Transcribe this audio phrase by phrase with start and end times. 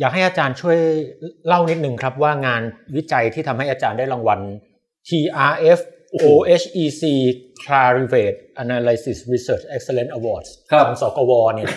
[0.00, 0.78] อยากให้อาจารย์ช่วย
[1.46, 2.62] เล่านิดนึงครับว่างาน
[2.96, 4.40] วิจัยที่ทำให้อาจารย์ได้รางวัล
[5.08, 5.80] TRF
[6.24, 7.02] OHEC
[7.64, 11.68] Clarivate Analysis Research Excellence Awards ครับของสกวเนี่ย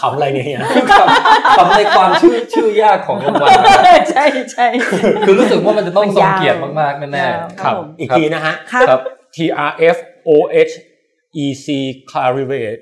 [0.00, 0.60] ขำอะไรเนี่ย
[1.58, 3.48] คำในความชื่อชื่อยากของรางวัล
[4.12, 4.66] ใช่ใช่
[5.26, 9.00] คือรู้สึกว่ามันจะต้องมันทรงยาวเกียรติมากๆแน่ยาวๆครับผมอีกทีนะฮะครับครับ
[9.36, 9.96] TRF
[10.28, 11.68] OHEC
[12.10, 12.80] Clarivate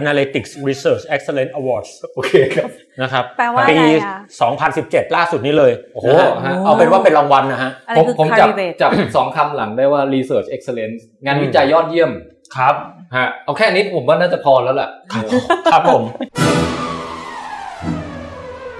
[0.00, 2.70] Analytics Research Excellence Awards โอเคครับ
[3.02, 4.18] นะครับแปลว่าปีอะไรอะ
[4.70, 6.06] 2017 ล่าสุดนี้เลย โอ้โห
[6.36, 12.10] นะฮะฮะเอาเป็นว่าเป็นรางวัลนะฮะอะไรผมคือผมจับ Clarivate จับสองคำหลังได้ว่า research excellence งานวิจัยยอดเยี่ยม
[12.56, 12.74] ครับ
[13.16, 14.88] ฮะเอาแค่นี้ผมว่าน่าจะพอแล้วแหละ
[15.72, 16.02] ครับผม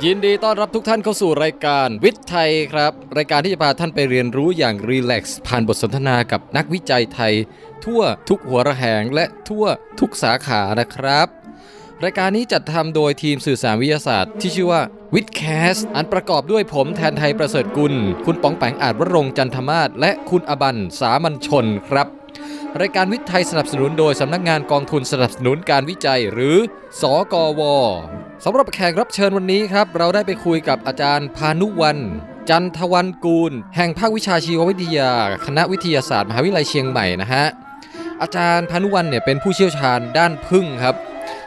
[0.09, 7.35] ยินดีต้อนรับทุกท่านเข้าสู่รายการวิทย์ไทยครับ รายการที่จะพาท่านไปเรียนรู้อย่างรีแลกซ์ผ่านบทสนทนากับนักวิจัยไทย
[7.85, 9.67] ทั่วทุกหัวระแหงและทั่ว
[10.01, 11.27] ทุกสาขานะครับ
[12.05, 14.83] รายการนี้จัดทำโดยทีมสื่อสารวิทยาศาสตร์ที่ชื่อว่า
[15.15, 15.43] วิดแค
[15.75, 17.95] สอันประกอบด้วยผมแทนไทยประเสริฐกุล
[18.27, 22.09] คุณป๋องแปงอาจวรงจันทมาศและคุณอบันสามัญชนครับ
[22.81, 26.57] รายการวิทย์ไทยสนับสนุนโดยสำนักงานกองทุนสนับสนุนการวิจัยหรือ
[27.01, 27.03] ส
[27.33, 27.63] กว
[28.45, 31.99] สำหรับแขกรับเชิญวันนี้ครับ เราได้ไปคุยกับอาจารย์พานุวัน
[32.51, 35.13] จันทวันกูล แห่งภาควิชาชีววิทยา
[35.47, 37.45] คณะวิทยาศาสตร์มหาวิทยาลัยเชียงใหม่นะฮะ
[38.23, 40.95] อาจารย์ภาณุวรรณเนี่ยเป็นผู้เชี่ยวชาญด้านผึ้งครับ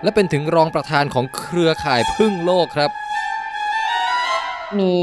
[0.03, 2.91] และเป็นถึงรองประธานของเครือข่ายผึ้งโลกครับ
[4.79, 4.93] มี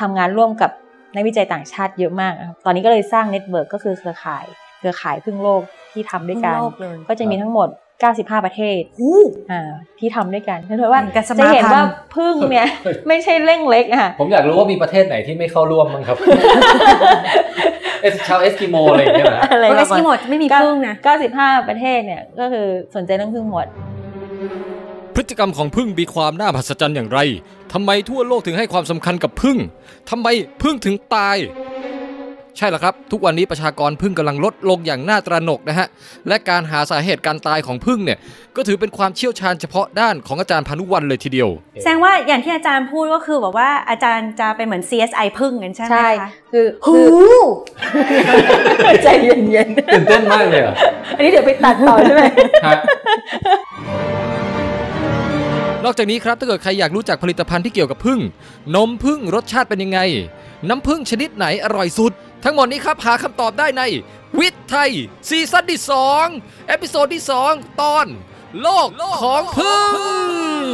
[0.00, 0.70] ทำงานร่วมกับ
[1.14, 4.44] นักวิจัยต่างชาติเยอะมากครับตอนนี้ก็เลยสร้าง network ก็คือเครือข่าย
[4.78, 5.62] เครือข่ายผึ้งโลก
[5.92, 7.68] ที่ทำด้วยกันพึ่งโลกเลยก็จะมีทั้งหมด
[8.08, 9.60] 95 ประเทศอู้อ่า
[9.98, 11.84] ที่ทำด้วยกันเพราะว่าเหมือนกับสจะมาเห็นพันธ์ว่า
[12.16, 12.66] ผึ้งเนี่ย
[13.08, 16.16] ไม่ใช่เรื่องเล็กอะผมอยากรู้ว่ามีประเทศไหนที่ไม่เข้าร่วมบ้างครับ
[18.02, 20.94] เอสชาวเอสกิโมอะไรอย่างเงี้ยนะอะไรเอประสมากิณโมดไม่มีพึ่งนะ
[21.32, 23.66] 95 ประเทศเนี่ยก็คือสนใจเรื่องพึ่งหมด
[25.14, 27.18] พฤติกรรมของพึ่งมีความน่ามหัศจรรย์อย่างไร
[27.72, 29.56] ทำไมทั่วโลกถึงให้ความสำคัญกับพึ่ง
[30.10, 30.28] ทำไม
[30.62, 31.36] พึ่งถึงตาย
[32.58, 35.86] ใช่แล้วครับ ทุกวันนี้ประชากรพึ่งกำลังลดลงอย่างน่าตระหนกนะฮะ
[36.28, 38.18] และการหาสาเหตุการตายของพึ่งเนี่ย
[38.56, 41.48] ก็ถือเป็นความเชี่ยวชาญเฉพาะด้านของอาจารย์พานุวันเลยทีเดียว
[41.82, 46.96] แสดงว่าอย่างที่อาจารย์พูดก็คือแบบว่าอาจารย์จะเป็นเหมือน CSI พึ่งกันใช่ไหมใช่คะคือหู
[48.84, 52.22] คือใจเย็นตื่นเต้นมากเลยอะๆอันนี้เดี๋ยวไปตัดต่อใช่ไหม
[52.66, 52.76] ฮะ
[55.84, 58.20] นอกจากนี้ครับถ้าเกิดใครอยากรู้จักผลิตภัณฑ์ที่เกี่ยวกับผึ้ง
[58.74, 60.00] นมผึ้งรสชาติเป็นยังไง
[60.68, 62.12] น้ำผึ้งชนิดไหนอร่อยสุด
[62.44, 63.82] ทั้งหมดนี้ครับ หาคำตอบได้ใน
[64.38, 64.90] วิทย์ไทย
[65.28, 65.80] season ที่
[66.24, 67.22] 2 episode ที่
[67.52, 68.06] 2 ตอน
[68.62, 68.88] โลก
[69.22, 70.66] ของพึ่ง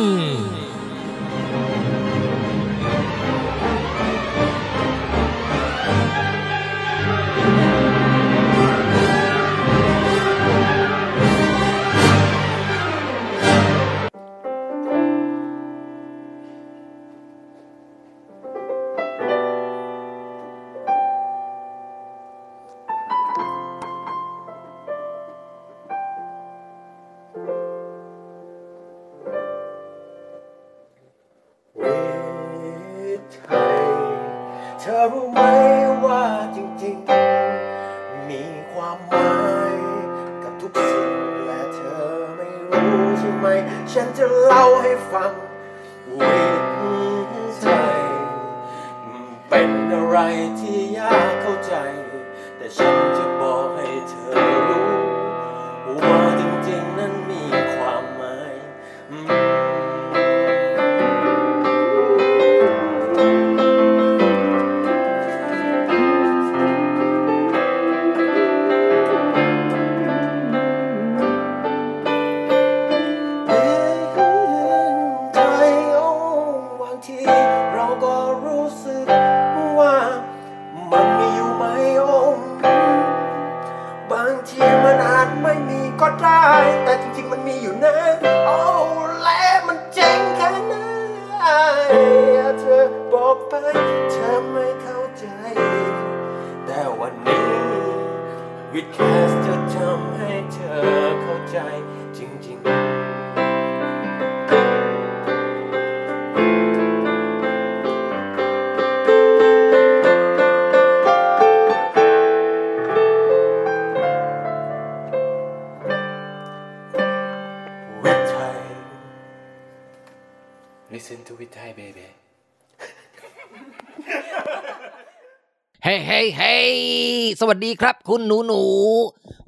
[127.49, 128.63] วัสดีครับ คุณหนูหนู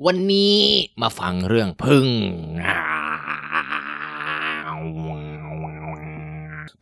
[0.06, 0.58] วันนี้
[1.02, 2.06] มาฟังเรื่องพึ่ง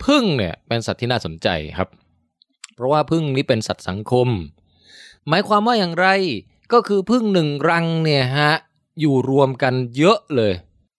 [0.04, 1.88] พึ่งเนี่ยเป็นสัตว์ที่น่าสนใจครับ
[2.74, 4.28] เพราะว่าพึ่งนี้เป็นสัตว์สังคม
[5.28, 6.08] หมายความว่าอย่างไร
[6.72, 8.52] ก็คือพึ่งหนึ่งรังเนี่ยฮะ
[9.00, 10.52] อยู่รวมกันเยอะเลย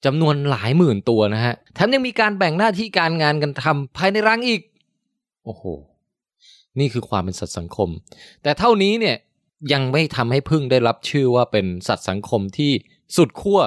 [0.06, 4.62] จำนวนหลายหมื่นตัวนะฮะแถมยังมีการแบ่งหน้าที่การงานกันทำภายในรังอีก
[5.46, 5.64] โอ้โห
[6.80, 7.90] นี่คือความเป็นสัตว์สังคม
[8.44, 9.18] แต่เท่านี้เนี่ย
[9.74, 12.72] ยังไม่ทำให้พึ่งได้รับชื่อว่าเป็นสัตว์สังคมที่
[13.18, 13.60] สุดขั้ว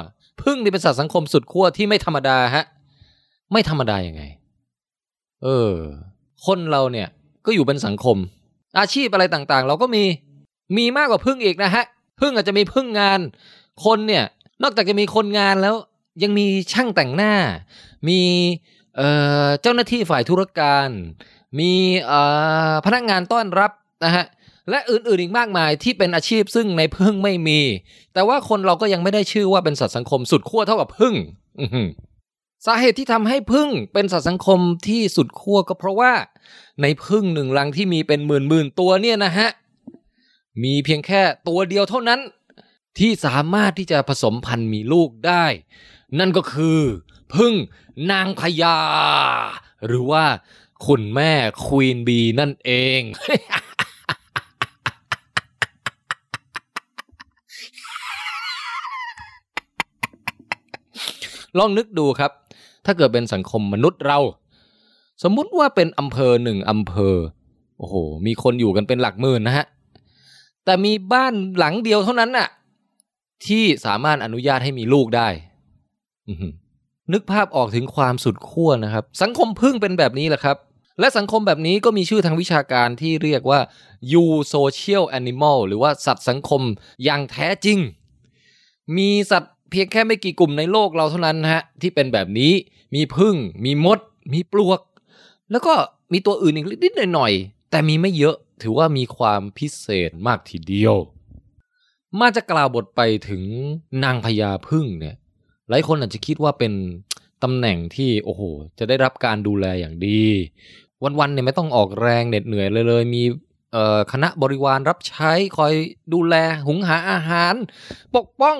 [0.43, 2.64] พึ่งนี่เป็นสัตว์สังคมสุดขั้วที่ไม่ธรรมดาฮะ
[3.52, 4.23] ไม่ธรรมดายังไง
[5.43, 5.73] เออ
[6.46, 7.08] คนเราเนี่ย
[7.46, 8.17] ก็อยู่เป็นสังคม
[8.79, 10.05] อาชีพอะไรต่างๆ เราก็มี
[10.76, 11.85] มีมากกว่าพึ่งอีกนะฮะ
[12.20, 13.20] พึ่งอาจจะมีพึ่งงาน
[13.84, 14.25] คนเนี่ย
[14.62, 15.75] นอกจากจะมีคนงานแล้ว
[16.23, 17.34] ยังมีช่างแต่งหน้า
[18.08, 18.20] มี
[18.96, 19.08] เอ่
[19.44, 20.88] อเจ้าหน้าที่ฝ่ายธุรการ
[21.58, 21.73] มี
[22.06, 22.20] เอ่
[22.70, 23.73] อพนักงานต้อนรับ
[24.05, 24.25] นะฮะ
[24.70, 27.61] และอื่นๆอีกมากมายที่เป็นอาชีพซึ่งในพึ่งไม่มี
[28.15, 31.15] แต่ว่าคนเราก็ยังไม่ได้ชื่อว่าเป็นสัตว์สังคมสุดขั้วเท่ากับพึ่ง
[32.67, 36.12] สาเหตุที่ทำให้พึ่งเป็นสัตว์สังคมที่สุดขั้วก็เพราะว่า
[36.82, 39.49] ในพึ่งหนึ่งรังที่มีเป็นหมื่นหมื่นตัวเนี่ยนะฮะ
[40.62, 42.20] มีเพียงแค่ตัวเดียวเท่านั้น
[42.99, 45.44] ที่สามารถที่จะผสมพันธุ์มีลูกได้
[46.19, 46.81] นั่นก็คือ
[47.35, 47.55] พึ่ง
[48.11, 48.79] นางพญา
[49.87, 50.25] หรือว่า
[50.87, 51.32] คุณแม่
[51.65, 53.00] ควีนบีนั่นเอง
[61.59, 62.31] ลองนึกดูครับ
[62.85, 64.19] ถ้าเกิดเป็นสังคมมนุษย์เรา
[65.23, 67.17] สมมุติว่าเป็นอำเภอหนึ่งอำเภอ
[67.79, 67.95] โอ้โห
[68.27, 69.67] มีคนอยู่กันเป็นหลักหมื่นนะฮะ
[70.65, 72.49] แต่มีบ้านหลังเดียวเท่านั้นน่ะ
[73.47, 75.29] ที่สามารถอนุญาตให้มีลูกได้
[77.12, 80.56] นึกภาพออกถึงความสุดขั้วนะครับ สังคมพึ่งเป็นแบบนี้แหละครับ
[81.01, 83.61] และสังคมแบบนี้ก็มีชื่อทางวิชาการที่เรียกว่า
[84.23, 84.25] u
[84.55, 86.62] social animal หรือว่าสัตว์สังคม
[87.05, 87.79] อย่างแท้จริง
[88.97, 92.53] มีสัตว์ เพียงแค่ไม่กี่กลุ่มในโลกเราเท่านั้นฮะที่เป็นแบบนี้
[92.94, 93.35] มีพึ่ง
[93.65, 93.99] มีมด
[94.32, 94.81] มีปลวก
[95.50, 95.75] แล้วก็
[96.12, 100.97] มีตัวอื่นอีกนิดๆหน่อยๆแต่มีไม่เยอะถือว่ามีความพิเศษมากทีเดียว
[102.19, 103.43] มาจะกล่าวบทไปถึง
[104.05, 105.17] นางพญาพึ่งเนี่ย
[105.69, 106.73] หลายคนอาจจะคิดว่าเป็น
[107.43, 108.43] ตำแหน่งที่โอ้โห
[108.79, 110.23] จะได้รับการดูแลอย่างดี
[111.03, 113.23] วันๆเนี่ยไม่ต้องออกแรงเหน็ดเหนื่อยเลยเลยมี
[114.12, 115.73] คณะบริวารรับใช้คอย
[116.15, 116.35] ดูแล
[116.67, 117.55] หุงหาอาหาร
[118.17, 118.59] ปกป้อง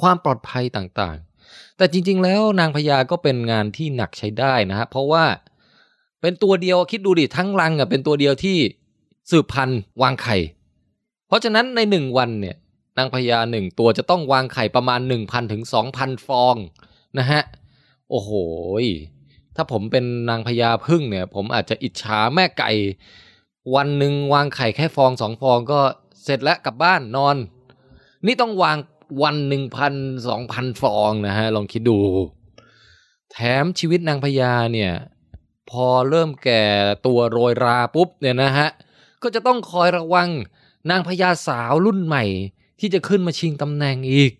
[0.00, 5.24] ความปลอดภัยต่างๆ แต่จริง ๆ แล้วนางพญาก็เป็นงานที่หนักใช้ได้นะฮะเพราะว่า
[6.20, 8.58] เป็นตัวเดียวคิดดูดิทั้งรังอะเป็นตัวเดียวที่
[9.30, 10.36] สืบพันธุ์วางไข่
[11.26, 12.56] เพราะฉะนั้นในหนึ่งวันเนี่ย
[12.98, 15.62] นางพญาหนึ่งตัวจะต้องวางไข่ประมาณ 1,000ถึง
[15.94, 16.56] 2,000 ฟอง
[17.18, 17.42] นะฮะ
[18.10, 18.30] โอ้โห
[19.56, 22.70] ถ้าผมเป็นนางพญาพึ่งเนี่ย ผมอาจจะอิจฉาแม่ไก่
[23.74, 25.80] วันหนึ่งวางไข่แค่ฟองสองฟองก็
[26.24, 27.36] เสร็จแล้วกลับบ้านนอน
[28.26, 28.76] นี่ต้องวาง
[29.22, 29.94] วันหนึ่งพัน
[30.28, 31.98] สองพันฟองนะฮะ ลองคิดดู
[33.32, 34.92] แถมชีวิตนางพญาเนี่ย
[35.70, 36.64] พอเริ่มแก่
[37.06, 38.68] ตัวโรยราปุ๊บเนี่ยนะฮะ
[39.22, 40.28] ก็จะต้องคอยระวัง
[40.90, 42.24] นางพญาสาวรุ่นใหม่
[42.80, 44.32] ที่จะขึ้นมาชิงตำแหน่งอีก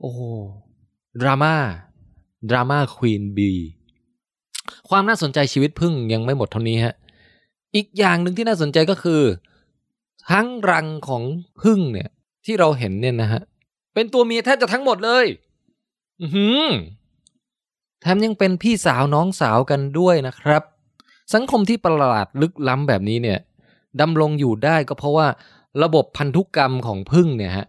[0.00, 0.20] โอ้โห
[1.20, 1.54] ดราม่า
[2.50, 3.52] ดราม่าควีนบี
[4.88, 6.94] ความน่าสนใจชีวิตพึ่งยังไม่หมดเท่านี้ฮะ
[7.74, 9.22] อีกอย่างหนึ่งที่น่าสนใจก็คือ
[10.30, 11.22] ทั้งรังของ
[11.62, 12.08] พึ่งเนี่ย
[12.44, 13.42] ที่เราเห็นเนี่ยนะฮะ
[13.94, 15.26] เป็นตัวเมียแทบจะทั้งหมดเลย
[16.22, 16.64] อือหือ
[18.00, 20.62] แถมยังเป็นพี่สาวน้องสาวกันด้วยนะครับ
[21.34, 23.38] สังคมที่ประหลาดลึกล้ำแบบนี้เนี่ย
[24.00, 25.26] ดำรงอยู่ได้ก็เพราะว่า
[25.82, 27.66] ระบบพันธุกรรมของพึ่งเนี่ยฮะ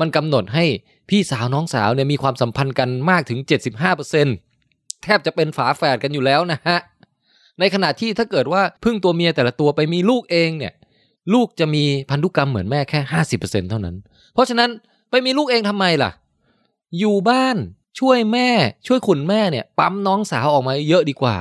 [0.00, 0.64] มันกำหนดให้
[1.10, 3.38] พี่สาวน้องสาวเนี่ยมีความสัมพันธ์กันมากถึง
[4.22, 6.78] 75%แทบจะเป็นฝาแฝดกันอยู่แล้วนะฮะ
[7.60, 10.72] ในขณะที่ถ้าเกิดว่าพึ่งตัวเมียแต่ละตัวไปมีลูกเองเนี่ย
[11.34, 13.00] ลูกจะมีพันธุกรรมเหมือนแม่แค่
[13.36, 13.96] 50%เท่านั้น
[14.34, 14.70] เพราะฉะนั้น
[15.10, 16.10] ไปมีลูกเองทำไมล่ะ
[16.98, 17.56] อยู่บ้าน
[17.98, 18.50] ช่วยแม่
[18.86, 21.36] ช่วยขุนแม่เนี่ย ปั๊มน้องสาวออกมาเยอะดีกว่า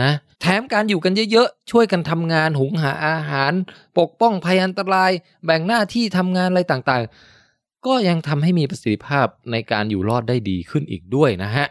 [0.00, 0.10] นะ
[0.40, 3.52] แถมการอยู่กันเยอะๆ ช่วยกันทำงานหุงหาอาหาร
[3.98, 5.12] ปกป้องภัยอันตราย
[5.44, 11.66] แบ่งหน้าที่ทำงานอะไรต่างๆ ก็ยังทำให้มีประสิทธิภาพในการอยู่รอดได้ดีขึ้นอีกด้วยนะฮะ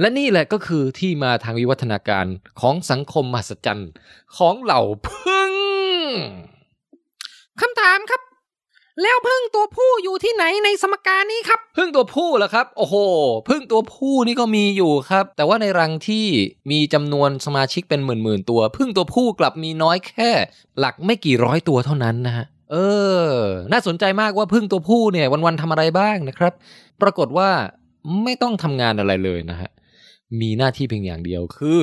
[0.00, 2.26] และนี่แหละก็คือที่มาทางวิวัฒนาการ
[2.60, 3.90] ของสังคมมหัศจรรย์
[4.36, 5.52] ของเหล่าพึ่ง
[7.60, 8.20] คำถามครับ
[9.00, 12.96] แล้วพึ่งตัวผู้อยู่ที่ไหนในสมการนี้ครับ พึ่งตัวผู้เหรอครับ โอ้โห
[13.48, 16.26] พึ่งตัวผู้นี่ก็มีอยู่ครับ แต่ว่าในรังที่
[16.70, 20.30] มีจำนวนสมาชิกเป็นหมื่นๆตัว พึ่งตัวผู้กลับมีน้อยแค่
[20.78, 22.76] หลักไม่กี่ร้อยตัวเท่านั้นนะฮะเอ
[23.26, 23.30] อ
[23.72, 26.52] น่าสนใจมากว่าพึ่งตัวผู้เนี่ย วันๆทำอะไรบ้างนะครับ
[27.02, 27.50] ปรากฏว่า
[28.22, 29.70] ไม่ต้องทำงานอะไรเลยนะฮะ
[30.40, 31.78] มีหน้าที่เพียงอย่างเดียวคือ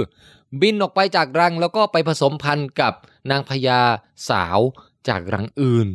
[0.61, 2.93] บินออกไปจากรังแล้วก็ไปผสมพันธุ์กับ
[3.31, 3.81] นางพญา
[4.29, 4.59] สาว
[5.07, 5.89] จากรังอื่น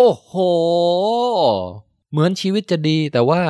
[0.00, 0.32] โอ้โห
[2.10, 3.42] เหมือนชีวิตจะดีแต่ว่า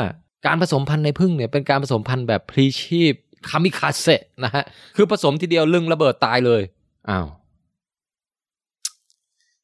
[0.46, 3.14] การผสมพันธุ์ในพึ่งเนี่ยเป็นการผสมพันธุ์แบบพลีชีพ
[3.48, 4.06] คามิคาเซ
[4.44, 4.64] นะฮะ
[4.96, 6.62] คือผสมทีเดียวลึงระเบิดตายเลย
[7.10, 7.26] อ้าว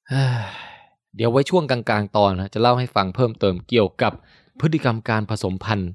[0.08, 0.42] เฮ้ย
[1.16, 4.12] เดี๋ยวไว้ช่วงกลางๆ ตอนนะจะเล่าให้ฟังเพิ่มเติมเกี่ยวกับ
[4.60, 5.90] พฤติกรรมการผสมพันธุ์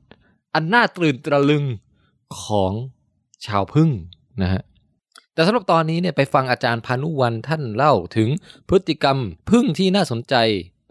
[0.54, 1.64] อันน่าตื่นตระลึง
[2.42, 2.74] ของ
[3.46, 3.90] ชาวพึ่ง
[4.42, 4.62] นะฮะ
[5.34, 8.30] แต่สำหรับตอนนี้เนี่ยไปฟังอาจารย์พานุวันท่านเล่าถึง
[8.70, 9.18] พฤติกรรม
[9.50, 10.36] พึ่งที่น่าสนใจ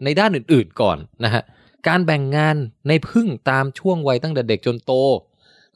[0.03, 1.43] ในด้านอื่นๆก่อนนะฮะ
[1.87, 2.55] การแบ่งงาน
[2.87, 4.91] ในพึ่งตามช่วงวัยตั้งแต่เด็กจนโต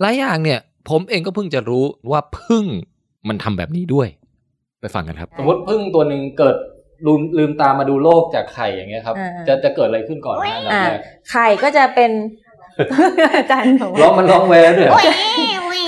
[0.01, 2.65] หลายอย่างเนี่ย ผมเองก็เพิ่งจะรู้ว่าพึ่ง
[3.27, 4.07] มันทำแบบนี้ด้วย
[4.81, 6.55] ไปฟังกันครับ สมมติพึ่งตัวหนึ่งเกิด
[7.05, 10.99] ลืมลืมตามาดูโลกจากไข่อย่างเงี้ยครับอ่าจะจะเกิดอะไรขึ้นก่อนนะอันดับอ่าแรก
[11.31, 12.11] ไข่ก็จะเป็น
[13.35, 14.97] อาจารย์บอกร้อว่างมันร้องแวด้วยเหรอ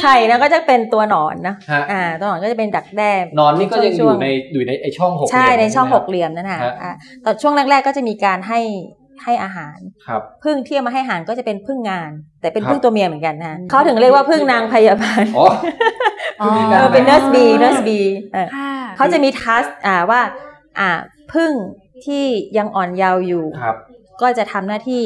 [0.06, 6.92] ไข่นะก็จะเป็นตัวหนอนนะฮะอ่าตัวหนอนก็จะเป็นดักแด้นอนนี่ก็ยังอช่ยู่วงๆในอยู่ในไอช่องหกใช่เหลี่ยมในช่องไหหมกเหลี่ยมนั่นน่ะฮะอ่า
[7.26, 8.60] ตอนช่วงแรก ๆ ก็จะมีการให้
[9.24, 15.46] ให้อาหารครับพึ่งที่เอามาให้อาหารก็จะเป็นพึ่งงาน แต่เป็นครับพึ่งตัวเมียเหมือนกันนะเขาถึงเรียกว่าพึ่งนางพยาบาลอ๋อ
[16.42, 18.00] อ๋อมีเอการอเป็น nurse bee nurse bee
[18.34, 20.22] เออค่ะเขาจะมี task อ่าว่า
[20.80, 20.90] อ่า
[21.34, 21.52] ผึ้ง
[22.06, 22.26] ที่
[22.58, 23.76] ยังอ่อนเยาว์อยู่ครับ
[24.22, 25.04] ก็จะทำหน้าที่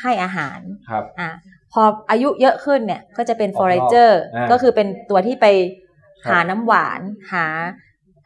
[0.00, 0.58] ให้อาหาร
[0.90, 1.28] ครับอ่า
[1.72, 5.46] พออายุเยอะขึ้นเนี่ยก็จะเป็นออกนอก forager อ่าก็คือเป็นตัวที่ไป
[6.24, 7.00] ครับหาน้ำหวาน
[7.32, 7.46] หา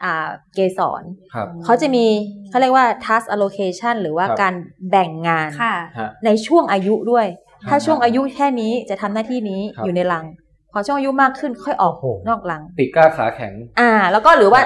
[0.04, 1.02] อ่าเกสร
[1.34, 2.04] ครับเขาจะมี
[2.48, 4.54] เขาเรียกว่า task allocation หรือว่าครับการ
[4.90, 7.26] แบ่งงานค่ะฮะในช่วงอายุด้วย
[7.68, 10.24] ถ้าฮะช่วงอายุแค่นี้จะทำหน้าที่นี้ครับอยู่ในรัง
[10.72, 14.62] พอช่วงอายุมากขึ้นค่อยออกโอ้โหนอกรังปีกกล้าขาแข็ง อ่า แล้วก็หรือว่า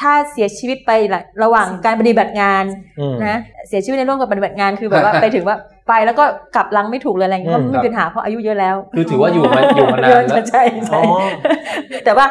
[0.00, 2.64] ถ้าเสียชีวิตไประระหว่างการปฏิบัติงาน
[3.00, 5.56] อืมนะเสียชีวิตในร่วมกับปฏิบัติงานคือแบบว่าไปถึงว่า
[5.88, 6.24] ไปแล้วก็
[6.56, 11.02] กลับรังไม่ถูกเลยอะไรอย่างเงี้ยอืมก็ไม่มีปัญหาเพราะอายุเยอะแล้ว คือถือว่าอยู่มาอยู่มานานแล้วใช่ใช่อ๋อ
[12.04, 12.26] แต่ว่า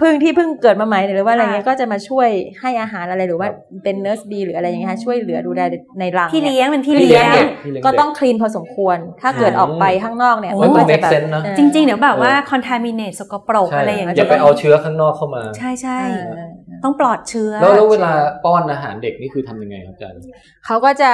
[0.00, 2.28] พึ่งที่เพิ่งเกิดมาใหม่หรือว่าอะไรเงี้ยค่ะก็จะมาช่วย
[2.60, 3.48] ให้อาหารอะไรหรือว่า
[3.84, 5.60] เป็นเนอร์สบีหรืออะไรอย่างเงี้ยค่ะช่วยเหลือดูแล
[6.00, 16.50] ในรังพี่นี่เลี้ยงเป็นพี่พี่เลี้เลี้ยยงงเนี่ยพี่เลี้ยงก็เด็กต้องคลีนพอสมควร ถ้าเกิดอืมออกไปข้างนอกเนี่ยโอ้มันก็จะ make แบบ sense นะออจริง ๆ เดี๋ยวแบบว่าเออ contaminate สกปรกใช่อะไรอย่างเงี้ยอย่าไปเอาเชื้อข้างนอกเข้ามา ใช่ใช่เออ
[16.84, 18.12] ต้องปลอดเชื้อแล้วแล้วเวลา
[18.44, 20.20] ป้อนอาหารเด็กนี่คือทำยังไงครับอาจารย์
[20.66, 21.10] เขาก็จะ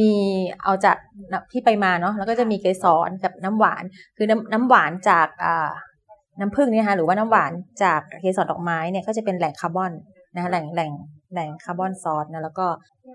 [0.00, 0.12] มี
[0.62, 0.96] เอาจาก
[1.32, 3.84] น้ำที่ไปมาเนาะแล้วก็จะมีเกสรกับน้ำหวาน
[4.16, 5.70] คือน้ำน้ำหวานจากอ่า
[6.40, 7.52] น้ำผึ้งเนี่ยนะคะหรือว่าน้ำหวาน
[7.82, 9.92] จากเกสรดอกไม้เนี่ยก็จะเป็นแหล่งคาร์บอน
[10.34, 10.90] นะคะแหล่งแหล่ง
[11.32, 12.66] แหล่งคาร์บอนซอสนะแล้วก็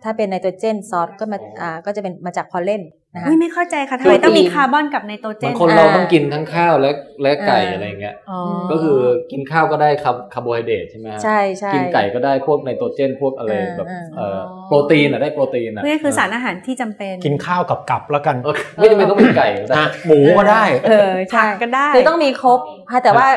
[0.04, 2.82] ถ้าเป็นไนโตรเจนซอสก็มาอ่าก็จะเป็นมาจาก pollen
[3.16, 8.40] นะคะอุ้ยไม่เข้าใจค่ะทำไมต้องมีคาร์บอนกับไนโตรเจบางนคนเราต้องกินทั้งข้าวและและไก่อ่าอะไรอย่างเงี้ยอ๋อ
[8.72, 9.00] ก็คือ
[9.32, 22.60] กินข้าวก็ได้คาร์คาร์โบไฮเดรตใช่ไหมฮะใช่ใช่กินไก่ก็ได้พวกไนโตรเจนพวกอะไรเออแบบเออเอ่อโปรตีนอะได้โปรตีนอะนี่คือสารอาหารที่จำเป็นกินข้าวกับกับแล้วกันเออไม่จำเป็นต้องเป็นไก่ก็ได้นะหมูก็ได้เออใช่ผักก็ได้คือต้องมีครบ
[22.92, 23.28] ค่ะแต่ว่า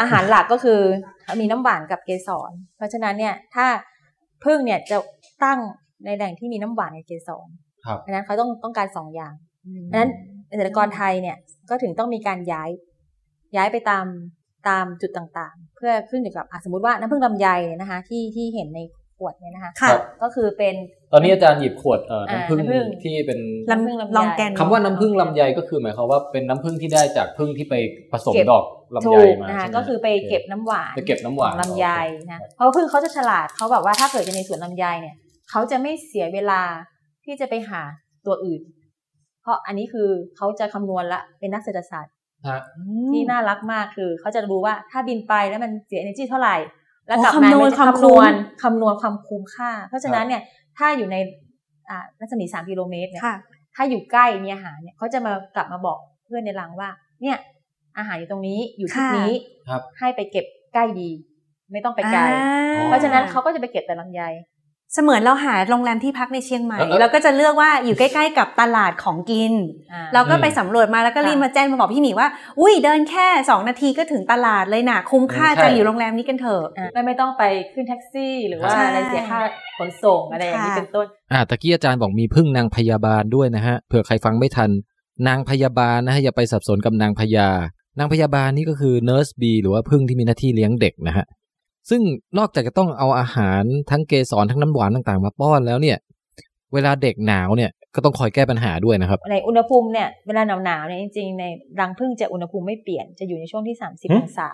[0.00, 0.80] อาหารหลักก็คือ
[1.40, 3.66] มีน้ำหวานกับเกสรเพราะฉะนั้นเนี่ยถ้า
[4.44, 4.96] พึ่งเนี่ยจะ
[5.44, 5.58] ตั้ง
[6.04, 7.48] ในแหล่งที่มีน้ำหวานกับเกสร
[7.86, 9.32] ครับเพราะฉะนั้นเขาต้องต้องการสองอย่าง
[9.86, 10.10] เพราะฉะนั้น
[10.48, 11.36] เกษตรกรไทยเนี่ย
[11.70, 12.70] ก็ถึงต้องมีการย้าย
[13.56, 14.06] ย้ายไปตาม
[14.68, 18.80] ตามจุดต่างๆ เพื่อขึ้นอยู่กับอะสมมติว่าน้ำผึ้งลำไยเนี่ยนะคะที่ที่เห็นใน
[19.18, 19.90] ขวดเนี่ยนะคะค่ะ
[20.22, 20.74] ก็คือเป็น
[21.12, 23.38] ตอนนี้อาจารย์หยิบขวดเอ่อน้ำผึ้งอ่าน้ำผึ้งที่เป็น
[23.70, 27.74] น้ำผึ้งลำไยลองแกนคำว่าน้ำผึ้งลำไยก็คือหมายความว่าเป็นน้ำผึ้งที่ได้จากผึ้งที่ไป
[28.12, 31.86] ผสมเก็บดอกลำถูไยกมานะคะใช่หมก็คือไปเก็บน้ำหวานไปเก็บน้ำหวานของลำไย
[32.30, 35.16] นะเพราะว่าพึ่งเขาจะฉลาดเขาแบบว่าถ้าเกิดจะในสวนลำไยเนี่ย
[35.50, 36.60] เขาจะไม่เสียเวลา
[37.28, 37.80] ที่จะไปหา
[38.26, 38.60] ตัวอื่น
[39.42, 42.12] เพราะอันนี้คือเขาจะคำนวณละเป็นนักเศรษฐศาสตร์
[42.48, 42.60] ฮะ
[43.10, 46.56] ที่น่ารักมากคือเขาจะรู้ว่าถ้าบินไปแล้วมันเสีย energy เท่าไหร่
[47.06, 48.32] แล้วอ๋อกลับมาคำนวณมันจะความคำคุ้นมวณ
[48.62, 50.42] คำนวณความคุ้มค่า เพราะฉะนั้นเนี่ย
[50.78, 51.16] ถ้าอยู่ใน
[51.90, 53.36] อ่ารัศมีสามกิโลเมตรเนี่ยค่ะ
[53.74, 56.88] ถ้าอยู่ใกล้มีอาหารเนี่ยเขาจะมากลับมาบอกเพื่อนในรังว่า
[57.22, 57.36] เนี่ย
[57.98, 59.32] อาหารอยู่ตรงนี้อยู่ที่ค่ะนี้
[59.68, 61.10] ครับให้ไปเก็บใกล้ดี
[61.72, 64.22] ไม่ต้องไปไกลอ่าเพราะฉะนั้นเขาก็จะไปเก็บแต่ลำไย
[64.94, 69.52] เสมือนเราหาโรงแรมที่พักในเชียงใหม่เออเออเราก็จะเลือกว่าอยู่ใกล้ๆกับตลาดของกิน
[69.92, 72.28] อ่าเราก็ไปอืมสำรวจมาแล้วก็รีบค่ะมาแจ้งมาบอกพี่หมีว่า
[72.60, 77.42] อุ้ยเดินแค่สองนาทีก็ถึงตลาดเลยนะคุ้มค่าใช่จะอยู่โรงแรมนี้กันเถอะอ่าไม่ไม่ต้องไป
[77.74, 79.40] ขึ้นแท็กซี่ หรือว่าใช่อะไรเสียค่า
[79.78, 84.70] ขนส่งอะไรอย่างนี้ค่ะเป็นต้นอ่าตะกี้อาจารย์บอกมีพึ่งนางพยาบาลด้วยนะฮะเผื่อใครฟังไม่ทัน
[85.28, 87.48] นางพยาบาลนะฮะอย่าไปสับสนกับนางพญา
[87.98, 91.26] นางพยาบาลนี่ก็คือเน r ร์สบีหรือว่าพึ่งที่มีหน้าที่เลี้ยงเด็กนะฮะ
[91.90, 92.00] ซึ่ง
[92.38, 95.98] นอกจากจะต้องเอาอาหารทั้งเกสรทั้งน้ำหวานต่างๆ มาป้อนแล้วเนี่ย
[96.74, 101.44] เวลาเด็กหนาวเนี่ยก็ต้องคอยแก้ปัญหาด้วยนะครับ ในอุณหภูมิเนี่ยเวลาหนาวๆเนี่ยจริงๆใน
[101.80, 104.50] รังผึ้งจะอุณหภูมิไม่เปลี่ยนจะอยู่ในช่วงที่ 30หึองศา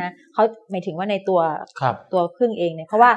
[0.00, 1.40] นะเขาหมายถึงว่าในตัว
[1.80, 3.10] ครับตัวผึ้งเองเนี่ยเพราะว่า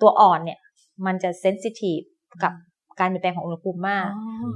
[0.00, 0.58] ตัวอ่อนเนี่ย
[1.06, 2.00] มันจะ sensitive
[2.42, 2.52] กับ
[3.00, 4.08] การเปลี่ยนแปลงของอุณหภูมิมาก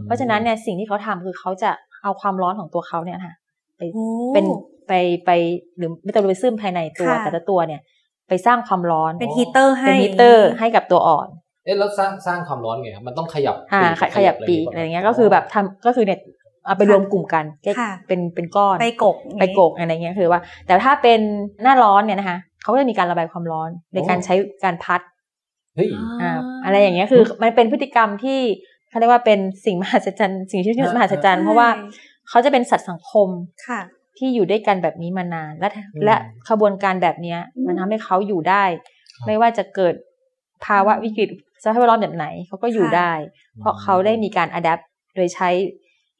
[0.07, 1.71] เพราะฉะนั้นเนี่ยสิ่งที่เขาทำคือเขาจะ
[2.03, 3.35] เอาความร้อนของตัวเขาเนี่ยค่ะ
[3.79, 4.45] ไปโอ้เป็น
[4.89, 4.93] ไป
[5.27, 5.31] ไป
[5.77, 7.81] หรือเมตาบอลิซึมภายในตัวค่ะแต่ละตัวเนี่ย
[8.29, 11.29] ไปสร้างความร้อนเป็นฮีเตอร์ให้เป็นฮีเตอร์ให้กับตัวอ่อน
[11.65, 16.21] เอ๊ะแล้วสร้างสร้างความร้อนไงครับมันต้องขยับอ่าปีกขยขยับปีกอะไรเงี้ยก็คือแบบทำก็คือเนี่ย
[16.67, 17.45] เอาไปรวมกลุ่มกัน
[17.79, 21.21] ค่ะเป็นเป็นก้อนไปกกไปโกกอะไรเงี้ยคือว่า แต่ถ้าเป็น
[21.63, 25.01] หน้าร้อนเนี่ยนะคะเขาก็จะมีการระบายความร้อนในการใช้การพัด
[25.77, 25.89] เฮ้ย
[26.23, 26.33] อ่า
[26.65, 28.41] อะไรอย่างเงี้ยคือมันเป็นพฤติกรรมที่
[28.91, 31.69] เขาเรียกว่าเป็นสิ่งมหัศจรรย์สิ่งที่ชื่อมหัศจรรย์เพราะว่า
[32.29, 33.29] เขาจะเป็นสัตว์สังคม
[33.69, 33.81] ค่ะ
[34.19, 35.69] ที่อยู่ด้วยกันแบบนี้มานาน และ
[36.05, 36.15] และ
[36.49, 38.65] ขบวนการแบบเนี้ยมันทำให้เขาอยู่ได้
[39.27, 39.95] ไม่ว่าจะเกิด
[40.67, 41.29] ภาวะวิกฤต
[41.63, 43.13] สภาพแวดล้อมแบบไหนเขาก็อยู่ค่ะได้
[43.61, 44.81] เพราะเขาได้มีการอัดแอป
[45.15, 45.49] โดยใช้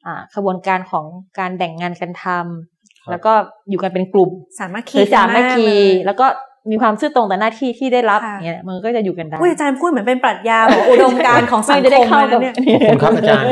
[0.05, 1.05] อ่าขบวนการของ
[1.39, 3.33] การแบ่งงานกันทำแล้วก็
[3.69, 6.27] อยู่กันเป็นกลุ่มสามัคหคีรือสามัคคีกันากเลยแล้วก็
[6.71, 13.49] มีความซื่อตรงต่อหน้าที่ที่ได้รับค่ะเนี่ยมันก็จะอยู่กันได้อุ้ยอาจารย์พูดเหมือนเป็นปรัชญาบอกอุดมการณ์ของสังไม่จะคได้มเข้าเลยกับนะเนี่ยขอบคุณครับอาจารย์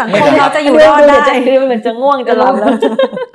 [0.00, 2.70] สังคมเราจะอยู่รอดได้คือมันจะง่วงจะหลับแล้ว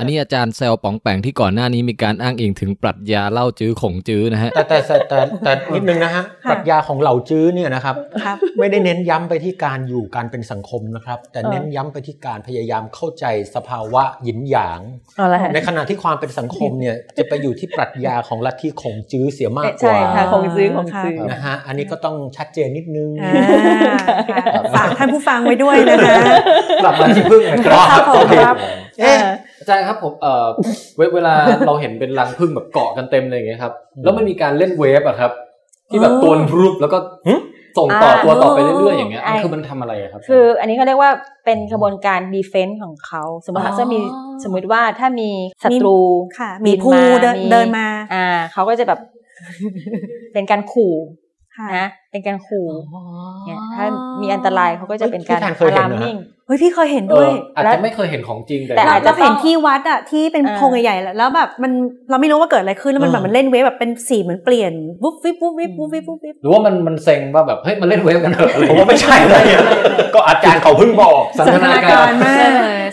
[0.01, 14.81] อันนี้อาจารย์แซวป๋องแปงที่ก่อนหน้านี้มีการอ้างอิงถึงปรัชญาเล่าจื้อขงจื้อนะฮะแต่แต่แต่แต่แต่นิดนึงนะฮะค่ะปรัชญาของเหล่าจื้อเนี่ยนะครับครับไม่ได้เน้นย้ำไปที่การอยู่การเป็นสังคมนะครับ แต่เออเน้นย้ำไปที่การพยายามเข้าใจสภาวะหยินหยาง
[15.17, 23.33] เอาละฮะในขณะที่ความเป็นสังคมเนี่ยจะไปอยู่ที่ปรัชญาของลัทธิขงจื้อเสียมากกใช่ว่าค่ะของซื้อของซื้อค่ะนะฮะอันนี้ก็ต้องชัดเจนนิดนึงอ่า
[24.29, 26.15] ค่ะฝากท่านผู้ฟังไว้ด้วยนะคะ
[26.83, 28.57] กลับมาที่พึ่งนะครับครับผมโอเคครับ
[29.01, 29.19] เอ๊ะ
[29.61, 30.47] อาจารย์ครับผมเอ่อ
[30.97, 31.33] เวเวลา
[31.67, 35.31] เราเห็นเป็นรังผึ้งแบบเกาะกันเต็มเลยอย่างเงี้ยครับอืมแล้วมันมีการเล่นเวฟอะครับ
[35.89, 37.35] ที่แบบอ๋อตัวรูปแล้วก็หึ
[37.77, 41.11] ส่งต่ออ่าตัวต่อไปเรื่อยๆอย่างเงี้ยไอ้มันคือมันทำอะไรอะครับ คืออันนี้เขาเรียกว่า
[41.45, 43.99] เป็นกระบวนการดีเฟนต์ของเขา สมมติอ๋อถ้ามี
[44.43, 45.29] สมมติว่าถ้ามี
[45.63, 45.97] ศัตรู
[46.39, 46.91] ค่ะบิมีนภู
[47.21, 48.99] เดินเดินมาอ่าเขาก็จะแบบ
[50.33, 51.20] เป็นการขู่ค่ะ
[51.77, 52.67] นะเป็นการขู่
[53.45, 53.85] เนี่ยถ้า
[54.21, 56.17] มีอันตรายเขาก็จะเป็นการพี่แทนเคยเห็นเหรอฮะนิ่ง
[56.47, 61.71] เฮ้ยพี่เคยเห็นเอด้วยออาจจะไม่เคยเห็นของจริงแต่แต่เราอาจจะเราเห็นที่วัดอะที่เป็นเออโพรงใหญ่ๆแล้วแบบมัน
[62.09, 69.63] เราไม่รู้ว่าเกิดอะไรขึ้นแล้วมันเอแบอบมันเล่นเวฟแบบเป็นสีเหมือนเปลี่ยนวุบวิบวุบวิบวุบวิบวุบวิบหรือว่ามันมันเซ็งว่าแบบเฮ้ยมันเล่นเวฟกันเถอะอะไรผมว่าไม่ใช่เลยอะ
[70.15, 72.49] ก็อาจารย์เขาเพิ่งบอกสันทนาการมาก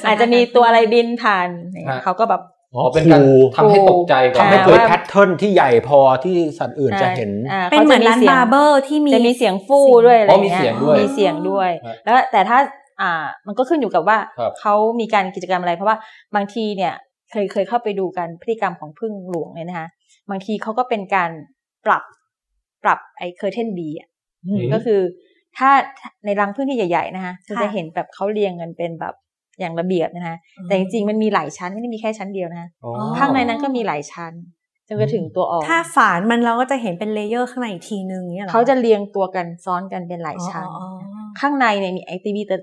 [0.07, 2.43] อาจจะมีตัวอะไรบินผ่านอย่างเงี้ยฮะเขาก็แบบ
[2.75, 3.21] อ๋อเป็นการ
[3.57, 12.59] ทำให้ตกใจก่อนทำให้อ่าเกิดว่าแพทเทิร์นที่ใหญ่พอที่สัตว์อื่นจะเห็นอ่าเป็นเหมือนร้านขจะบาร์เบอร์ที่มีจะมีเสียงฟู่ด้วยอะไรอ๋อมีเงี้ยเสียงด้วยมีเสียงด้วยฮะแล้วแต่ถ้า
[13.01, 15.97] อ่ามันก็ขึ้นอยู่กับว่าครับเขามีการกิจกรรมอะไร เพราะว่า
[16.35, 16.95] บางทีเนี่ย
[17.31, 19.89] เคยเคยเข้าไปดูกันพฤติกรรมของผึ้งหลวงเนี่ยนะคะ
[20.31, 21.31] บางทีเขาก็เป็นการ
[21.87, 22.03] ปรับ
[22.85, 24.09] ปรับไอ้ curtain bee อะ
[24.47, 25.01] อืมก็คือ
[25.59, 25.71] ถ้า
[26.25, 29.15] ในรังผึ้งที่ใหญ่ๆนะคะจะค่ะจะเห็นแบบเขาเรียงกันเป็นแบบ
[29.61, 34.33] อย่างระเบียบนะคะแต่จริงๆมันมีหลายชั้นไม่ได้มีแค่ชั้นเดียวนะคะอ๋อข้างในนั้นก็มีหลายชั้น
[34.89, 42.55] จนกระถึงตัวออก ถ้าฝานมันเราก็จะเห็นเป็น layer ข้างในอีกทีนึงเนี่ยหรอเขาจะเรียงตัวกันซ้อนกันเป็นหลายชั้นอ๋ออ๋อข้างในเนี่ยมี activity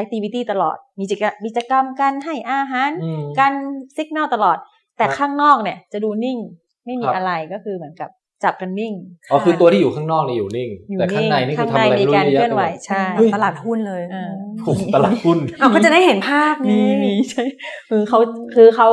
[0.00, 3.52] activity ตลอด มีกิจกรรมกิจกรรมการให้อาหารอืมการ
[3.96, 4.58] สิกน l ตลอด
[4.96, 6.38] แต่ครับข้างนอกเนี่ยจะดูนิ่ง
[6.86, 8.10] ไม่มีครับอะไรก็คือเหมือนกับ
[8.44, 8.94] จับกันนิ่ง
[9.30, 14.32] อ๋อคือตัวที่อยู่ข้างนอกนี่อยู่นิ่งอยู่แต่ข้างในนี่คือข้างทำอะไรในมีไม่รู้การเยเคลื่อะอนไหวไปหมดใช่แบบตลาดหุ้นเลยเออ
[14.64, 17.44] โอ้โหตลาดหุ้นเอาก็จะได้เห็นภาพไงมีมีใช่
[17.90, 18.18] คือเขา
[18.54, 18.88] คือเขา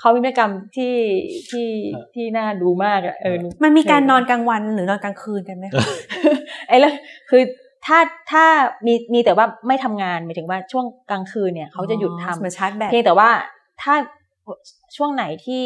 [0.00, 0.94] เขามีพฤติกรรมที่
[1.50, 1.68] ที่
[2.14, 5.86] ที่น่าดูมากอะเออมันมีการนอนกลางวันหรือนอนกลางคืนกันไหมคะ
[6.68, 6.94] ไอ้เรื่อง
[7.30, 7.42] คือ
[7.86, 7.98] ถ้า
[8.32, 8.44] ถ้า
[8.86, 13.30] มีมีแต่ว่าไม่ทำงานหมายถึงว่าช่วงกลางคืนเนี่ยเขาจะหยุดทำเหมือนชาร์จแบตเพียงแต่ว่า
[13.82, 13.94] ถ้า
[14.96, 15.64] ช่วงไหนที่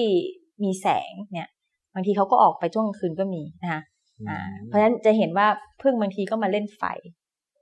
[0.63, 1.49] มีแสงเนี่ย
[1.95, 3.81] บางทีเขาก็ออกไปช่วงกลางคืนก็มีนะคะ
[4.29, 5.47] อ่า เพราะฉะนั้นจะเห็นว่า
[5.83, 6.83] พึ่งบางทีก็มาเล่นไฟ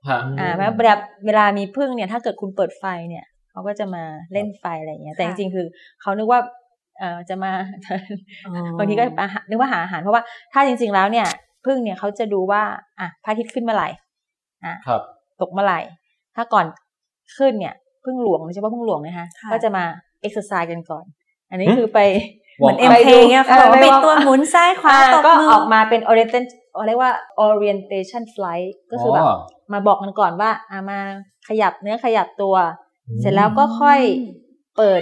[0.09, 5.65] ฮะอ่าเพราะเวลาเวลามีพึ่งเนี่ย ถ้าเกิดคุณเปิดไฟเนี่ยเขาก็จะมาเล่นไฟอะไรอย่างเงี้ย แต่จค่ะริงๆคือ
[6.01, 6.39] เขานึกว่า
[6.99, 7.51] เอ่อจะมา
[8.45, 11.27] อ๋อบางทีก็อาหารนึกว่าหาอาหารเพราะว่าถ้าจริง ๆแล้วเนี่ย
[11.65, 12.61] ผึ้งเนี่ยเขาจะดูว่า
[12.99, 13.89] อะพระอาทิตย์ขึ้นเมื่อไหร่
[14.65, 15.01] อะครับ
[15.41, 15.79] ตกเมื่อไหร่
[16.35, 16.65] ถ้าก่อน
[17.37, 19.83] ขึ้นเนี่ยผึ้งหลวงโดยเฉพาะผึ้งหลวงนะคะค่ะก็จะมา
[20.21, 21.05] เอ็กซ์ไซส์กันก่อน
[21.49, 21.99] อันนี้หึคือไป
[22.57, 26.45] เหมือนวเอ็อมร์มเพเนี่ยเขาเออบอกว่าไปปิด warm ตัวหมุนซ้ายขวาอ่าตบก็มือออกมาเป็น orientation
[26.87, 27.11] เรียกว่า
[27.47, 29.25] orientation flight ก็คือแบบ
[29.73, 30.99] มาบอกกันก่อนว่าอ่ามา
[31.47, 32.55] ขยับเนื้อขยับตัว
[33.21, 33.99] เสร็จแล้วก็ค่อย
[34.77, 35.01] เปิด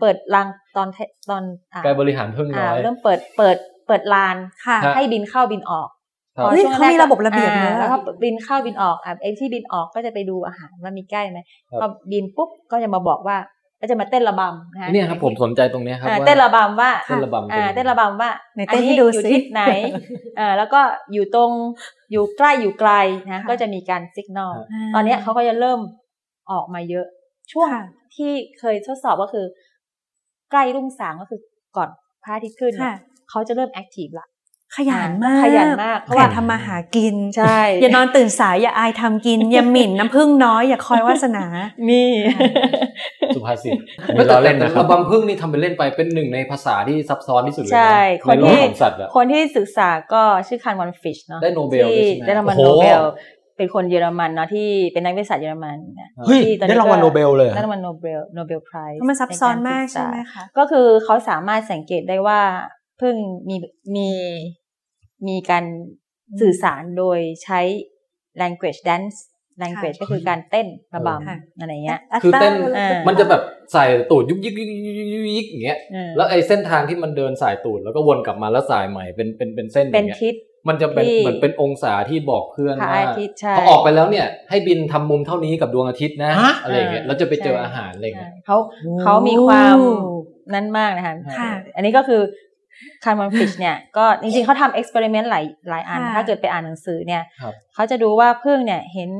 [0.00, 0.88] เปิดรังตอน
[1.30, 5.88] ตอนอ่าการบริหารพึ่งน้อ่าอยเริ่มเปิดเปิดเปิดลานค่ะฮะให้บินเข้าบินออก
[6.36, 13.36] ครับพอเฮ้ยช่วงเขามีแกระบบระเบียบอ่าเยอะแล้วก็บินเข้าบินออกอะไอ้ที่บินออกก็จะไปดูอาหารว่ามีใกล้ไหมครับพอบินปุ๊บก็จะมาบอกว่า
[13.80, 19.62] ก็จะมาเต้นระบำนะฮะเนี่ยครับผมสนใจตรงเนี้ยครับอ่าว่าเต้นระบำว่าเต้นระบำอ่าเป็นยังไงเต้นระบำว่าไหนเต้นให้ดูอยู่สิทิศไหน
[20.38, 20.80] อ่าแล้วก็
[21.12, 21.50] อยู่ตรง
[22.12, 22.92] อยู่ใกล้อยู่ไกล
[23.32, 25.80] นะค่ะก็จะมีการสัญญาณครับตอนเนี้ยเขาก็จะเริ่ม
[26.50, 27.06] ออกมาเยอะ
[27.52, 27.84] ช่วงค่ะ
[28.16, 29.46] ที่เคยทดสอบก็คือ
[30.50, 31.40] ใกล้รุ่งสางก็คือ
[31.76, 31.88] ก่อน
[32.22, 32.96] พระอาทิตย์ขึ้นเนี่ยค่ะ
[33.30, 34.26] เขาจะเริ่มแอคทีฟละ
[34.76, 41.44] ขยันมากขยันมากเพราะว่าทำมาหากินใช่อย่านอนตื่นสายอย่าอายทำกิน อย่าหมิ่นน้ำผึ้งน้อย อย่าคอยวาสนา
[41.90, 42.08] นี่
[43.34, 43.72] สุภาษิต
[44.14, 53.02] ไม่ล้อเล่นนะครับระบำพึ่งนี่ทำเป็นเล่นไปเป็นหนึ่งในภาษาที่ซับซ้อนที่สุดเลยนะใช่คนในโลกที่ของสัตว์อะคนที่ศึกษาก็ชื่อคาร์ล ฟอนฟริชเนาะได้โนเบลด้วยใช่ไหมได้รางวัลโอ้โหโนเบล
[53.56, 62.40] เป็นคนเยอรมันเนาะที่เป็นนักวิทยาศาสตร์เยอรมันนะเฮ้ยที่ตอนได้นี้รางวัลก็โนเบลเลยเหรอได้รางวัลโนเบลโนเบล prize มันซับซ้อนมากใช่ไหมคะก็คือเขาสามารถสังเกตได้ว่า
[62.98, 63.14] ผึ้ง
[63.48, 63.56] มี
[63.96, 64.08] มี
[65.28, 65.64] มีการ
[66.40, 67.60] สื่อสารโดยใช้
[68.40, 69.16] language dance
[69.62, 80.34] language ค่ะก็คือการเต้นระค่ะบำอะไรเงี้ยคือเต้นอ่ามันจะแบบส่ายตูดยุกยิกยุกยิกยุกยิกยิกอย่างเงี้ยเออแล้วไอ้เส้นทางที่มันเดินส่ายตูดแล้วก็วนกลับมาแล้วส่ายใหม่เป็นเป็นเป็นเส้นอเป็นย่างเงี้ยทิศ
[80.68, 88.56] มันจะเป็นที่เหมือนเป็นองศาที่บอกเพื่อนว่าพระอาทิตย์ใช่พอออกไปแล้วเนี่ย ให้บินทำมุมเท่านี้กับดวงอาทิตย์นะฮะอะไรอย่างเงี้ยแล้วจะไปเจอใช่อาหารอะไรอย่างเงี้ยใช่เขา
[89.00, 89.76] เขามีความ
[90.54, 92.22] นั้นมากนะคะค่ะอันนี้ก็คือ
[93.04, 99.10] Karl von Frisch เนี่ยก็จริงๆเขาทำ experiment หลายหลายอันค่ะถ้าเกิดไปอ่านหนังสือเนี่ยครับเขาจะดูว่าผึ้งเนี่ยเห็น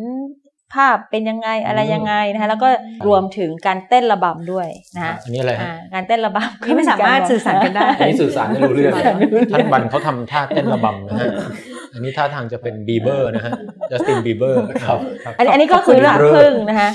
[0.75, 2.69] ภาพเป็นยังไงอะไรยังไงนะคะแล้วก็
[3.07, 8.93] รวมถึงการเต้นระบำด้วยนะคะอันนี้อะไรฮะอ่าการเต้นระบำที่ไม่สามารถสื่อสารกันได้อันนี้สื่อสารไม่รู้เรื่อง
[9.53, 11.29] ท่านบันเขาทำท่าเต้นระบำนะฮะ
[11.95, 13.53] อันนี้ท่าทางจะเป็นบีเบอร์นะฮะ
[13.91, 14.99] จัสตินบีเบอร์ครับ
[15.39, 16.89] อันนี้อันนี้ก็คือเรื่องพึ่งนะคะ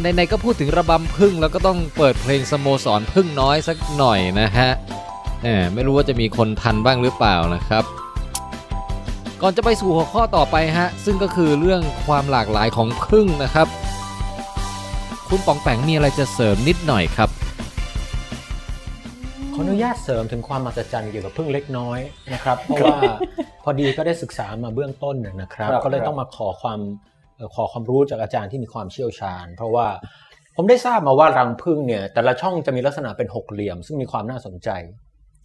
[0.00, 4.70] อ่าในๆก็พูดถึงระบำพึ่งแล้วก็ต้องเปิดเพลงสโมสรพึ่งน้อยสักหน่อยนะฮะ
[5.42, 7.84] แหมไม่รู้ว่าจะมีคนทันบ้างหรือเปล่านะครับ
[9.42, 13.66] ก่อนจะไปสู่หัวข้อต่อไปฮะ ซึ่งก็คือเรื่องความหลากหลายของพึ่งนะครับ
[15.28, 17.30] คุณป๋องแปงมีอะไรจะเสริมนิดหน่อยครับ
[19.54, 21.98] ขออนุญาตเสริมถึงความมหัศจรรย์เกี่ยวกับพึ่งเล็กน้อย
[22.32, 22.98] นะครับ เพราะว่า
[23.64, 27.09] พอดีก็ได้ศึกษามาเบื้องต้นนะนะครับครับ ก็เลยต้องมาขอความเอ่อ
[27.54, 29.86] ขอความรู้จากอาจารย์ที่มีความเชี่ยวชาญ เพราะว่า
[30.56, 34.70] ผมได้ทราบมาว่ารังพึ่งเนี่ย แต่ละช่องจะมีลักษณะเป็นหกเหลี่ยม ซึ่งมีความน่าสนใจ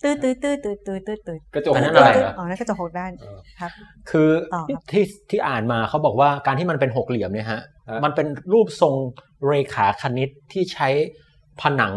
[0.03, 3.11] ตื้อตื้อตื้อตื้อตื้อตื้อตื้อกระจกอันนั้นอะไรอ๋อนั่นกระจกหกด้าน
[3.59, 3.71] ครับ
[4.09, 4.29] คือ
[4.91, 7.61] ที่ที่อ่านมาเขาบอกว่าการที่มันเป็นหกเหลี่ยมเนี่ยฮะ
[8.03, 8.93] มันเป็นรูปทรง
[9.47, 10.89] เรขาคณิตที่ใช้
[11.61, 11.95] ผนัง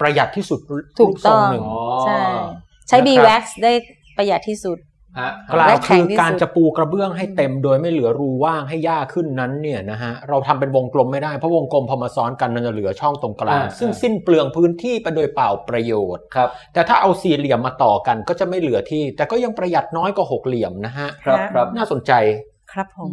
[0.00, 0.60] ประหยัดที่สุด
[0.98, 1.64] รูปทรงหนึ่ง
[2.06, 2.20] ใช่
[2.88, 3.72] ใช้นะครับ B-wax ได้
[4.16, 4.78] ประหยัดที่สุด
[5.52, 22.12] กล่าวและแข็คืงอที่สุดการจะปูกระเบื้องให้เต็มโดยไม่เหลือรูว่างให้ยากขึ้นนั้นเนี่ยนะฮะเราทำเป็นวงกลมไม่ได้เพราะวงกลมพอมาซ้อนกันมันจะเหลือช่องตรงกลางอ่าซึ่งสิ้นเปลืองพื้นที่ไปโดยเปล่าประโยชน์ครับแต่ถ้าเอาสี่เหลี่ยมมาต่อกันก็จะไม่เหลือที่ แต่ก็ยังประหยัดน้อยกว่าหกเหลี่ยมนะฮะครับครับน่าสนใจ
[22.72, 23.12] ครับผม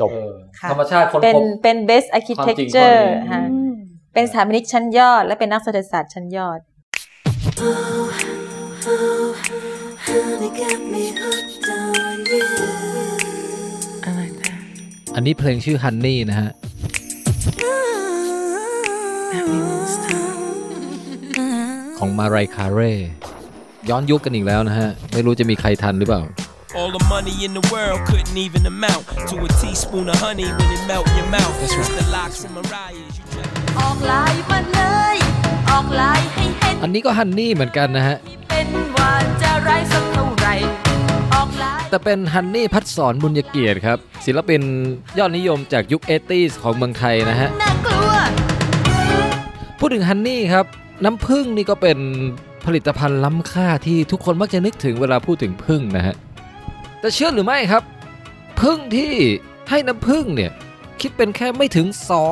[0.00, 2.08] จบเออค่ะธรรมชาติคนเป็นพบเป็น best
[2.38, 3.42] ความจริง architecture ข้อนี้ค่ะ
[4.14, 6.60] เป็นสถาปนิกชั้นยอด และเป็นนักเศรษฐศาสตร์ชั้นยอด
[15.14, 16.50] อันนี้เพลงชื่อ Honey นะฮะ
[21.98, 22.92] ของมารายคาเร่
[23.90, 26.22] ย้อนยุคกันอีกแล้วนะฮะ ไม่รู้จะมีใครทันหรือเปล่า
[26.78, 30.68] All the money in the world couldn't even amount to a teaspoon of honey when
[30.76, 31.54] it melt in your mouth.
[31.64, 33.14] It's the locks from Mariah's.
[33.18, 34.80] You check ออกลายมาเล
[35.14, 35.16] ย
[35.70, 38.16] ออกลายให้เห็นอันนี้ก็ฮันนี่เหมือนกันนะฮะ
[38.50, 38.68] เป็น
[41.90, 44.62] แต่เป็นฮันนี่พัดสอนบุญยเกียรติครับ ศิลปิน
[45.18, 47.48] ยอดนิยมจากยุค 80s ของเมืองไทยนะฮะ
[49.78, 50.66] พูดถึงฮันนี่ครับ
[51.04, 51.98] น้ำผึ้งนี่ก็เป็น
[52.66, 56.14] ผลิตภัณฑ์ล้ำค่าที่ทุกคนมักจะนึกถึงเวลาพูดถึงผึ้งนะฮะ
[57.00, 57.82] แต่เชื่อหรือไม่ครับ
[58.60, 59.12] ผึ้งที่
[59.70, 60.50] ให้น้ำผึ้งเนี่ย
[61.00, 61.86] คิดเป็นแค่ไม่ถึง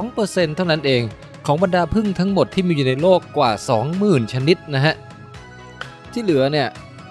[0.04, 1.02] 2%เท่านั้นเอง
[1.46, 3.50] ของบรรดาผึ้งทั้งหมดที่มีอยู่ในโลกกว่า
[3.92, 4.94] 20,000 ชนิดนะฮะ
[6.16, 6.68] ที่เหลือเนี่ย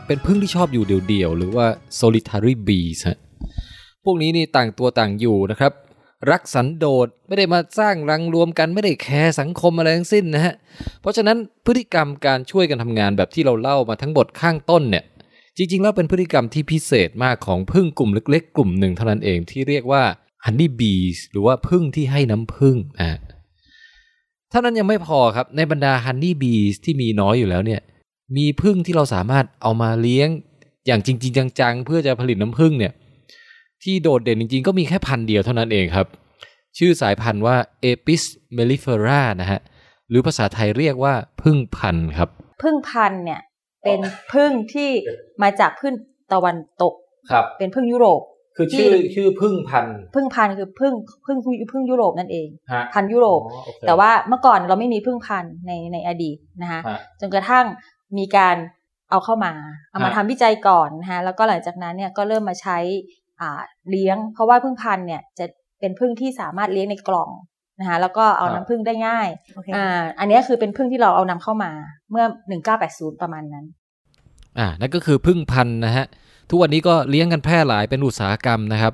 [0.08, 1.66] เป็นผึ้งที่ชอบอยู่เดี่ยวๆ หรือว่า
[2.00, 3.18] solitary bees ฮะ
[4.04, 5.72] พวกนี้นี่ต่างตัวต่างอยู่นะครับ
[6.32, 10.54] รักสันโดษไม่ได้มาสร้างรังรวมกันไม่ได้แคร์สังคมอะไรทั้งสิ้นนะฮะ
[11.02, 15.04] เพราะฉะนั้นพฤติกรรมการช่วยกันทำงานแบบที่เราเล่ามาทั้งหมดข้างต้นเนี่ย
[15.58, 20.04] จริงๆ แล้วเป็นพฤติกรรมที่พิเศษมากของพึ่งกลุ่มเล็ก ๆ กลุ่มหนึ่งเท่านั้นเองที่เรียกว่า
[20.46, 23.20] honey bees หรือว่าพึ่งที่ให้น้ำพึ่งนะฮะ
[24.50, 27.82] เท่านั้นยังไม่พอครับในบรรดา honey bees ที่มีน้อยอยู่แล้วเนี่ย
[28.38, 30.30] มีพึ่งที่เราสามารถเอามาเลี้ยง
[30.88, 32.94] อย่างจริง ๆ จังๆ เพื่อจะผลิตน้ำพึ่งเนี่ย
[33.84, 36.08] ที่โดดเด่นจริง ๆ ก็มีแค่พันธุ์เดียวเท่านั้นเองครับ
[36.78, 38.24] ชื่อสายพันธุ์ว่า Apis
[38.58, 39.60] mellifera นะฮะ
[40.10, 42.30] หรือภาษาไทยเรียกว่าพึ่งพันธุ์ครับ
[42.64, 43.42] พึ่งพันธุ์เนี่ย
[43.84, 44.00] เป็น
[44.34, 44.90] พึ่งที่
[45.42, 45.94] มาจากพึ่ง
[46.34, 46.94] ตะวันตก
[47.32, 48.22] ครับ เป็นพึ่งยุโรป
[48.58, 50.94] คือชื่อชื่อพึ่งพันธุ์พึ่งพันธุ์คือพึ่ง
[51.26, 51.38] พึ่ง
[51.72, 57.66] พึ่งยุโรปนั่นเองฮะพันธุ์ยุโรปอ๋อโอเคแต่ว่าเมื่อก่อนเราไม่มีพึ่งพันธุ์ในในอดีตนะคะฮะจนกระทั่ง
[58.18, 58.56] มีการ
[59.10, 59.54] เอาเข้ามา
[59.90, 62.78] เอามาฮะทำวิจัยก่อนนะคะแล้วก็หลังจากนั้นเนี่ยก็เริ่มมาใช้
[63.42, 65.46] อ่าเลี้ยง เพราะว่าพึ่งพันธุ์เนี่ยจะ
[65.80, 67.30] เป็นพึ่งที่สามารถเลี้ยงในกล่อง
[67.80, 69.86] นะคะแล้วก็เอาน้ำพึ่งได้ง่ายโอเคอ่า
[70.20, 71.72] อันนี้คือเป็นพึ่งที่เราเอานำเข้ามา
[72.12, 72.26] เมื่อ
[72.74, 73.66] 1980 ประมาณนั้น
[74.60, 76.06] อ่านั่นก็คือพึ่งพันธุ์นะฮะ
[76.50, 78.94] ทุกวันนี้ก็เลี้ยงกันแพร่หลายเป็นอุตสาหกรรมนะครับ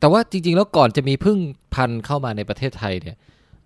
[0.00, 1.38] แต่ว่าจริงๆแล้วก่อนจะมีพึ่ง
[1.74, 3.16] พันธุ์เข้ามาในประเทศไทยเนี่ย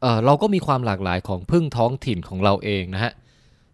[0.02, 3.12] เอ่อเราก็มีความหลากหลายของพึ่งท้องถิ่นของเราเองนะฮะ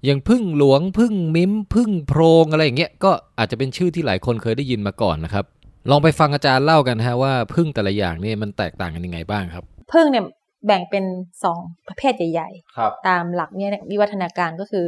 [0.05, 5.45] อย่างพึ่งหลวงพึ่งมิ้มพึ่งโพรงอะไรอย่างเงี้ยก็อาจจะเป็นชื่อที่หลายคนเคยได้ยินมาก่อนนะครับ
[5.91, 10.25] ลองไปฟังอาจารย์เล่ากันนะฮะว่าพึ่งแต่ละอย่างเนี่ยมันแตกต่างกันยังไงบ้างครับพึ่งเนี่ย
[10.67, 11.05] แบ่งเป็น
[11.45, 14.85] สองประเภทใหญ่ครับๆตามหลักเนี่ยวิวัฒนาการก็คือ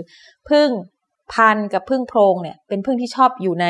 [0.50, 0.68] พึ่ง
[1.32, 3.66] พันธุ์กับพึ่งโพรงเนี่ยเป็นพึ่งที่ชอบอยู่ใน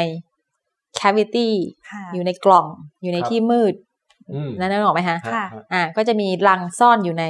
[1.00, 1.50] cavity
[1.90, 2.66] ค่ะอยู่ในกล่อง
[3.02, 3.84] อยู่ในครับที่มืดอืม
[4.58, 7.24] นั่นนึกออกไหมฮะค่ะอ่าก็จะมีรังซ่อนอยู่ใน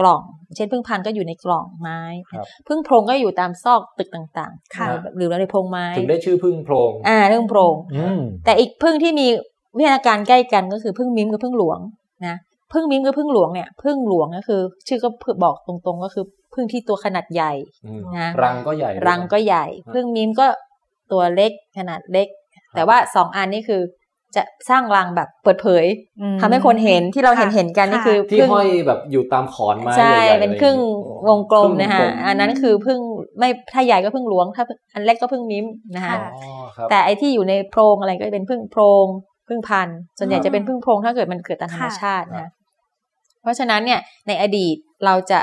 [0.00, 0.22] กล่อง
[0.56, 4.86] เช่นพึ่งพันธุ์ก็อยู่ในกล่องไม้ครับพึ่งโพรงก็อยู่ตามซอกตึกต่างค่ะ
[5.16, 9.26] หรือในโพรงไม้ถึงได้ชื่อพึ่งโพรงอ่าพึ่งโพรงอืมแต่อีกพึ่งที่มี
[9.76, 11.78] วิทยาการใกล้กันก็คือพึ่งมิ้มกับพึ่งหลวง
[12.26, 12.36] นะ
[12.72, 15.08] พึ่งมิ้มกับพึ่งหลวงเนี่ยพึ่งหลวงก็คือ ชื่อก็
[15.44, 17.52] บอกตรงๆก็คือพึ่งที่ตัวขนาดใหญ่
[17.86, 20.46] อืมนะรังก็ใหญ่ด้วยรังก็ใหญ่ พึ่งมิ้มก็
[21.12, 22.28] ตัวเล็กขนาดเล็ก
[22.74, 23.82] แต่ว่าสองอันนี้คือ
[24.36, 25.86] จะสร้างรังแบบเปิดเผย
[26.20, 30.78] อืมทำให้คนเห็นที่เราเห็นค่ะเห็นกันนี่ค่ะคือที่พึ่งห้อยแบบอยู่ตามขอนไม้ใช่ใหญ่ๆเป็นครึ่ง
[31.28, 32.98] วงกลมรึ่นะคะวงกลอันนั้นคือพึ่ง
[33.38, 34.64] ไม่ถ้าใหญ่ก็พึ่งหลวง ถ้า
[34.94, 35.66] อันเล็กก็พึ่งมิ้ม
[35.96, 39.06] นะคะค่ะอ๋อครับแต่ไอที่อยู่ในโพรงอะไรก็จะเป็นพึ่งโพรง
[39.48, 42.50] พึ่งพันธุ์ส่วนใหญ่จะเป็นพึ่งโพรงถ้าเกิดมันเกิดตามธรรมชาติค่ะนะ
[43.42, 45.40] เพราะฉะนั้นเนี่ยในอดีตเราจะ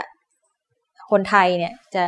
[1.11, 2.03] คนไทยเนี่ยจะ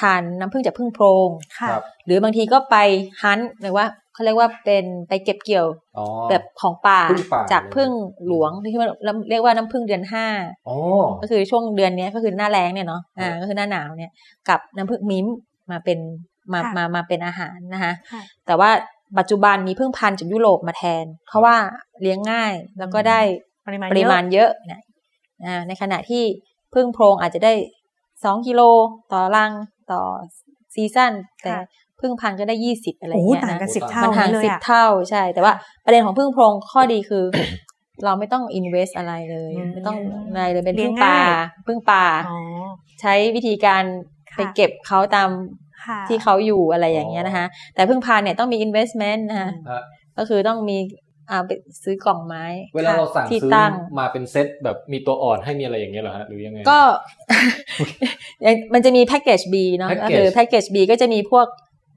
[0.00, 2.76] ทานน้ำพึ่งจากพึ่งโพรงค่ะครับหรือบางทีก็ไป
[3.22, 5.66] ฮันต์หรือว่า เขาเรียกว่าเป็นไปเก็บเกี่ยว
[5.98, 7.90] อ๋อแบบของป่าพึ่งป่าจากพึ่ง
[8.26, 8.88] หลวงที่ว่า
[9.30, 10.26] เรียกว่าน้ำพึ่งเดือนห้า
[10.68, 10.76] อ๋อ
[11.22, 14.12] ก็คือช่วงเดือนเนี้ยก็คือหน้าแรงเนี่ยเนาะอ่าครับก็คือหน้าหนาวเนี่ย
[14.48, 15.26] กับน้ำผึ้งมิ้ม
[15.70, 15.98] มาเป็น
[16.52, 18.70] มาค่ะมามาเป็นอาหารนะคะค่ะแต่ว่า
[19.18, 21.56] ปัจจุบันมีพึ่งพันธุ์จากยุโรปมาแทน เพราะว่า
[22.00, 23.20] เลี้ยงง่ายแล้วก็ได้
[23.66, 24.82] ปริมาณปริมาณเยอะเยอะนะ
[25.44, 26.24] อ่าในขณะที่
[26.74, 27.52] พึ่งโพรงอาจจะได้
[28.24, 28.62] สองกิโล
[29.12, 29.52] ต่อรัง
[29.92, 30.02] ต่อ
[30.74, 31.62] ซีซั่นแต่ค่ะ
[32.02, 35.52] พึ่งพันธุ์ก็ได้ยี่สิบอะไรโอ้เงี้ยต่างกันนะสิบเท่ามันห่างเลยสิบอะเท่าใช่ แต่ว่า
[35.84, 37.24] ประเด็นของพึ่งโพรงข้อดีคือ
[38.04, 39.96] เราไม่ต้อง invest อะไรเลยอืมไม่ต้อง
[40.34, 41.30] อะไรเลยเป็นเลี้ยพึ่งงป่าง่าย
[41.66, 42.38] พึ่งป่าอ๋อ
[43.00, 43.82] ใช้วิธีการ
[44.32, 45.30] ค่ะไปเก็บเขาตาม
[45.84, 49.82] ค่ะที่เขาอยู่อะไรอย่างเงี้ยนะคะ แต่พึ่งพานเนี่ยต้องมี investment นะคะฮะ
[50.18, 50.78] ก็คือต้องมี
[51.30, 51.50] อ่าไป
[51.82, 52.44] ซื้อกล่องไม้
[52.76, 56.80] เวลาเราสั่งที่ซื้อตั้งมาเป็นเซตแบบมีตัวอ่อนให้มีอะไรอย่างเงี้ยเหรอฮะหรือยังไง ก็
[58.74, 61.46] มันจะมีแพ็กเกจ B เนาะ Package ก็คือแพ็กเกจ B ก็จะมีพวก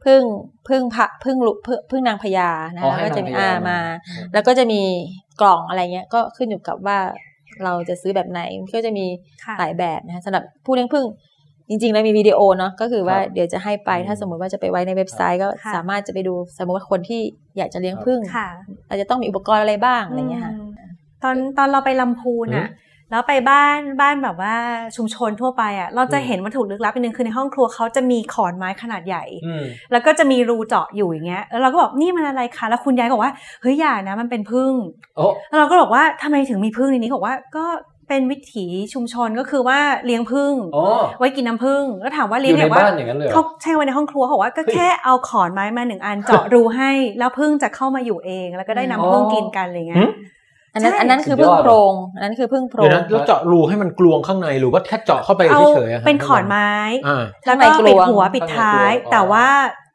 [0.06, 0.22] พึ่ง
[0.70, 3.80] พึ่งพระพึ่งลุพึ่งพึ่งนางพญานะอ๋อคะให้ก็จะมีนางพญาอ่ามามา
[4.34, 4.82] แล้วก็จะมี
[5.42, 6.98] กล่องอะไรเงี้ยก็ขึ้นอยู่กับว่า
[7.64, 8.42] เราจะซื้อแบบไหน
[8.76, 9.06] ก็จะมี
[9.46, 11.06] ค่ะหลายแบบนะคะสำหรับผู้เลี้ยงพึ่ง
[11.70, 17.22] จริงๆแล้วมีวิดีโอเนาะก็คือว่าครับเดี๋ยวจะให้ไปอืมถ้าสมมติว่าจะไปไว้ในเว็บไซต์ก็ค่ะสามารถจะไปดูสมมติว่าคนที่
[17.58, 18.48] อยากจะเลี้ยงพึ่งค่ะ
[18.90, 20.70] อาจจะต้องมีอุปกรณ์อะไรบ้างอะไรเงี้ยค่ะอืม
[21.24, 22.68] ตอนตอนเราไปลำพูนอะ
[23.12, 24.56] แล้วไปบ้านบ้านแบบว่า
[24.96, 34.72] ชุมชนทั่วไปอะเราจะอืมเห็นวัตถุลึกลับอันหนึ่งคือในห้องครัวเขาจะมีขอนไม้ขนาดใหญ่อืมแล้วก็จะมีรูเจาะอยู่อย่างเงี้ยแล้วเราก็บอกนี่มันอะไรคะแล้วคุณยายก็บอกว่าเฮ้ยอย่านะมันเป็นพึ่ง
[35.18, 37.66] โอ้แล้วเราก็บอกว่าทำไมถึงมีพึ่งในนี้เขาบอกว่าก็
[38.10, 40.86] เป็นวิถีชุมชนก็คือว่าเลี้ยงพึ่งอ๋อ
[41.20, 50.12] ไว้กินน้ำพึ่งแล้วถามว่าอเลี้ยงยู่ในเนี่ยว่าบ้านอย่างนั้นเลยเหรเขาอใช่ไว้ในห้องครัวเขาบอกว่าก็เฮ้ยแค่เอาขอนไม้มาหนึ่งอันเจาะรูให้ แล้วพึ่งจะเข้ามาอยู่เอง แล้วก็ได้น้ำพึ่งอ๋อกินกันอะไรเงี้หืยม
[50.76, 56.72] อันนั้นใช่อันนั้นคือสุดยพึ่องดโพรงอันนั้นคือพึ่งโพรเดี๋ยวงนะแล้วเจาะรูให้มันกลวงข้างในหรือว่าแค่เจาะเข้าไปเอาเฉยๆอะฮะเป็นขอนไม้
[57.08, 59.48] อ่าแล้วก็ข้างในกลปิดวงหัวปิดท้ายข้างในกลวงอ๋อแต่ว่า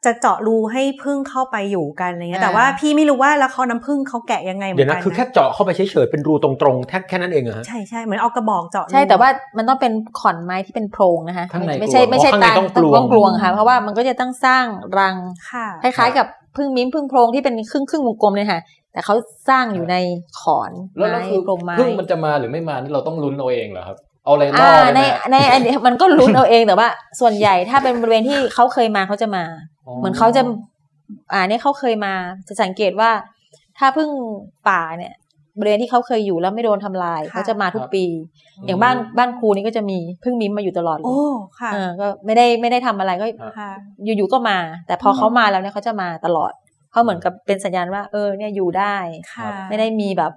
[0.05, 14.65] จะเจาะรูให้พึ่งเข้าไปอยู่กันอะไรเงี้ยอ่าแต่ว่าพี่ไม่รู้ว่าแล้วเขาน้ำพึ่งเขาแกะยังไงเหมืเดี๋อยวนกันะนคือแค่เจาะเข้าไปเฉยๆเป็นรูตรงๆแค่แค่นั้นเองเหรอฮะใช่ใช่เหมือนเอากระบอกเจาะรูใช่แต่ว่ามันต้องเป็นขอนไม้ที่เป็นโพรงนะคะข้างในไม่ใช่กลวงไม่ใช่อ๋อข้างในตาต้องกลวงต้องกลวงค่ะเพราะว่ามันก็จะต้องสร้าง
[14.99, 15.15] รัง
[15.51, 18.59] ค่ะคล้ายๆกับพึ่งมิ้มพึ่งโพรงที่เป็นครึ่งครึ่งวงกลมเลยค่ะ
[18.93, 19.15] แต่เขา
[19.49, 19.95] สร้างอยู่ใน
[20.41, 29.43] ขอนแล้วแล้วไม้คือกลมไม้พึ่งมันจะมาหรือไม่มานี่เราต้องลุ้นเอาเองเหรอครับเอาอะไรล่ออ่าได้ไหในมในอันนี้มันก็ลุ้นเอาเองแต่ว่า ส่วนใหญ่ถ้าเป็นบริเวณที่เขาเคยมาเขาจะมา
[29.99, 30.41] เหมือนเขาจะ
[31.33, 32.13] อ่าเนี่ยเขาเคยมา
[32.47, 33.11] จะสังเกตว่า
[33.77, 34.09] ถ้าพึ่ง
[34.69, 35.13] ป่าเนี่ย
[35.59, 38.05] บริเวณที่เขาเคยอยู่แล้วไม่โดนทำลายค่ะเขาจะมาทุกปี
[38.65, 43.25] อย่างบ้านบ้านครูนี่ก็จะมีพึ่งมิ้มมาอยู่ตลอดเลโอ้ยค่ะเออก็ไม่ได้ไม่ได้ทำอะไรก็
[43.59, 43.71] ค่ะ
[44.03, 46.51] อยู่ๆก็มา แต่พอเขามาแล้วเนี่ยเขาจะมาตลอด
[46.91, 48.95] เขาเหมือนกับเป็นสัญญาณว่าเออเนี่ยอยู่ได้
[49.33, 50.31] ค่ะไม่ได้มีแบบ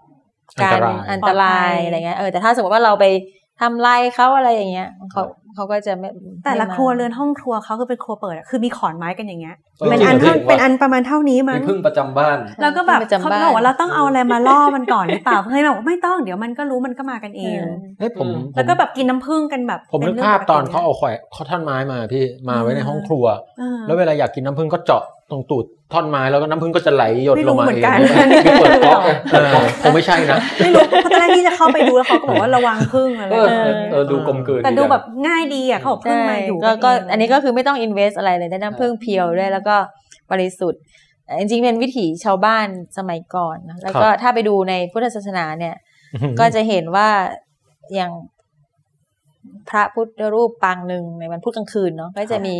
[0.62, 3.04] การอันตรายอันตรายปลอดภัยอะไรเงี้ยเออแต่ถ้าสมมติว่าเราไป
[3.60, 5.22] ทำลายเขาอะไรอย่างเงี้ยเขา
[5.54, 6.08] เขาก็จะไม่
[6.44, 17.58] แต่ละไม่มาครัวเรือนห้องครัวเขาคือเป็นครัวเปิดอะคือมีขอนไม้กันอย่างเงี้ยเออเป็นอันจริเท่างเหรอเป็นอันประมาณเท่านี้มั้มีงพึ่งประจำบ้าน แล้วก็แบบประจำเขาบ้านบอกว่าเราต้องเอาอะไรมาล่อมันก่อนหรือเปล่าเพื่อให้แบบว่าไม่ต้องเดี๋ยวมันก็รู้มันก็มากันเอง
[17.98, 23.24] เฮ้ยผมอืมผมแล้วก็แบบกินน้ำผึ้งกันแบบ ผมนึกเป็ภาพรื่งตอนปกเขาเอาแขวะข้อท่อนไม้มาพี่มาไว้ในห้องครัว
[23.58, 27.98] เออแล้วเวลาอยากกินน้ำผึ้งก็เจาะตรงตูดท่อนไม้แล้วก็น้ำผึ้งก็จะไหลหยดไม่ลรู้งมาเหมือเอนงกัน
[28.44, 39.76] ไม่เปิดก๊อกอะเออคงไม่ใช่นะไม่รู้เพราะตอนแรกที่จะเข้าไปดูแล้วเขาก็บอกว่าระวังผึ้งอะไรเออแบบเอนี้อเออดูกลมกลืนแต่ดูจังแบบง่ายดีอะเขาบอกผึ้งใช่มาอยู่ก็ก็เงอันนี้ก็คือไม่ต้อง invest อะไรเลยได้น้ำผึ้งเพียวด้วยแล้วก็
[40.32, 40.80] บริสุทธิ์
[41.38, 42.66] จริงๆเป็นวิถีชาวบ้าน
[42.98, 45.74] สมัยก่อนนะแล้วก็ถ้าไปดูในพุทธศาสนาเนี่ย
[46.38, 47.08] ก็จะเห็นว่า
[47.94, 48.12] อย่าง
[49.70, 52.56] พระพุทธรูปปางหนึ่งในวันพุธกลางคืนเนาะก็จะมี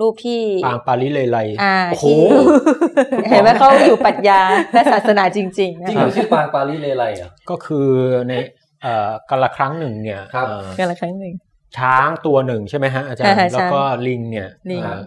[0.00, 4.40] รูปที่ปางปาลิเลไลอ่าโอ้โหที่เห็นไหมเขาอยู่ปรัชญา
[4.72, 7.88] และศาสนาจริงๆนะจริงเหรอชื่อปางปารีเลไลเหรอะก็คือ
[8.28, 8.32] ใน
[8.82, 11.34] เอ่อกาละครั้งหนึ่งเนี่ยครับเอ่อกันละครั้งหนึ่ง
[11.78, 15.02] ช้างตัวหนึ่งใช่ไหมฮะอาจารย์ใช่ค่ะแล้วก็ลิงเนี่ยลิงเอ่อ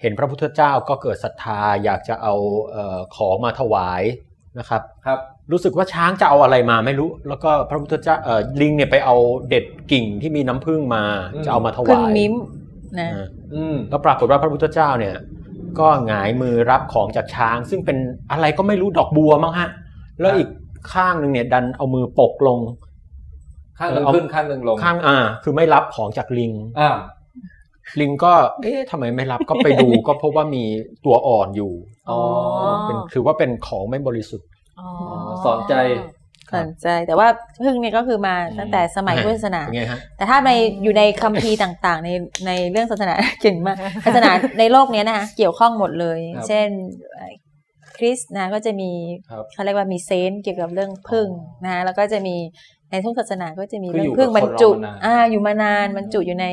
[0.00, 2.34] เห็นพระพุทธเจ้าก็เกิดศรัทธาอยากจะเอา
[2.72, 4.02] เอ่อของมาถวาย
[4.58, 5.18] นะครับครับ
[5.52, 9.16] รู้สึกว่าช้างจะเอาอะไรมาไม่รู้ แล้วก็พระพุทธเจ้าเอ่อลิงเนี่ยไปเอา
[9.48, 12.34] เด็ดกิ่งที่มีน้ำผึ้งมาอืมจะเอามาถพึ่งวายมิ้ม
[13.00, 15.16] นะอ่าอืมแล้วปรากฏว่าพระพุทธเจ้าเนี่ย
[15.78, 17.98] ก็หงายมือรับของจากช้าง ซึ่งเป็น
[18.30, 19.68] อะไรก็ไม่รู้ดอกบัวมั้งฮะ
[20.20, 20.48] แล้วอีก
[20.92, 22.58] ข้างหนึ่งเนี่ย ดันเอามือปกลง
[23.78, 26.90] ข้างหนึ่งเอาขึ้นข้างหนึ่งลงข้างอ่า คือไม่รับของจากลิงอ่า
[28.00, 30.64] ลิงก็ เอ๊ะทำไมไม่รับก็ไปดูก็พบว่ามี
[31.04, 31.72] ตัวอ่อนอยู่
[32.10, 32.18] อ๋อ
[32.84, 34.48] เป็นถือว่าเป็นของไม่บริสุทธิ์
[34.80, 34.88] อ๋อ
[35.44, 35.74] สอนใจ
[36.54, 37.28] สนใจแต่ว่า
[37.62, 40.50] พึ่งเนี่ยก็คือมาตั้งแต่สมัยพุทธศาสนาเป็นไงฮะแต่ถ้าใน
[40.82, 42.10] อยู่ในคัมภีร์ต่างๆ ใน
[42.46, 46.68] ในเรื่องศาสนาเก่งมากศาสนาในโลกเนี้ยนะคะเกี่ยวข้องหมดเลยครับเช่น
[47.12, 47.32] เอ่อ
[47.96, 48.90] คริสต์นะก็จะมี
[49.30, 51.28] ครับเขาเรียกว่ามีเซนต์เกี่ยวกับเรื่องพึ่ง
[51.64, 52.36] นะแล้วก็จะมี
[52.90, 56.46] ในทุกศาสนาก็จะมีคือเรื่ออยู่งพึ่งกับบรรจุคนเรามานานอ่าอยู่มานานบรรจุอยู่ใน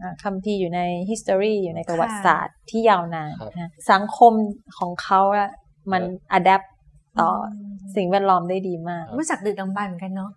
[0.00, 4.32] อ่าคัมภีร์อยู่ใน history อยู่ในประวัติศาสตร์ที่ยาวนานครับนะสังคม
[4.78, 5.50] ของเขาอะ
[5.92, 6.02] มัน
[6.38, 6.66] adapt
[7.20, 7.30] ต่อ
[7.96, 10.30] สิ่งแวดล้อมได้ดีมากรู้จักดึกดำบรรพ์เหมือนกันเนาะ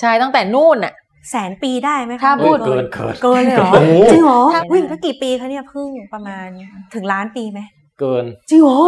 [0.00, 0.94] ใช่ตั้งแต่นู่นอะ
[1.30, 6.46] แสนปีได้ไหมคะถ้าพูดเกินเกินเกินเลยเหรอโอ้โหจริงเหรอถ้าวิ่งแล้วกี่ปีคะเนี่ยเพึ่งประมาณ
[6.94, 7.60] ถึงล้านปีไหม
[8.00, 8.80] เกินจริงเหรอ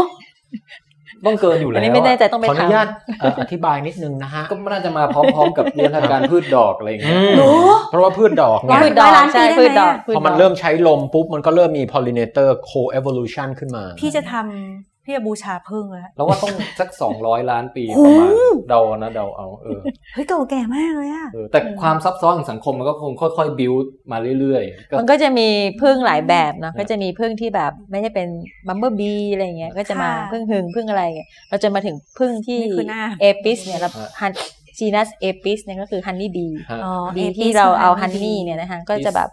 [1.26, 2.86] ต้องเกินอยู่แล้อัวนนี้ไม่แน่ใจต้องไปขออนุถามญาต
[3.20, 7.50] เอ่ออธิบายนิดนึงนะฮะ ก็น่าจะมาพร้อมๆกับเรื่องทางการพืชดอกอะไรอย่างเงี้ยอืมโอ้
[7.90, 18.32] เพราะว่าพืชดอกร้เนี่อยพืชดอกล้านปีใช่ได้ไหมพืชดอกอะพืชพอมันดกเริ่มใช้ลมปุ๊บมันก็เริ่มมี pollinator co-evolution ขึ้นมา พี่จะทำ พี่จะบูชาพึ่งแล้วแล้วว่าต้องสักสองร้อยล้านปีโอ้ประมาณ
[18.68, 19.80] เดานะเดาเอาเออ
[20.14, 23.74] เฮ้ยเก่าแก่มากเลยอะเออแต่ความซับซ้อนของสังคมมันก็คงค่อยๆบิว
[24.12, 25.48] มาเรื่อยๆก็มันก็จะมี
[25.82, 28.28] พึ่งหลายแบบเนาะก็จะมีพึ่งที่แบบไม่ใช่เป็น
[28.66, 34.32] บัมเบอร์บีอะไรเงี้ยก็จะมาพึ่งหึงพึ่งอะไรเงี้ยเราจะมาถึงพึ่งที่นี่คือหน้าเอปิสเนี่ยเราฮัน
[34.78, 39.28] จีนัสเอปิสเนี่ยก็คือฮันนี่บีฮะอ๋อบี Apis ที่เราเอาฮันคือนี่เนี่ยนะคะก็จะแบบ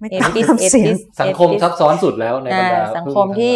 [0.00, 3.54] ไม่เอต้องปิสเอทำเสียปิงสสังคมซับซ้อนสุดแล้วในบรรดาสังคมที่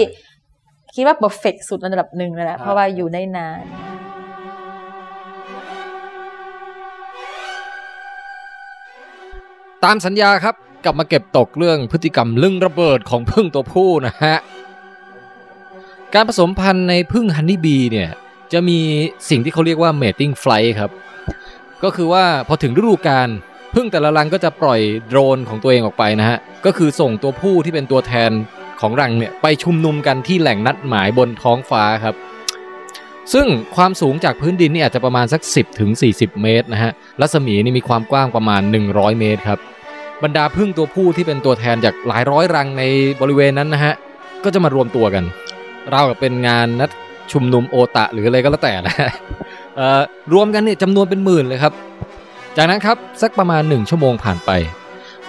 [1.01, 3.61] คิดว่า perfect สุดระดับหนึ่งเลยแหละเพราะว่าอยู่ได้นาน
[9.85, 14.37] ตามสัญญาครับ กลับมาเก็บตกเรื่องพฤติกรรมลึงระเบิดของพึ่งตัวผู้นะฮะ
[16.15, 18.11] การผสมพันธุ์ในพึ่งฮันนี่บีเนี่ย
[18.53, 18.79] จะมี
[19.29, 20.91] สิ่งที่เขาเรียกว่า mating flight ครับ
[21.85, 23.29] ก็คือว่าพอถึงฤดูกาล
[23.75, 28.33] พึ่งแต่ละรังก็จะปล่อยโดรนของตัวเองออกไปนะฮะ ก็คือส่งตัวผู้ที่เป็นตัวแทน
[28.81, 32.15] ของรังเนี่ยไปชุมนุมกันที่แหล่งนัดหมายบนท้องฟ้าครับ
[33.33, 39.59] ซึ่งความสูงจากพื้นดินนี่อาจจะประมาณสัก 10ถึง40 เมตรนะฮะรัศมีนี่มีความกว้างประมาณ 100 เมตรครับ
[40.23, 42.83] บรรดาพึ่งตัวผู้ที่เป็นตัวแทนจากหลายร้อยรังใน
[43.21, 43.95] บริเวณนั้นนะฮะ
[44.45, 45.25] ก็จะมารวมตัวกัน
[45.91, 46.91] เราวกับเป็นงานนัด
[47.33, 48.95] ชุมนุมโอตะหรืออะไรก็แล้วแต่นะ
[50.33, 51.73] รวมกันเนี่ยจำนวนเป็นหมื่นเลยครับ
[52.57, 54.51] จากนั้นครับสักประมาณ 1 ชั่วโมงผ่านไป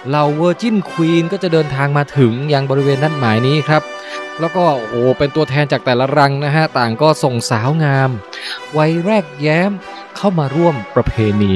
[0.08, 3.82] เหล่า virgin queen ก็จะเดินทางมาถึงยังบริเวณนัดหมายนี้ครับ
[4.40, 8.10] แล้วก็โอ้เป็นตัวแทนจากแต่ละรังนะฮะ ต่างก็ส่งสาวงาม
[8.76, 9.70] วัยแรกแย้ม
[10.16, 11.54] เข้ามาร่วมประเพณี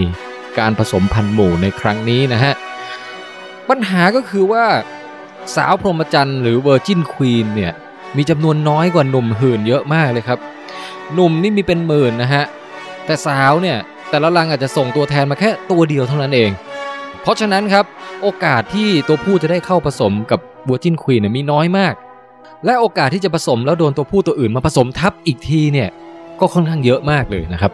[0.58, 2.52] การผสมพันธุ์หมู่ในครั้งนี้นะฮะ
[3.68, 4.64] ปัญหาก็คือว่า
[5.56, 7.72] สาวพรหมจรรย์หรือ virgin queen เนี่ย
[8.16, 10.38] มีจำนวนน้อยกว่าหนุ่มหื่นเยอะมากเลยครับ
[11.14, 12.44] หนุ่มนี่มีเป็นหมื่นนะฮะ
[13.06, 13.78] แต่สาวเนี่ย
[14.10, 16.50] แต่ละรังอาจจะส่งตัวแทนมาแค่ตัวเดียวเท่านั้นเอง
[17.26, 17.84] เพราะฉะนั้นครับ
[18.22, 21.94] โอกาสที่ตัวผู้จะได้เข้าผสมกับวอร์จินควีนมีน้อยมาก
[22.64, 25.88] และโอกาสที่จะผสมแล้วโดนตัวผู้ตัวอื่นมาผสมทับอีกทีเนี่ย
[26.40, 27.72] ก็ค่อนข้างเยอะมากเลยนะครับ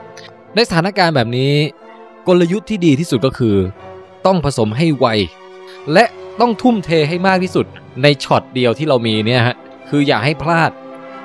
[0.55, 1.53] ในสถานการณ์แบบนี้
[2.27, 3.57] กลยุทธ์ที่ดีที่สุดก็คือ
[4.27, 5.07] ต้องผสมให้ไว
[5.93, 6.05] และ
[6.41, 7.67] ต้องทุ่มเทให้มากที่สุด
[8.03, 9.57] ในช็อตเดียวที่เรามีเนี่ยฮะ
[9.91, 10.71] คืออย่าให้พลาด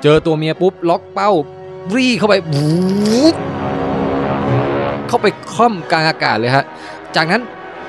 [0.02, 1.30] เจอตัวเมียปุ๊บล็อกเป้า
[1.94, 2.34] รีเข้าไป
[5.08, 6.64] เข้าไปคล่อมกลางอากาศเลยฮะ
[7.16, 7.42] จากนั้น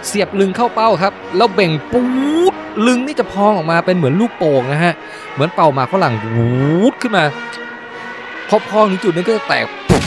[0.08, 2.04] เสียบลึงเข้าเป้าครับ แล้วเบ่งปู
[2.52, 2.54] ด
[2.86, 4.94] ลึงนี่จะพองออกมาเป็นเหมือนลูกโป่งนะฮะ
[5.34, 6.50] เหมือนเป่าหมากฝรั่งวู
[6.92, 7.24] ดขึ้นมา
[8.50, 10.04] พอพองถึงจุดนั้นก็จะแตกปุ๊บ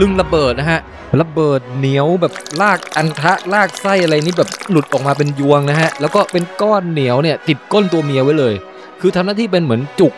[0.00, 0.80] ลึงระเบิดนะฮะ
[1.20, 8.54] ระเบิดเหนียวแบบลากอันทะลากไส้อะไรนี่แบบหลุดออกมาเป็นยวงนะฮะ แล้วก็เป็นก้อนเหนียวเนี่ยติดก้นตัวเมียไว้เลย
[9.00, 10.12] คือทำหน้าที่เป็นเหมือนจุก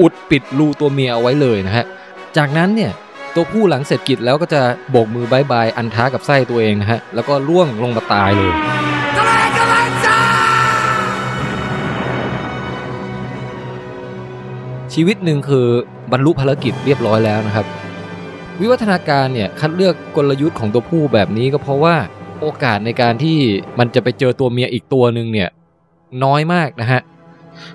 [0.00, 1.84] อุดปิดรูตัวเมียเอาไว้เลยนะฮะ
[2.36, 2.90] จากนั้นเนี่ย
[3.38, 8.52] ตัวผู้หลังเสร็จกิจแล้วก็จะโบกมือบายบายอันท้ากับไส้ตัวเองนะฮะ แล้วก็ร่วงลงมาตายเลย
[10.06, 10.08] ช
[14.94, 15.66] ชีวิตหนึ่งคือ
[16.12, 17.66] บรรลุภารกิจเรียบร้อยแล้วนะครับ
[18.60, 21.96] วิวัฒนาการเนี่ยคัดเลือกกลยุทธ์ของตัวผู้แบบนี้ก็เพราะว่า
[22.40, 23.38] โอกาสในการที่
[23.78, 25.48] มันจะไปเจอตัวเมียอีกตัวหนึ่งเนี่ย
[26.24, 27.00] น้อยมากนะฮะ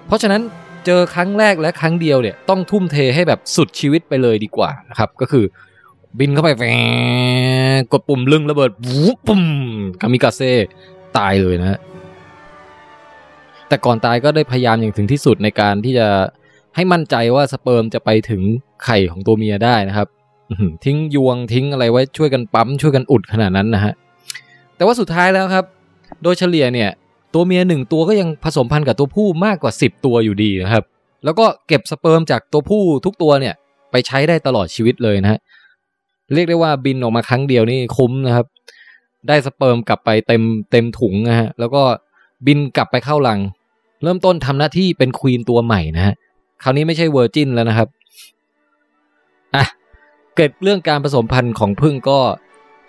[0.05, 0.41] เพราะฉะนั้น
[0.85, 5.45] เจอครั้งแรกและครั้งเดียวเนี่ยต้องทุ่มเทให้แบบสุดชีวิตไปเลยดีกว่านะครับ ก็คือ
[6.19, 9.43] บินเข้าไปแกดปุ่มลึงระเบิดวูบปุ่ม
[10.01, 10.53] กามิกาเซ่
[11.17, 11.79] ตายเลยนะ
[13.67, 16.07] แต่ก่อนตายก็ได้พยายามอย่างถึงที่สุดในการที่จะ
[16.75, 18.41] ให้มั่นใจว่าสเปิร์มจะไปถึง
[18.83, 20.07] ไข่ของตัวเมียได้นะครับ
[20.85, 23.93] ทิ้งยวงทิ้งอะไรไว้ช่วยกันปั๊มช่วยกันอุดขนาดนั้นนะฮะ
[24.75, 25.65] แต่ว่าสุดท้ายแล้วครับ
[26.23, 26.89] โดยเฉลี่ยเนี่ย
[27.33, 30.83] ตัวเมียหนึ่งตัวก็ยังผสมพันธุ์กับตัวผู้มากกว่า 10 ตัวอยู่ดีนะครับ
[31.23, 33.55] แล้วก็เก็บสเปิร์มจากตัวผู้ทุกตัวเนี่ย
[33.91, 35.39] ไปใช้ได้ตลอดชีวิตเลยนะฮะ
[36.33, 38.45] เรียกได้ว่าบินออกมาครั้งเดียวนี่คุ้มนะครับ
[39.27, 41.81] ได้สเปิร์มกลับไปเต็มเต็มถุงนะฮะแล้วก็
[42.47, 43.39] บินกลับไปเข้ารัง
[44.03, 46.13] เริ่มต้นทำหน้าที่เป็น queen ตัวใหม่นะฮะ
[46.63, 47.87] คราวนี้ไม่ใช่ virgin แล้วนะครับ
[49.55, 49.65] อะ
[50.35, 52.19] เกิดเรื่องการผสมพันธุ์ของพึ่งก็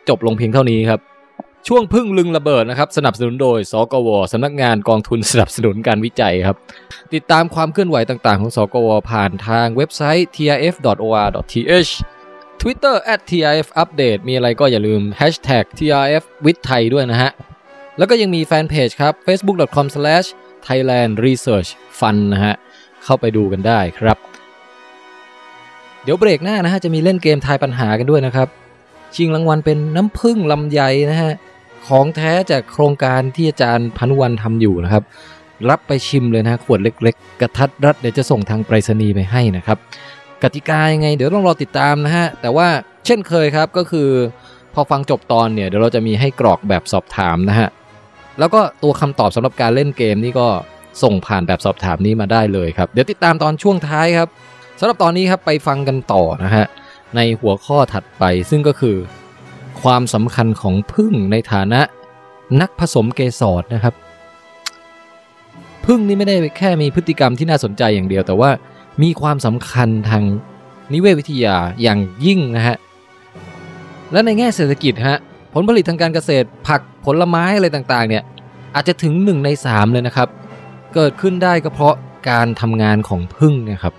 [0.09, 1.01] จบลงเพียงเท่านี้ครับ
[1.69, 6.57] ช่วงพึ่งลึงระเบิดนะครับ สนับสนุนโดย สกวสำนักงานกองทุนสนับสนุนการวิจัยครับ
[7.15, 11.93] ติดตามความเคลื่อนไหวต่างๆ ของ สกวผ่านทางเว็บไซต์ trf.or.th
[12.61, 12.97] Twitter
[13.31, 17.31] @trfupdate มีอะไรก็อย่าลืม hashtag trf with thai ด้วยนะฮะ
[17.99, 22.55] แล้วก็ยังมีแฟนเพจครับ facebook.com/thailandresearchfund นะฮะ
[23.05, 24.17] เข้าไปดูกันได้ครับ
[26.03, 28.49] เดี๋ยวเบรกหน้านะฮะ จะมีเล่นเกมทายปัญหากันด้วยนะครับ
[29.15, 31.33] ชิงรางวัลเป็นน้ำผึ้งลำไยนะฮะ
[31.87, 35.05] ของแท้จากโครงการที่อาจารย์พานุวันทำอยู่นะครับ
[35.71, 39.79] รับไปชิมเลยนะขวดเล็ก ๆ กระทัดรัดเดี๋ยวจะส่งทางไปรษณีย์ไปให้นะครับ
[40.43, 42.69] กติกายังไง เดี๋ยวต้องรอติดตามนะฮะ แต่ว่า
[43.07, 44.09] เช่นเคยครับก็คือ
[44.75, 47.69] พอฟังจบตอนเนี่ยเดี๋ยวเราจะมีให้กรอกแบบสอบถามนะฮะ
[48.39, 50.49] แล้วก็ตัวคำตอบสำหรับการเล่นเกมนี่ก็
[51.03, 54.29] ส่งผ่านแบบสอบถามนี้มาได้เลยครับ เดี๋ยวติดตามตอนช่วงท้ายครับ
[54.81, 56.67] สำหรับตอนนี้ครับไปฟังกันต่อนะฮะ
[57.17, 58.97] ในหัวข้อถัดไปซึ่งก็คือ
[59.83, 61.81] ความสำคัญของพึ่งในฐานะ
[62.61, 63.95] นักผสมเกสรนะครับ
[65.87, 68.51] พึ่งนี่ไม่ได้แค่มีพฤติกรรมที่น่าสนใจอย่างเดียว แต่ว่า
[69.03, 70.23] มีความสำคัญทาง
[70.93, 72.77] นิเวศวิทยาอย่างยิ่งนะฮะ
[74.13, 75.19] และในแง่เศรษฐกิจฮะ
[75.55, 78.23] ผลผลิตทางการเกษตรผักผลไม้อะไรต่างๆเนี่ย
[78.75, 80.29] อาจจะถึง 1 ใน 3 เลยนะครับ
[80.95, 81.95] เกิดขึ้นได้ก็เพราะ
[82.31, 83.95] การทำงานของพึ่งนะครับ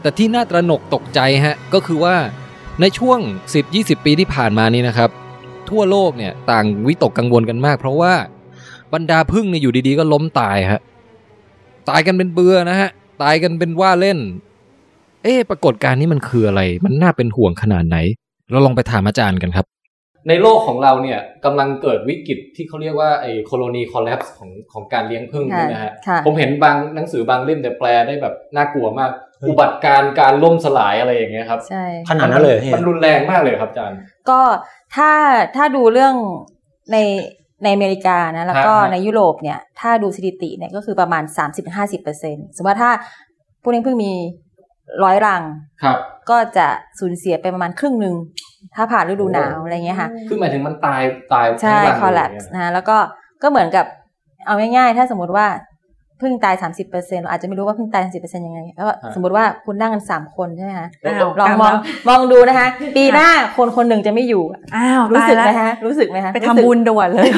[0.00, 2.16] แต่ที่น่าตระหนกตกใจฮะก็คือว่า
[2.80, 3.18] ในช่วง
[3.62, 5.10] 10-20 ปีที่ผ่านมานี้นะครับ
[5.70, 8.12] ทั่วโลกเนี่ยต่างวิตกกังวลกันมาก เพราะว่า
[8.94, 10.80] บรรดาพึ่งเนี่ยอยู่ดีๆ ก็ล้มตายฮะ
[11.90, 12.90] ตายกันเป็นเบือนะฮะ
[13.22, 14.18] ตายกันเป็นว่าเล่น
[15.22, 17.96] เอ๊ะปรากฏการณ์นี้มันคืออะไร มันน่าเป็นห่วงขนาดไหน
[18.50, 19.66] เราลองไปถามอาจารย์กันครับ
[20.28, 29.10] ในโลกของเราเนี่ยกำลังเกิดวิกฤตที่เขาเรียกว่าไอ้โคโลนีคอล l ล p ส์ของของการเลี้ยงผึ้งค่ะใช่ไหมฮะค่ะผมเห็นบางหนังสือบางเล่มแต่แปลได้แบบน่ากลัวมาก
[29.48, 33.98] อุบัติการณ์การล่มสลายอะไรอย่างเงี้ยครับใช่ขนาดนั้นเลยเหรอพี่มันรุนแรงมากเลยครับอาจารย์
[34.30, 34.40] ก็
[34.96, 35.10] ถ้า
[35.56, 36.14] ถ้าดูเรื่อง
[36.92, 36.96] ใน
[37.64, 41.22] ในอเมริกานะแล้วก็ฮะฮะในยุโรปเนี่ย ถ้าดูสถิติเนี่ยก็คือประมาณ
[41.90, 42.90] 30-50%สมมติว่าถ้า
[43.62, 44.12] ผู้เลี้ยงพึ่งมี
[45.04, 45.42] ร้อยรัง
[45.82, 45.96] ครับ
[46.30, 46.66] ก็จะ
[47.00, 48.14] สูญเสียไปประมาณครึ่งหนึ่ง
[48.74, 52.96] ถ้าผ่านฤดูหนาวอะไรเงี้ยค่ะคือหมายถึงมันตายตายใช่ทั้งรังเลย collapse เนี่ยนะแล้วก็
[53.42, 53.86] ก็เหมือนกับ
[54.46, 55.46] เอาง่ายๆ ถ้าสมมติว่า
[56.22, 56.54] พึ่งตาย
[56.88, 61.74] 30%เราอาจจะไม่รู้ว่าพึ่งตาย 30%ยังไงแล้วก็สมมติว่าคุณนั่งกันสามคนใช่ไหมคะอ้าวลองมอง
[62.08, 64.42] มองดูนะคะ ปีหน้าคนคนหนึ่งจะไม่อยู่
[64.76, 67.28] อ้าวรู้ตายสึกแล้วไหมคะรู้สึกไหมคะไปทำบุญด่วนเลย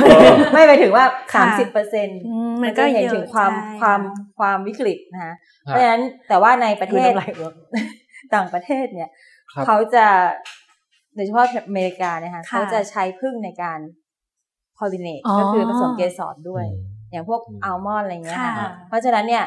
[0.53, 4.01] ไม่ไปถึงว่าค่ะ30%เปอร์เซ็นต์อืมมัมันนก็ก็เห็นเยอะถึงความใช่ความ
[4.39, 5.33] ความวิกฤตนะคะ
[5.67, 7.53] คเพรับราะฉะนั้นแต่ว่าในประเทศคือน้ำลายรวม
[8.35, 9.11] ต่างประเทศเนี่ย
[9.53, 10.07] ครับเขาจะ
[11.15, 13.79] โดยเฉพาะอเมริกาเนี่ยค่ะค่ะเขาจะใช้พึ่งในการ
[14.79, 16.65] pollinate อ๋อก็คือผสมเกสรด้วย
[17.13, 19.45] อืมอย่างพวกอัลมอนด์อะไรเงี้ยค่ะค่ะเพราะฉะนั้นเนี่ย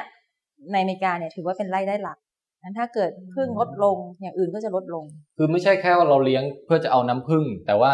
[0.72, 2.18] ในอเมริกาเนี่ยถือว่าเป็นไร่ได้หลัก
[2.64, 5.06] นั้นถ้าเกิดพึ่งลดลงอย่างอื่นก็จะลดลง
[5.38, 7.94] คือไม่ใช่แค่ว่าเราเลี้ยงเพื่อจะเอาน้ำผึ้งแต่ว่า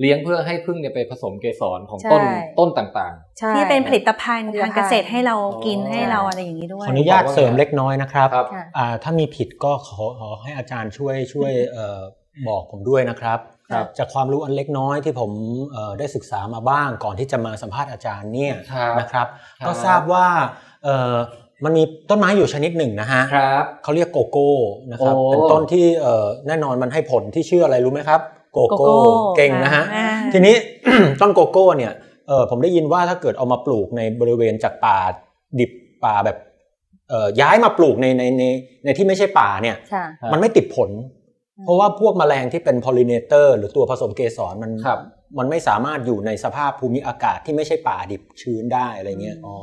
[0.00, 5.36] เลี้ยงเพื่อให้ผึ้งเนี่ยไปผสมเกสรของต้นใช่ต้นต่างใช่ที่เป็นผลิตภัณฑ์ผลิตภัทาณฑ์งเกษตรให้เรา
[5.66, 12.00] กินอ๋อให้เราอะไรอย่างนี้ด้วยขออนุญาตเสริมเล็กน้อยนะครับครับค่ะอ่าถ้ามีผิดก็ขอขอให้อาจารย์ช่วยช่วยเอ่อ
[12.48, 13.59] บอกผมด้วยนะครับครับ
[13.98, 15.30] จากความรู้อันเล็กน้อยที่ผม
[15.72, 19.26] เอ่อได้ศึกษามาบ้างก่อนที่จะมาสัมภาษณ์อาจารย์เนี่ยครับนะครับ
[19.60, 20.26] ครับ ก็ทราบว่า
[20.84, 21.14] เอ่อ
[21.64, 24.50] มันมีต้นไม้อยู่ชนิดหนึ่งนะฮะๆครับเขาเรียกโกโก้
[24.92, 28.20] นะครับโอ้เป็นต้นที่เอ่อแน่นอนมันให้ผลที่ชื่ออะไรรู้ไหมครับ
[28.52, 30.54] โกโกโก้โก้เก่งนะฮะอ่าทีนี้
[31.20, 31.92] ต้นโกโก้เนี่ย
[32.28, 34.98] เออผมได้ยินว่าถ้าเกิดเอามาปลูกในบริเวณจากป่า
[35.58, 35.70] ดิบ
[36.04, 36.36] ป่าแบบ
[37.08, 38.44] เอ่อย้ายมาปลูกในในใน
[38.84, 40.90] ในที่ไม่ใช่ป่าเนี่ยค่ะครับมันไม่ติดผล
[41.64, 45.00] เพราะว่าพวกแมลงที่เป็น pollinator หรือตัวผสมเกสรมันครับ
[45.38, 49.56] มันไม่สามารถอยู่ในสภาพภูมิอากาศที่ไม่ใช่ป่าดิบชื้นได้อะไรเงี้ยอ๋อ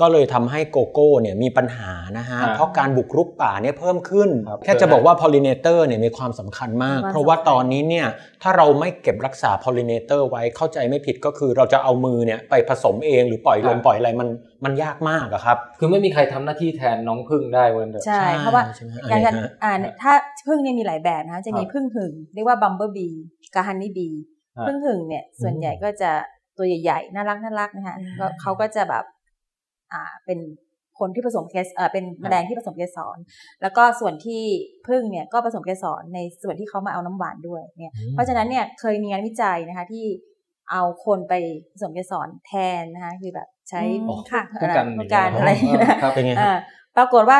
[0.00, 8.06] ก็เลยทำให้โกโก้เนี่ยมีปัญหานะฮะครับเพราะการบุกรุกป่าเนี่ยเพิ่มขึ้นครับแค่จะบอกว่า pollinator เนี่ยมีความสำคัญมากมีความเพราะว่าสำคัญตอนนี้เนี่ย
[8.42, 14.28] ถ้าเราไม่เก็บรักษา pollinator ไว้เข้าใจไม่ผิดก็คือเราจะเอามือเนี่ยไปผสมเองหรือปล่อยลมปล่อยอะไรมัน
[14.64, 20.12] มันยากมากอะครับ คือไม่มีใครทำหน้าที่แทนน้องพึ่งได้เว้นเถอะใช่เพราะว่าใช่ไหมอย่างอะไรกันฮะอ่าถ้า
[20.48, 23.08] พึ่งเนี่ยมีหลายแบบนะคะจะมีครับพึ่งหึ่งเรียกว่าบัมเบอร์บี
[23.54, 24.08] กับฮันนี่บี
[24.58, 26.10] ฮะพึ่งหึ่งเนี่ยส่วนใหญ่ก็จะ
[26.56, 29.04] ตัวใหญ่ๆน่ารักน่ารักนะคะอืมก็เขาก็จะแบบ
[29.92, 30.38] อ่าเป็น
[30.98, 33.18] คนที่ผสมเกสเอ่อเป็นแมลงที่ผสมเกสร
[33.62, 34.42] แล้วก็ส่วนที่
[34.88, 40.04] พึ่งเนี่ยก็ผสมเกสรในส่วนที่เขามาเอาน้ำหวานด้วยเนี่ยเพราะฉะนั้นเนี่ยเคยมีงานวิจัยนะคะที่
[40.70, 41.34] เอาคนไป
[41.72, 46.52] ผสมเกสรแทนนะคะคือแบบ ใช้อืมค่ะอะไรกันพวกการอะไรอย่างเงี้ยนะครับเป็นไงฮะอ่า
[46.96, 47.38] ปรากฏว่า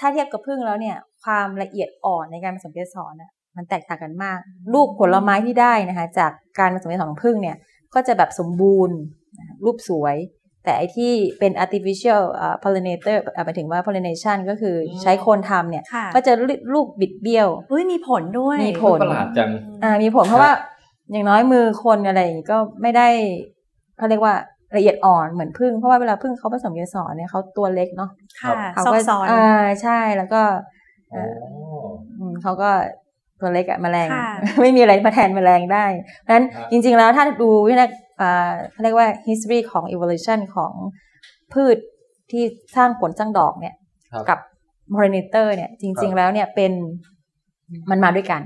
[0.00, 4.38] ถ้าเทียบกับพึ่งแล้วเนี่ย ความละเอียดอ่อนในการผสมเกสรน่ะมันแตกต่างกันมาก
[4.74, 7.56] ลูกผลไม้ที่ได้นะคะ จากการผสมเกสรของพึ่งเนี่ย
[7.94, 8.98] ก็จะแบบสมบูรณ์
[9.38, 10.16] นะคะรูปสวย
[10.64, 16.32] แต่ไอที่เป็น artificial อ่า pollinator อ่าหมายถึงว่า pollination ก็คือใช้คนทำเนี่ยค่ะก็จะ
[16.74, 19.50] ลูกบิดเบี้ยวอุ้ยมีผลด้วย มีผลประหลาดจัง
[19.82, 20.52] อ่ามีผลเพราะว่า
[21.12, 23.08] อย่างน้อยมือคนอะไรอย่างงี้ก็ไม่ได้
[23.98, 24.34] เขาเรียกว่า
[24.76, 28.10] ละเอียดอ่อนเหมือนพึ่งเพราะว่าเวลาพึ่งเขาผสมเกสรเนี่ยเขาตัวเล็กเนาะ
[28.42, 30.42] ค่ะเขาซอก็กซ้อนอ่าใช่แล้วก็
[31.10, 31.48] เอ่ออ๋
[31.84, 31.86] อ
[32.18, 32.70] อืมเขาก็
[33.40, 35.86] ตัวเล็กอะแมลงค่ะไม่มีอะไรมาแทนแมลงได้
[36.22, 37.86] เพราะฉะนั้นครับจริง ๆ แล้วถ้าดูวิธี
[38.20, 40.72] อ่าเขาเรียกว่า history ของ evolution ของ
[41.52, 41.76] พืช
[42.30, 42.44] ที่
[42.76, 43.74] สร้างผลสร้างดอกเนี่ย
[44.12, 44.38] ครับกับ
[44.94, 46.72] pollinator เนี่ยจครัริงบๆแล้วเนี่ยเป็น
[47.90, 48.42] มันมาด้วยกัน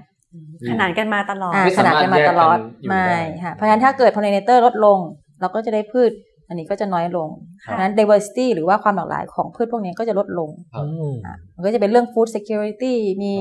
[0.71, 4.99] ขนานกันมาตลอดอ่าไม่ขสามารนาถดกันมาตลอดแยกกันอยู่ไม่ได้ค่ะเพราะฉะนั้นถ้าเกิด pollinator ลดลง
[5.41, 6.13] เราก็จะได้พืช
[6.49, 7.29] อันนี้ก็จะน้อยลง
[7.63, 13.33] เพค่ะราะฉะนั้น diversity หรือว่าความหลากหลายของพืชพวกนี้ก็จะลดลงครับอืมอะมันก็จะเป็นเรื่อง food security มี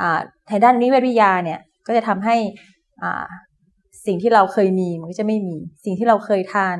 [0.00, 0.18] อ่า
[0.50, 2.36] ทางด้านนิเวศวิทยาเนี่ย ก็จะทำให้
[3.02, 3.24] อ่า
[4.06, 6.76] สิ่งที่เราเคยมีมันก็จะไม่มี สิ่งที่เราเคยทาน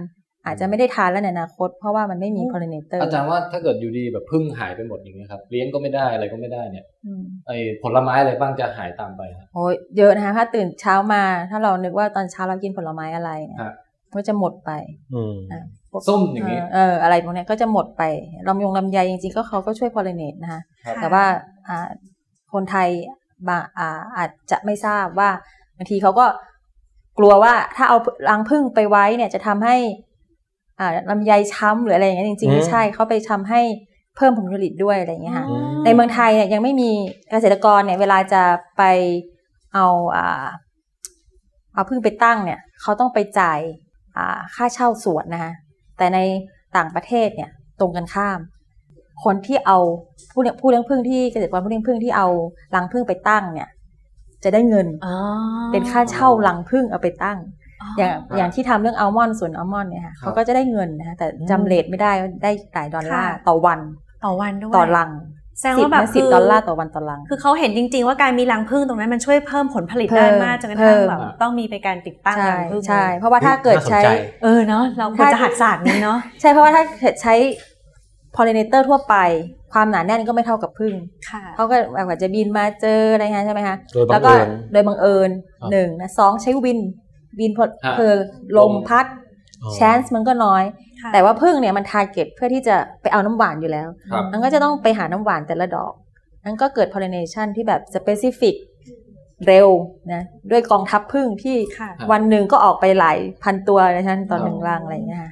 [0.46, 13.74] อาจจะไม่ได้ทานแล้วในอนาคต เพราะว่ามันไม่มี pollinator อาจารย์ว่าถ้าเกิดอยู่ดีแบบพึ่งหายไปหมดอย่างเงี้ยครับ เลี้ยงก็ไม่ได้อะไรก็ไม่ได้เนี่ยอืมไอ้ผลไม้อะไรบ้างจะหายตามไปครับโอ้ยเยอะนะคะถ้าตื่นเช้ามา ถ้าเรานึกว่าตอนเช้าเรากินผลไม้อะไรเนี่ยฮะ
[14.16, 14.70] ก็จะหมดไป
[15.14, 18.02] อืมอะพวกส้มอย่างนี้เออเอออะไรพวกเนี้ยก็จะหมดไป
[18.48, 21.24] ลำยงลำไยจริงๆก็เขาก็ช่วย pollinate นะคะครับแต่ว่า
[21.68, 21.88] อ่า
[22.52, 22.88] คนไทย
[23.48, 25.30] บางอ่าอาจจะไม่ทราบว่า
[25.76, 26.26] บางทีเขาก็
[27.18, 27.96] กลัวว่าถ้าเอา
[28.28, 29.76] รังผึ้งไปไว้เนี่ยจะทำให้
[30.80, 33.60] อ่าลำไยช้ำหรืออะไรอย่างเงี้ยจริงๆไม่ใช่เขาไปทำให้
[34.16, 36.90] เพิ่มผลผลิตด้วยอะไรอย่างเงี้ยค่ะอืมในเมืองไทยเนี่ยยังไม่มี
[37.30, 38.42] เกษตรกรเนี่ย เวลาจะ
[38.78, 38.82] ไป
[39.74, 39.86] เอา
[40.16, 40.46] อ่า
[41.74, 43.82] เอาพึ่งไปตั้งเนี่ยเขาต้องไปจ่ายอ่า
[44.54, 45.52] ค่าเช่าสวนนะคะ
[45.98, 46.18] แต่ใน
[46.76, 47.50] ต่างประเทศเนี่ย
[47.80, 48.38] ตรงกันข้าม
[49.24, 49.78] คนที่เอา
[50.32, 52.28] ผู้เลี้ยงผู้เลี้ยงพึ่งที่เกษตรกรผู้เลี้ยงพึ่งที่เอา
[52.74, 53.68] รังพึ่งไปตั้งเนี่ย
[54.44, 55.14] จะได้เงินอ๋อ
[55.72, 57.38] เป็นค่าเช่ารังพึ่งเอาไปตั้ง
[57.98, 63.80] อย่างอย่างที่ทำเรื่องอัลมอนด์สวนอัลมอนด์เนี่ยค่ะเขาก็จะได้เงินนะคะแต่จำเลทไม่ได้ว่าได้หลายดอลลาร์ค่ะต่อวัน
[64.24, 65.10] ต่อวันด้วยต่อรัง
[65.59, 77.34] แสดงสิบว่าแบบสิบคือดอลลาร์ต่อวันต่อรัง คือเขาเห็นจริง ๆ ว่าการมีรังผึ้งตรงนั้นมันช่วยเพิ่มผลผลิตเพิ่ได้มมากจนกระเพิ่ทั่งมแบบต้องมีไปการติดตั้งใช่รังผึ้งใช่ เพราะว่าถ้าเกิดใช้น่าสนใจเออเนาะเราควรจะหัดศาสตร์นี้เนาะใช่เพราะว่าถ้าเกิดใช้
[78.36, 79.16] pollinator ทั่วไป
[79.72, 80.92] ความหนาแน่นก็ไม่เท่ากับผึ้ง
[81.30, 85.30] ค่ะเขาก็อาจจะบินมาเจออะไรเงี้ยใช่ไหมคะโดยบัแล้วงก็เอิญโดยบังเอิญ
[85.61, 86.80] ครับหนึ่งนะสองใช้วิน
[87.40, 88.14] วินพอฮะเพอ
[88.59, 89.07] ลมพัด
[89.62, 95.92] อ๋อ chance มันก็น้อยค่ะ แต่ว่าผึ้งเนี่ยมัน target เพื่อที่จะไปเอาน้ำหวานอยู่แล้วครับมันก็จะต้องไปหาน้ำหวานแต่ละดอก
[96.44, 98.57] นั่นก็เกิด pollination ที่แบบ specific
[99.46, 99.68] เร็ว
[100.12, 105.30] นะด้วยกองทัพผึ้งที่ค่ะวันหนึ่งก็ออกไปหลายพันตัวนะท่านตอนหนึ่งรังอะไรอย่างเงี้ยค่ะ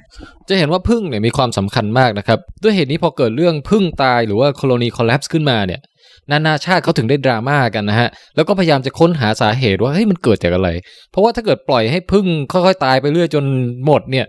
[0.49, 5.81] จะเห็นว่าพึ่งเนี่ยมีความสำคัญมากนะครับ ด้วยเหตุนี้พอเกิดเรื่องพึ่งตายหรือว่า colony collapse ขึ้นมาเนี่ย
[6.31, 10.69] นานาชาติเขาถึงได้ดราม่ากันนะฮะ แล้วก็พยายามจะค้นหาสาเหตุว่าเฮ้ยมันเกิดจากอะไร
[11.11, 13.43] เพราะว่าถ้าเกิดปล่อยให้พึ่งค่อยๆ ตายไปเรื่อยจน
[13.85, 14.25] หมดเนี่ย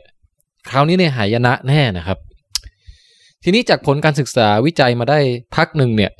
[0.70, 2.18] คราวนี้เนี่ยหายนะแน่นะครับ
[3.44, 5.18] ทีนี้จากผลการศึกษาวิจัยมาได้
[5.56, 6.12] พักหนึ่งเนี่ย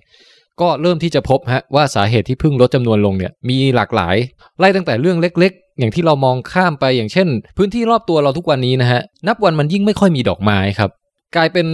[0.61, 4.17] ก็เริ่มที่จะพบฮะว่าสาเหตุที่พึ่งลดจำนวนลงเนี่ยมีหลากหลาย
[4.59, 10.91] ไล่ตั้งแต่เรื่องเล็ก ๆ อย่างที่เรามองข้ามไปอย่างเช่น พื้นที่รอบตัวเราทุกวันนี้นะฮะนับวันมันยิ่งไม่ค่อยมีดอกไม้ครับ
[11.37, 11.67] กลายเป็น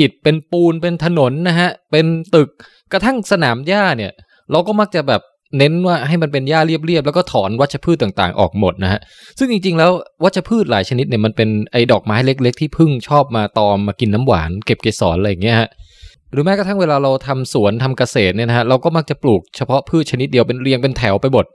[0.00, 2.48] อิฐเป็นปูนเป็นถนนนะฮะเป็นตึก
[2.92, 4.12] กระทั่งสนามหญ้าเนี่ย
[4.50, 5.20] เราก็มักจะแบบ
[5.58, 9.00] เน้นว่าให้มันเป็นหญ้าเรียบๆแล้วก็ถอนวัชพืชต่างๆ ออกหมดนะฮะ
[9.38, 9.90] ซึ่งจริงๆ แล้ว
[10.24, 15.68] วัชพืชหลายชนิดเนี่ยมันเป็นไอ้ดอกไม้เล็ก ๆ ที่พึ่งชอบมาตอมมากินน้ำหวานเก็บเกสรอะไรอย่างเงี้ยฮะ
[16.32, 21.46] หรือแม้กระทั่งเวลาเราทำสวนทำเกษตรเนี่ยนะฮะเราก็มักจะปลูกเฉพาะพืชชนิดเดียวเป็นเรียงเป็นแถวไปหมด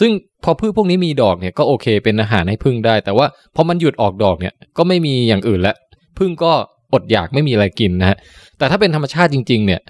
[0.00, 0.10] ซึ่ง
[0.44, 5.76] พอพืชพวกนี้มีดอกเนี่ยก็โอเคเป็นอาหารให้พึ่งได้ แต่ว่าพอมันหยุดออกดอกเนี่ยก็ไม่มีอย่างอื่นแล้ว
[6.18, 6.52] พึ่งก็
[6.92, 8.16] อดอยากไม่มีอะไรกินนะฮะ
[8.58, 9.80] แต่ถ้าเป็นธรรมชาติจริง ๆ เนี่ย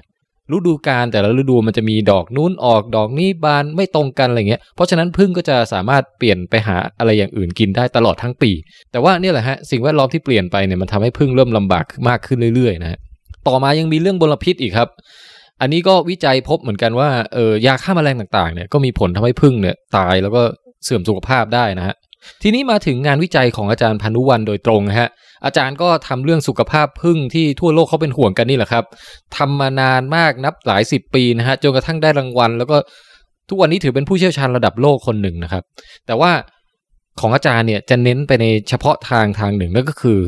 [0.54, 8.50] ฤดูกาลแต่ละฤดูมันจะมีดอกนู้นออกดอกนี้บานไม่ตรงกันอะไรเงี้ย เพราะฉะนั้นพึ่งก็จะสามารถเปลี่ยนไปหาอะไรอย่างอื่นกินได้ตลอดทั้งปี
[8.92, 12.98] แต่ว่าเนี่ยแหละฮะสิ่งแวดล้อมที่เปลี่ยนไปเนี่ยมันทำให้พึ่งเริ่มลำบากมากขึ้นเรื่อยๆนะฮะ
[13.48, 14.88] ต่อมายังมีเรื่องมลพิษอีกครับ
[15.60, 20.42] อันนี้ก็วิจัยพบเหมือนกันว่าเออยาฆ่าแมลงต่างๆเนี่ยก็มีผลทำให้พึ่งเนี่ยตายแล้วก็
[20.84, 21.94] เสื่อมสุขภาพได้นะฮะ
[22.42, 25.08] ทีนี้มาถึงงานวิจัยของอาจารย์พานุวันโดยตรงนะฮะ
[25.44, 28.84] อาจารย์ก็ทำเรื่องสุขภาพพึ่งที่ทั่วโลกเขาเป็นห่วงกันนี่แหละครับ
[29.36, 32.76] ทำมานานมากนับหลายสิบปีนะฮะจนกระทั่งได้รางวัล แล้วก็
[33.48, 35.62] ทุกวันนี้ถือเป็นผู้เชี่ยวชาญระดับโลกคนหนึ่งนะครับ
[36.06, 36.32] แต่ว่า
[37.20, 40.18] ของอาจารย์เนี่ยจะเน้นไปในเฉพาะทางทางหนึ่งนั่นก็คือ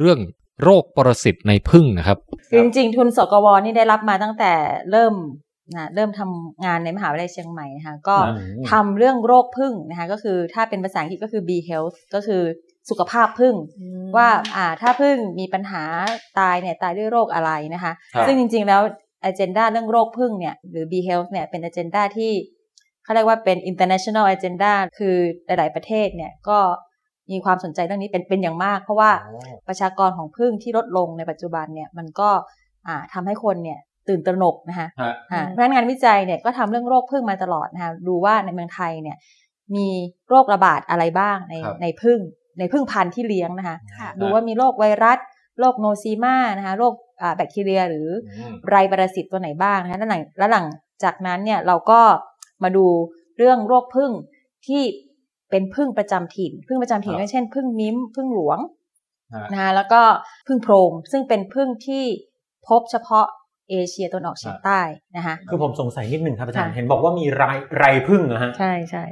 [0.00, 0.18] เรื่อง
[0.62, 2.18] โรคปรสิตในพึ่งนะครับ
[2.50, 4.52] คือจริงๆทุนสกวนี่ได้รับมาตั้งแต่
[4.90, 5.14] เริ่ม
[5.76, 12.42] นะเริ่มทำงานในมหาวิทยาลัยเชียงใหม่นะคะก็อืมทำเรื่องโรคพึ่งนะคะก็คือถ้าเป็นภาษาอังกฤษก็คือ bee health ก็คือ
[12.90, 13.54] สุขภาพพึ่ง
[14.16, 15.84] ว่าอ่าถ้าพึ่งมีปัญหา
[16.38, 18.80] ตายเนี่ยตายด้วยโรคอะไรนะคะครับซึ่งจริง ๆ แล้ว
[19.30, 22.32] agenda เรื่องโรคพึ่งเนี่ยหรือ bee health เนี่ยเป็น agenda ที่
[23.04, 25.16] เขาเรียกว่าเป็น international agenda คือ
[25.46, 26.58] หลาย ๆ ประเทศเนี่ยก็
[27.32, 29.10] มีความสนใจเรื่องนี้เป็นเป็นอย่างมาก เพราะว่า
[29.68, 32.30] ประชากรของพึ่งที่ลดลงในปัจจุบันเนี่ยมันก็
[32.86, 33.78] อ่าทำให้คนเนี่ย
[34.08, 39.16] ตื่นตระหนกนะคะฮะอ่าเพราะฉะนั้นงานวิจัยเนี่ยก็ทำเรื่องโรคพึ่งมาตลอดนะคะดูว่าในเมืองไทยเนี่ย
[39.76, 39.88] มี
[40.28, 42.18] โรคระบาดอะไรบ้างในครับในพึ่ง
[42.58, 45.18] ในพึ่งพันธุ์ที่เลี้ยงนะคะค่ะดูว่ามีโรคไวรัส
[45.60, 48.08] โรคโนซีมานะคะโรคอ่าแบคทีเรีย หรือ
[48.64, 50.66] อไรปรสิตตัวไหนบ้างนะคะแล้วหลังแล้วหลัง
[51.04, 52.00] จากนั้นเนี่ยเราก็
[52.62, 52.86] มาดู
[53.38, 54.10] เรื่องโรคพึ่ง
[54.66, 54.82] ที่
[55.50, 58.58] เป็นพึ่งประจำถิ่น พึ่งประจำถิ่นครับก็เช่น พึ่งมิ้มพึ่งหลวง
[59.34, 60.00] ฮะนะคะแล้วก็
[60.46, 62.04] พึ่งโพรงซึ่งเป็นพึ่งที่
[62.68, 63.26] พบเฉพาะ
[63.70, 64.80] เอเชียตะวันออกเฉียงใต้
[65.16, 67.42] นะคะคือผมสงสัยนิดนึงครับอาจารย์ค่ะเห็นบอกว่ามีไร
[67.76, 69.04] ไรพึ่งนะฮะใช่ใช่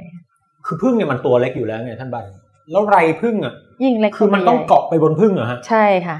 [0.65, 2.25] คือพึ่งเนี่ยมันตัวเล็กอยู่แล้วไงท่านบัน
[2.71, 3.53] แล้วไรพึ่งอะ
[3.83, 6.17] ยิ่งเล็กคือมันต้องเกาะไปบนพึ่งเหรอฮะ ใช่ค่ะ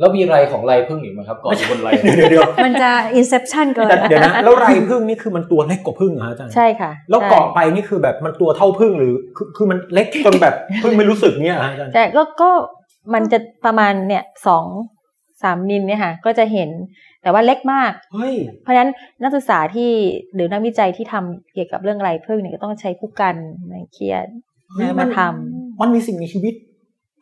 [0.00, 12.50] แล้วมีไรของไรพึ่งอีกไหมครับเกาะอยู่บนไรเดี๋ยวเดี๋ยวเดี๋ยวมันจะ inception เกินแต่เดี๋ยวนะแล้วไรพึ่งนี่คือมันตัวเล็กกว่าพึ่งเหรอฮะอาจารย์ใช่ค่ะ แล้วใช่เกาะไปนี่คือแบบมันตัวเท่าพึ่งหรือ คือคือมันเล็กจนแบบพึ่งไม่รู้สึกเนี่ยเหรอฮะอาจารย์แต่ก็ก็
[13.14, 14.66] มันจะประมาณเนี่ยสอง
[15.42, 16.70] สามมิลเนี่ยค่ะก็จะเห็น
[17.22, 18.90] แต่ว่าเล็กมากเฮ้ยเพราะฉะนั้น
[19.22, 19.90] นักศึกษาที่
[20.34, 23.36] หรือนักวิจัยที่ทำเกี่ยวกับเรื่องไรพึ่งเนี่ยก็ต้องใช้ผู้กัน
[23.70, 24.46] ในเครียดเฮ้ยนะ
[24.76, 26.54] มัมานทำมันมีสิ่งมีชีวิต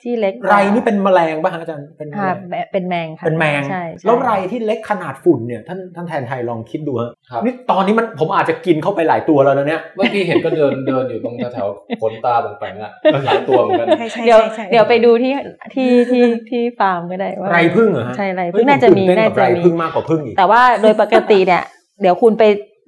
[0.03, 2.37] ที่เล็กไรนี่เป็นแมลงป่ะฮะอาจารย์เป็นแมลค่ะง
[2.73, 12.93] เป็นแมงค่ะเป็นแมงใช่ใช่แล้วไรที่เล็กขนาดฝุ่นเนี่ยท่านท่านแทนไทยลองคิดดูฮะครับนี่ตอนนี้มันผมอาจจะกินเข้าไปหลายตัวแล้วนะเนี่ยเมื่อกี้เห็นก็เดินเดินอยู่ตรงแถวๆขนตาบงแปงอะ
[13.27, 15.33] หลายตัวเหมือนกันใช่ใช่เดี๋ยวใช่เดี๋ยวไปดูที่
[15.75, 21.63] ที่ที่ที่ฟาร์มก็ได้ว่าไรพึ่งเหรอฮะใช่ไรเฮ้พึ่ยงน่าจะมีผตื่เต้น่ากับจะไรมีพึ่งมากกว่าพึ่งอีกแต่ว่าโดยปกติเนี่ย
[22.01, 22.45] เดี๋ยวคุณไป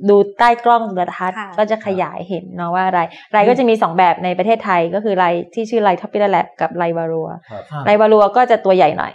[0.08, 3.00] ดูใต้กล้องจุลทรรศน์ค่ะก็จะขยายเห็นเนาะว่าไร
[3.34, 9.14] ไรก็จะมีสองแบบในประเทศไทยก็คือไรที่ชื่อไร Tropilaelaps กับไร Varroa ครับไร Varroa ก็จะตัวใหญ่หน่อย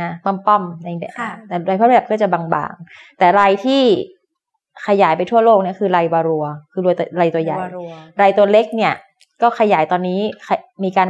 [0.00, 3.82] นะป้อมๆในแบบค่ะแต่ไร Tropilaelaps ก็จะบางๆ แต่ไรที่
[4.86, 8.94] ขยายไปทั่วโลกเนี่ยคือไร Varroa คือไรตัวไรตัวใหญ่รัวไรตัวเล็กเนี่ย
[9.42, 11.08] ก็ขยายตอนนี้ขยมีการ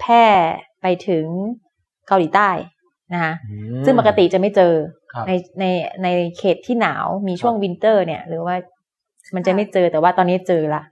[0.00, 0.24] แพร่
[0.82, 1.26] ไปถึง
[2.08, 2.50] เกาหลีใต้
[3.12, 4.72] นะคะอืมซึ่งปกติจะไม่เจอ
[5.05, 5.64] ครับ ในใน
[6.02, 6.08] ใน
[6.38, 8.54] เขตที่หนาวมีช่วง winter เนี่ย หรือว่า
[9.34, 10.82] มันจะไม่เจอแต่ว่าตอนนี้เจอละ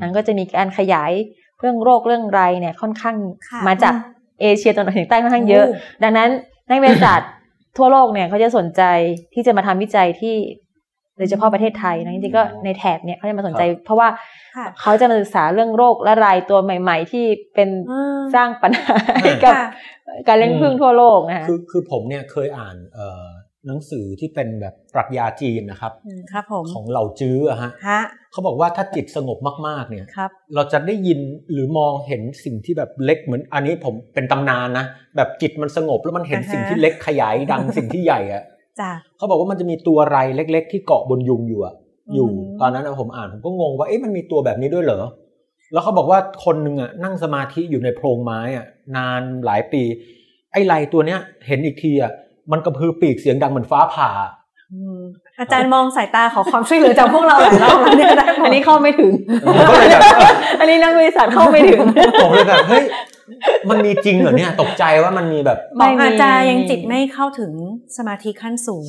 [0.00, 1.12] นั้นก็จะมีการขยาย
[1.60, 3.16] เรื่องโรคเรื่องไรเนี่ย ค่อนข้าง
[3.48, 3.94] ค่ะมาจาก
[4.40, 6.28] เอเชียตะวันออกเฉียงใต้ค่อนข้างเยอะโอ้ดังนั้น
[6.68, 7.30] นักวิทยาศาสตร์
[7.76, 8.82] ทั่วโลกเนี่ยเขาจะสนใจ
[9.34, 10.34] ที่จะมาทำวิจัยที่
[11.18, 14.08] โดยเฉพาะประเทศไทยนะจริงๆก็ในแถบเนี่ยเขาจะมาสนใจ เพราะว่า
[14.56, 17.24] ค่ะเขาจะมาศึกษาเรื่องโรคและรายตัวใหม่ ๆ ที่
[17.54, 19.68] เป็นอืมสร้างปัญหาให้กับค่ะ
[20.28, 23.26] การเลี้ยงผึ้งทั่วโลกนะคะคือคือผมเนี่ยเคยอ่านเอ่อ
[23.68, 28.02] หนังสือที่เป็นแบบปรัชญาจีนนะครับอืมครับผมของเหล่าจื้ออะฮะฮะ
[28.32, 31.18] เขาบอกว่าถ้าจิตสงบมากๆเนี่ยครับเราจะได้ยิน
[31.52, 34.84] หรือมองเห็นสิ่งที่แบบเล็กเหมือนอันนี้ผมเป็นตำนานนะ
[35.16, 38.42] แบบจิตมันสงบแล้วมันเห็นอ่าฮะสิ่งที่เล็กขยายดังสิ่งที่ใหญ่อะ
[38.80, 41.74] จ้ะเขาบอกว่ามันจะมีตัวไรเล็ก ๆ ที่เกาะบนยุงอยู่อะ
[42.14, 45.02] อยู่อืมตอนนั้นอะผมอ่านผมก็งงว่าเอ๊ะมันมีตัวแบบนี้ด้วยเหรอ
[45.72, 48.66] แล้วเขาบอกว่าคนหนึ่งอะนั่งสมาธิอยู่ในโพรงไม้อะ
[48.96, 49.82] นานหลายปี
[50.52, 52.12] ไอ้ไรตัวเนี้ย เห็นอีกทีอะ
[52.52, 54.10] มันกระพือปีกเสียงดังเหมือนฟ้าผ่า
[54.74, 54.98] อืม
[55.40, 59.12] อาจารย์มองสายตาขอความช่วยเหลือจากพวกเราหลายรอบแล้วเนี่ยได้ผมอันนี้เข้าไม่ถึง
[59.44, 60.20] ผมก็เลยแบบ
[60.60, 61.80] อันนี้นักวิทยาศาสตร์เข้าไม่ถึง
[62.22, 62.84] ผมเลยแบบเฮ้ย
[63.70, 67.52] มันมีจริงเหรอเนี่ยตกใจว่ามันมีแบบบอกไม่มีอาจารย์ยังจิตไม่เข้าถึง
[67.96, 68.88] สมาธิขั้นสูง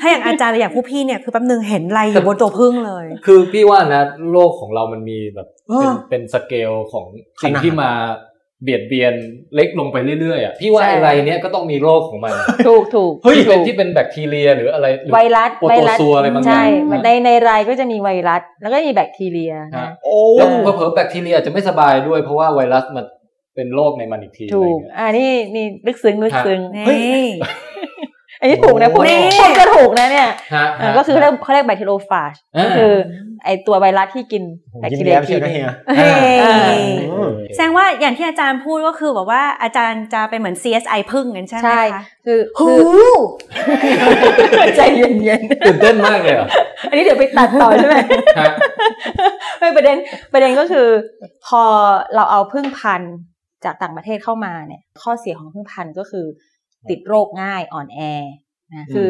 [0.00, 7.04] ถ้าอย่างอาจารย์หรืออย่างผู้พี่เนี่ยคือแป๊บนึงเห็นไรอยู่บนตัวพึ่งเลย คือพี่ว่านะโลกของเรามันมีแบบเอเป็นอเป็นสเกลของ
[7.42, 7.90] สิ่งขนาดที่มา
[8.62, 9.14] เบียดเบียน
[9.54, 12.32] เล็กลงไปเรื่อยๆอะพี่ว่าใช่อะไรเนี้ยก็ต้องมีโรคของมัน
[12.68, 23.04] ถูกถูกเฮ้ยถูเป็นกที่เป็นแบคทีเรียหรืออะไรหรือไวรัสโปรไวโตรัสซัวอะไรบางอย่างใช่นะในในไรก็จะมีไวรัส แล้วก็มีแบคทีเรียฮะนะโอ้แล้วเผลอๆแบคทีเรียอาจจะไม่สบายด้วยเพราะว่าไวรัสมัน
[23.54, 27.26] เป็นโรคในมันอีกทีอะไรถูกเงี้ยอ่านี่นี่ลึกซึ้งลึกซึ้งนี่เฮ้ย
[28.40, 32.92] อันนี้ถูกนะพูดนี่พูดก็ถูกนะเนี่ยฮะเออก็คือเขาเรียกเขาเรียกแบคทีโรฟาจอ่าก็คือ
[33.44, 36.54] ไอตัวไวรัสที่กินผมแบคยิ้ทีมเรียแย้มเชียวนะกินเฮียเฮ้ยอ่า
[37.10, 42.70] อืมแสดงว่าอย่างที่อาจารย์พูดก็คือแบบว่าอาจารย์จะเป็นเหมือน CSI พึ่งกันใช่ไหมใช่คะคือหู
[44.58, 47.96] คือใจเย็นตื่นเต้นมากเลยเหรอๆอันนี้เดี๋ยวไปตัดต่อใช่ไหม
[48.40, 48.52] ฮะ
[49.58, 49.96] ไม่ประเด็น
[50.32, 50.86] ประเด็นก็คือ
[51.46, 51.62] พอ
[52.14, 53.14] เราเอาพึ่งพันธุ์
[53.64, 56.26] จากต่างประเทศเข้ามาเนี่ย ข้อเสียของพึ่งพันธุ์ก็คือ
[56.90, 58.00] ติดโรคง่ายอ่อนแอ
[58.74, 59.08] นะคือ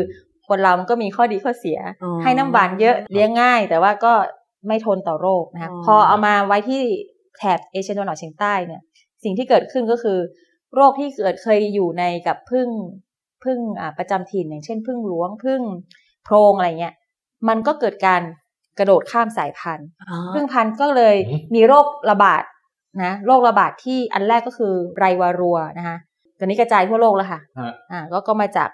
[0.49, 4.13] คนเรามันก็มีข้อดีข้อเสียอ๋อให้น้ำหวานเยอะเลี้ยงง่าย แต่ว่าก็
[4.69, 6.83] ไม่ทนต่อโรคนะคะอ๋อพอเอามาไว้ที่
[7.39, 8.83] แถบเอเชียตะวันออกเฉียงใต้เนี่ย
[9.25, 10.19] สิ่งที่เกิดขึ้นก็คือ
[10.75, 12.69] โรคที่เกิดเคยอยู่ในกับพึ่ง
[13.45, 15.61] พึ่งอ่าประจำถิ่นอย่างเช่นพึ่งหลวงพึ่ง
[16.25, 16.95] โพรงอะไรเงี้ย
[17.49, 18.23] มันก็เกิดการ
[18.79, 22.43] กระโดดข้ามสายพันธุ์อ๋อพึ่งพันธุ์ก็เลยอืมมีโรคระบาด
[23.05, 25.97] นะโรคระบาดที่อันแรกก็คือไรวารัวนะคะ
[26.39, 28.69] ตอนนี้กระจายทั่วโลกแล้วค่ะฮะอ่าก็ก็มาจาก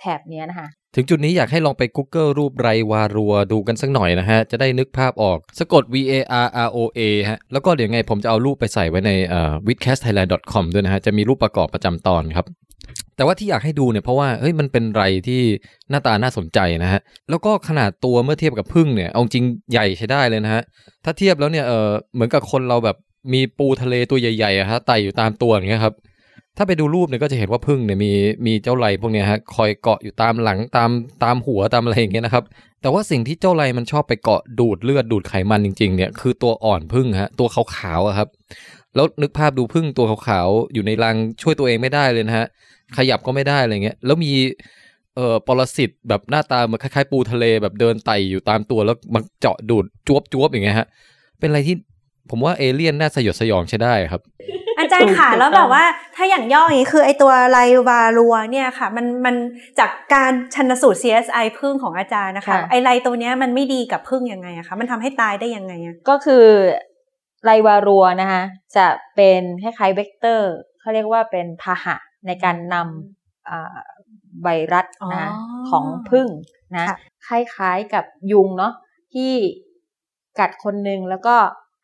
[0.00, 6.14] แถบเนี้ยนะคะ ถึงจุดนี้อยากให้ลองไป Google รูปไรวารัวดูกันสักหน่อยนะฮะ จะได้นึกภาพออกสะกด V A
[6.44, 7.00] R R O A
[7.30, 10.22] ฮะ แล้วก็เดี๋ยวไงผมจะเอารูปไปใส่ไว้ในเอ่อ w i t c a s t t h a i l a
[10.24, 12.46] n d c o m ด้วยนะฮะ จะมีรูปประกอบประจำตอนครับ
[13.16, 15.42] แต่ว่าที่อยากให้ดูเนี่ยเพราะว่าเฮ้ยมันเป็นไรที่
[15.90, 17.00] หน้าตาน่าสนใจนะฮะ
[17.30, 20.62] แล้วก็ขนาดตัวเมื่อเทียบกับพึ่งเนี่ยเอาจริงใหญ่ใช้ได้เลยนะฮะ
[21.04, 22.96] ถ้าเทียบแล้วเนี่ยเออเหมือนกับคนเราแบบ
[23.32, 25.94] มีปูทะเลตัวใหญ่ๆอะฮะไต่อยู่ตามตัวอย่างเงี้ยครับ
[26.60, 28.12] ถ้าไปดูรูปเนี่ยก็จะเห็นว่าพึ่งเนี่ยมี
[28.46, 30.90] มีเจ้าไรพวกเนี้ยฮะคอยเกาะอยู่ตามหลังตาม
[31.24, 32.44] ตามหัวตามอะไรอย่างเงี้ยนะครับ
[32.82, 38.28] แต่ว่าสิ่งที่เจ้าไรมันชอบไปเกาะดูดเลือดดูดไขมันจริง ๆ เนี่ยคือตัวอ่อนพึ่งฮะตัวขาวๆครับ
[38.94, 42.46] แล้วนึกภาพดูพึ่งตัวขาวๆอยู่ในรังช่วยตัวเองไม่ได้เลยนะฮะ
[42.96, 44.32] ขยับก็ไม่ได้อะไรเงี้ยแล้วมี
[45.16, 50.86] เอ่อปรสิตแบบหน้าตาเหมือนคล้ายๆ ปูทะเลแบบเดินไต่อยู่ตามตัวแล้วมันเจาะดูดจวบจวบอย่างเงี้ยฮะ
[51.38, 51.76] เป็นอะไรที่
[52.30, 54.22] ผมว่าเอเลี่ยนน่าสยดสยองใช้ได้ครับ
[54.78, 55.84] อาจารย์ค่ะแล้วแบบว่า
[56.16, 59.36] ถ้าอย่างย่ออย่างนี้คือไอตัวไร Varroa เนี่ยค่ะ มันมัน
[59.78, 66.44] จากการชันสูตร CSI พึ่งของอาจารย์นะคะค่ะไอไรตัวเนี้ยมันไม่ดีกับผึ้งยังไงอะคะมันทำให้ตายได้ยังไงอะก็คือ
[67.44, 68.42] ไร Varroa นะคะ
[68.76, 73.76] จะเป็นคล้ายๆเวกเตอร์เขาเรียกว่าเป็นพาหะในการนำอ่า
[74.42, 75.30] ไวรัสนะ
[75.70, 76.26] ของผึ้ง
[76.76, 76.86] นะ
[77.26, 78.72] คล้ายๆกับยุงเนาะ
[79.14, 79.32] ที่
[80.38, 81.36] กัดคนนึงแล้วก็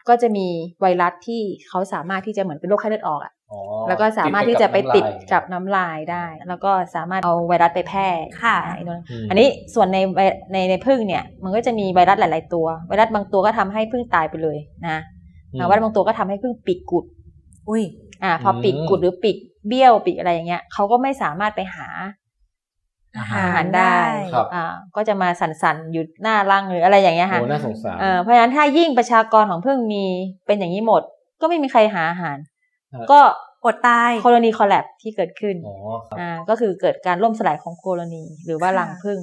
[0.08, 0.46] ก็จะมี
[0.80, 8.08] ไวรัสที่เขาสามารถที่จะเหมือนเป็นโรคไข้เลือดออกอะอ๋อแล้วก็สามารถที่จะไปติดกับน้ำลายน้ำลายได้ แล้วก็สามารถเอาไวรัสไปแพร่
[8.42, 10.20] ค่ะอ่าไอ้นั่นอืมอันนี้ส่วนในไว
[10.52, 14.98] ในในพึ่งเนี่ย มันก็จะมีไวรัสหลาย ๆ ตัว ไวรัสบางตัวก็ทำให้พึ่งตายไปเลยนะ
[15.52, 17.04] อืมอ่าไวรัสบางตัวก็ทำให้พึ่งปีกกุด
[17.68, 17.82] อุ้ย
[18.22, 19.36] อ่า พออมปีกกุดหรือปีก
[19.68, 21.88] เบี้ยวปีกอะไรอย่างเงี้ยเขาก็ไม่สามารถไปหา
[23.18, 23.96] อาอาหาหารรได้
[24.34, 24.64] ครับอ่า
[24.96, 30.04] ก็จะมาสั่นๆอยู่หน้ารังหรืออะไรอย่างเงี้ยค่ะโอ้น่าสงสารเอ่อเพราะฉะนั้นถ้ายิ่งประชากรของพึ่งมี
[30.46, 31.02] เป็นอย่างนี้หมด
[31.40, 32.36] ก็ไม่มีใครหาอาหาร
[32.92, 33.20] ครับก็
[33.64, 39.18] อดตายโคโลนีคอลแลบที่เกิดขึ้นอ๋อครับอ่าก็คือเกิดการล่มสลายของโคโลนีหรือว่าค่ะรังผึ้ง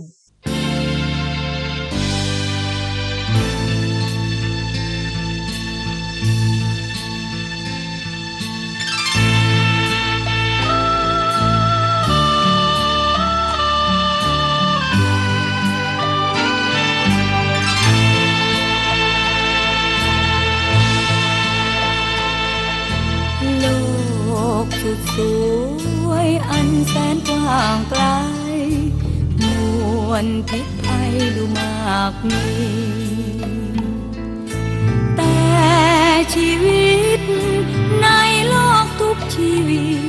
[27.61, 28.03] างไกล
[29.41, 29.43] ม
[30.07, 32.45] วนพิษภัยดูมากมี
[35.15, 35.35] แต่
[36.33, 37.21] ชีวิต
[38.01, 38.07] ใน
[38.47, 40.02] โลกทุกชีวิต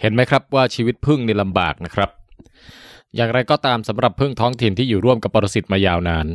[0.00, 2.10] เห็นไหมครับว่าชีวิตพึ่งนี่ลำบากนะครับ
[3.16, 6.26] อย่างไรก็ตามสำหรับพึ่งท้องถิ่นที่อยู่ร่วมกับปรสิตมายาวนาน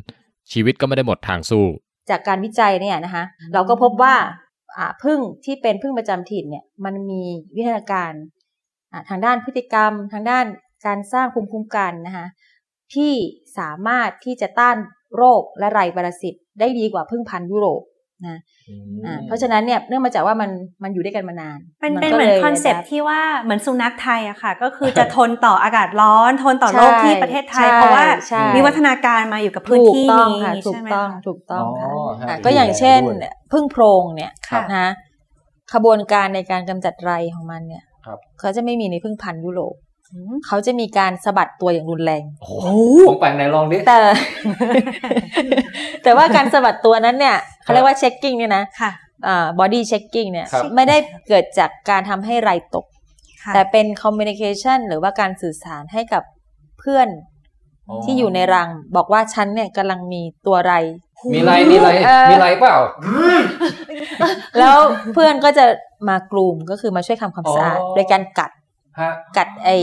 [0.51, 1.66] ชีวิตก็ไม่ได้หมดทางสู้
[2.09, 4.16] จากการวิจัยเนี่ยนะคะ เราก็พบว่า
[5.03, 7.24] พึ่งที่เป็นพึ่งประจำถิ่นเนี่ยมันมี
[7.55, 8.12] วิทยาการ
[9.09, 10.45] ทางด้านพฤติกรรม ทางด้าน
[10.86, 12.28] การสร้างภูมิคุ้มกันนะคะ
[12.95, 13.14] ที่
[13.57, 14.78] สามารถที่จะต้าน
[15.16, 17.82] โรคและไรปรสิตได้ดีกว่าพึ่งพันธุ์ยุโรป
[18.28, 18.38] นะ
[19.05, 20.49] อ่าเพราะฉะนั้นเนี่ยเนื่องมาจากว่ามัน
[20.84, 34.88] มันอยู่ด้วยกันมานาน มันเป็นก็เหมือนลยคอนเซปต์ได้ที่ว่าเหมือนสุนัขไทยอะค่ะ ก็คือจะทนต่ออากาศร้อน ทนต่อโรคที่ประเทศไทยใช่เพราะว่าใช่มีวัฒนาการมาอยู่กับพื้นที่ถูกต้องนี้ค่ะถูใช่กไหมต้องคะถูกต้องค่ะอ๋อฮะอะก็อย่างเช่นด้วยพึ่งโพรงเนี่ยค่ะนะ
[35.74, 39.76] ขบวนการในการกำจัดไรของมันเนี่ยครับเขาจะไม่มีในพึ่งพันธุ์ยุโรป
[40.47, 42.53] เขาจะมีการสะบัดตัวอย่างรุนแรง โอ้โห
[43.07, 43.99] ของแปลงไหนลองดิ แต่
[46.03, 48.91] แต่ว่าการสะบัดตัวนั้นเนี่ยเขาเรียกว่าเช็คกิ้งเนี่ยนะค่ะ
[49.28, 50.97] อ่า body checking เนี่ยครับไม่ได้
[51.28, 52.86] เกิดจากการทำให้ไรตก
[53.43, 56.24] ค่ะแต่เป็น communication หรือว่าการสื่อสารให้กับ
[56.80, 57.07] เพื่อน
[58.03, 60.74] ที่อยู่ในรังบอกว่าฉันเนี่ยกำลังมีตัวไร
[61.34, 62.76] มีไรมีไรเออมีไรเปล่า
[64.59, 64.78] แล้ว
[65.14, 65.66] เพื่อนก็จะ
[66.09, 68.59] มากลุ่มก็คือมาช่วยทำความสะอาดอ๋อโดยการกัดฮะ
[69.37, 69.77] กัดไอ้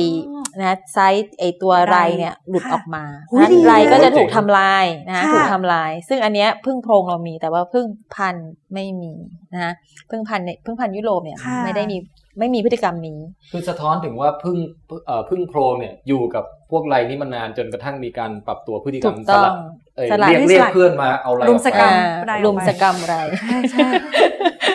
[0.60, 9.12] นะไซส์ไอ้ตัวไรเนี่ยหลุดค่ะออกมาอุ๊ยนั้นดีไรก็จะเลยถูกทำลายนะค่ะถูกทำลาย ซึ่งอันเนี้ยพึ่งโพรงเรามีแต่ว่าพึ่งพันธุ์ไม่มี
[9.54, 9.72] นะ
[10.10, 11.98] พึ่งพันธุ์เนี่ยพึ่งพันธุ์ยุโรปเนี่ยค่ะไม่ได้มี
[12.38, 13.18] ไม่มีพฤติกรรมนี้
[13.52, 14.56] คือสะท้อนถึงว่าพึ่ง
[15.06, 19.52] เอ่อพึ่งโพรงเนี่ยอยู่กับพวกไรนี่มานานจนกระทั่งมีการปรับตัวพฤติกรรมถูกต้องสลัด
[19.96, 23.88] เอ่ยสลัดเรียกเรียกเพื่อนมาเอาไรรุมสกรรมอ่าไรออกไปรุมสกรรมไรใช่ใช่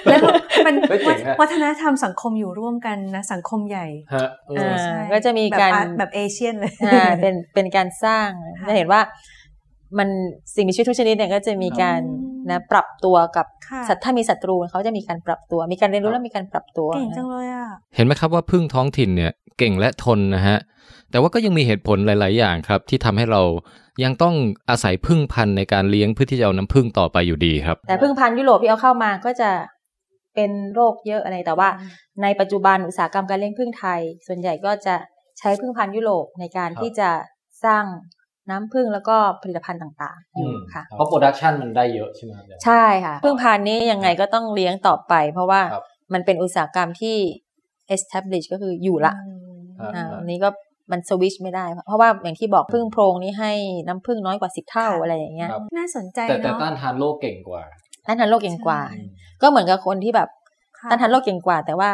[0.06, 0.20] แล้ว
[0.66, 8.30] มันเฮ้ยเจ๋งอะวัฒนธรรมสังคมอยู่ร่วมกันนะสังคมใหญ่ฮะเอออ่าใช่ก็จะมีการแบบแบบเอเชียนเลยอ่าเป็นเป็นการสร้าง
[8.60, 9.02] ค่ะจะเห็นว่า
[9.98, 10.10] มัน
[10.56, 20.58] สิ่งมีชีวิตทุกชนิดเนี่ยก็จะมีการอืมนะปรับตัวกับค่ะสัตว์ถ้ามีศัตรูเขาจะมีการปรับตัว มีการเรียนรู้และมีการปรับตัวเก่งนะจังเลยอะเห็นไหมครับว่าพึ่งท้องถิ่นเนี่ยเก่งและทนนะฮะ
[21.12, 23.42] แต่ว่าก็ยังมีเหตุผลหลาย ๆ อย่างครับ ที่ทำให้เรา
[24.04, 24.36] ยังต้อง
[24.70, 29.50] อาศัยพึ่งพันธุ์ในการเลี้ยงเพื่อที่จะเอาน้ำพึ่งต่อไปอยู่ดีครับ แต่พึ่งพันธุ์ยุโรปที่เอาเข้ามาก็จะ
[30.36, 31.70] เป็นโรคเยอะอะไรแต่ว่า
[32.24, 34.96] ในปัจจุบันอุตสาหกรรมการเลี้ยงพึ่งไทย ส่วนใหญ่ก็จะ
[35.40, 37.10] ใช้พึ่งพันธุ์ยุโรปในการครับที่จะ
[37.66, 37.84] สร้าง
[38.50, 45.84] น้ำพึ่งแล้วก็ผลิตภัณฑ์ต่างๆอยู่ค่ะเพราะโปรดักชันมันได้เยอะใช่ไหมครับใช่ค่ะพึ่งพันธุ์นี้ยังไงก็ต้องเลี้ยงต่อไป เพราะว่าครับ
[46.14, 47.16] มันเป็นอุตสาหกรรมที่
[47.96, 49.14] establish ก็คืออยู่ละ
[49.82, 50.50] ฮะอ่าฮะอันนี้ก็
[50.92, 53.52] มันสวิชไม่ได้ เพราะว่าอย่างที่บอกพึ่งโพรงนี่ให้
[53.88, 57.64] น้ำพึ่งน้อยกว่าสิบเท่าค่ะอะไรอย่างเงี้ยครับน่าสนใจแต่แต่เนาะต้านทานโรคเก่งกว่า
[58.06, 59.08] ต้านทานโรคเก่งกว่าอืม
[59.42, 60.30] ก็เหมือนกับคนที่แบบ
[60.80, 61.92] ค่ะต้านทานโรคเก่งกว่า แต่ว่า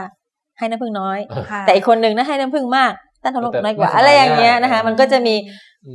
[0.58, 1.20] ให้น้ำพึ่งน้อย
[1.52, 2.94] ค่ะแต่อีกคนนึงนะให้น้ำพึ่งมาก
[3.24, 5.36] ต้านทานโรคแต่น้อยกว่าไม่สบายอะไรอย่างเงี้ยง่ายนะคะ มันก็จะมี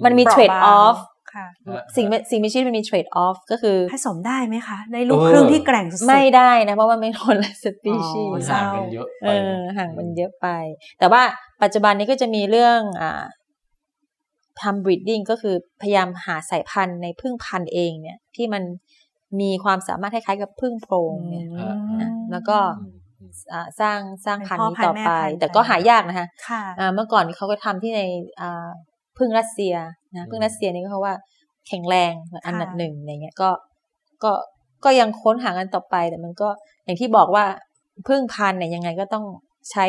[0.04, 0.98] มันมีเปราะ trade บาง off
[1.34, 1.46] ค่ะ
[1.96, 10.46] สิ่งมีสิ่งมีชีวิตมันมี trade off ก็คือผสมได้ไหมคะ ในลูกครึ่งที่แกร่งสุดๆไม่ได้นะเพราะว่าไม่คนละสปีชีอ๋อมันส์ห่างกันเยอะไปเออห่างมันเยอะไป
[10.98, 11.22] แต่ว่า
[11.62, 13.22] ปัจจุบันนี้ก็จะมีเรื่องอ่า
[14.62, 18.62] ทำ breeding ก็คือพยายามหาสายพันธุ์ในพึ่งพันธุ์เองเนี่ย ที่มัน
[19.40, 22.93] มีความสามารถคล้ายๆกับพึ่งโพรงเนี่ยอืมนะแล้วก็อืมอืมอ่า
[23.80, 28.02] สร้างสร้างพันธุ์นี้เป็นพ่อพันธุ์ต่อไปแม่พันธุ์แต่ก็หายากนะคะค่ะอ่าเมื่อก่อนเขาก็ทำที่ใน
[28.40, 28.68] อ่า
[29.18, 29.74] พึ่งรัสเซีย
[30.14, 31.14] นะพึ่งรัสเซียนี่ก็เพราะว่า
[31.68, 32.12] แข็งแรง
[32.46, 33.50] อันดับหนึ่งอะไรเงี้ยก็
[34.24, 34.32] ก็
[34.84, 36.48] ก็ยังค้นหากันต่อไปแต่มันก็
[36.84, 37.44] อย่างที่บอกว่า
[38.08, 39.24] พึ่งพันธุ์เนี่ยยังไงก็ต้อง
[39.70, 39.86] ใช้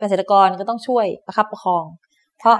[0.00, 1.84] เกษตรกรก็ต้องช่วยประคับประคอง
[2.38, 2.56] เพราะ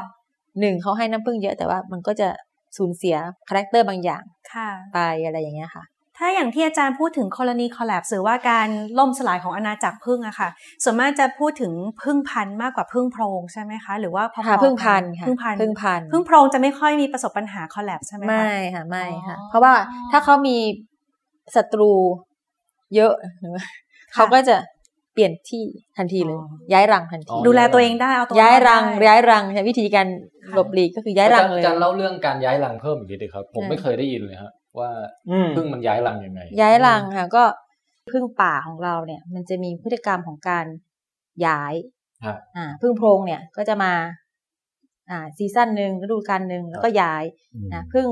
[0.61, 2.29] หนึ่งเขาให้น้ำพึ่งเยอะแต่ว่ามันก็จะ
[2.77, 3.17] สูญเสีย
[3.49, 5.85] คาแรคเตอร์บางอย่างค่ะไปอะไรอย่างเงี้ยค่ะ
[6.19, 10.49] ถ้าอย่างที่อาจารย์พูดถึง colony collapse หรือว่าการล่มสลายของอาณาจักรพึ่งอะค่ะ
[10.83, 19.73] ส่วนมากจะพูดถึงพึ่งพันธุ์มากกว่าพึ่งโพรงใช่ไหมคะ หรือว่าพอๆค่ะกัพึ่งพันธุ์ค่ะพึ่งพันธุ์พึ่งพันธุ์พึ่งโพรงจะไม่ค่อยมีประสบปัญหา collapse ใช่ไหมคะไม่ค่ะไม่ค่ะอ๋อเพราะว่า
[20.13, 20.57] ถ้าเขามี
[21.57, 21.93] ศัตรู
[22.95, 23.65] เยอะหรือว่า
[24.15, 24.57] เขาก็จะ
[25.15, 25.65] เปลี่ยนที่
[25.97, 26.39] ทันทีเลย
[26.73, 30.07] ย้ายรังทันทีอ๋อดูแลตัวเองได้เอาตัวย้ายรังได้ย้ายรังใช้วิธีการ
[30.55, 34.93] หลบหลีกก็คือย้ายรังเลยอาจารย์เล่าเรื่องการย้ายรังเพิ่มอีกนิดนึงครับ ผมค่ะไม่เคยได้ยินเลยฮะ ว่า
[35.31, 37.45] อืมพึ่งมันย้ายรังยังไง ย้ายรังค่ะก็
[38.11, 40.67] พึ่งป่าของเราเนี่ย มันจะมีพฤติกรรมของการ
[41.47, 41.75] ย้าย
[42.25, 43.93] ครับอ่าพึ่งโพรงเนี่ยก็จะมา
[45.11, 47.25] อ่าซีซั่นหนึ่งฤดูกาลหนึ่งแล้วก็ย้าย
[47.75, 48.07] นะพึ่ง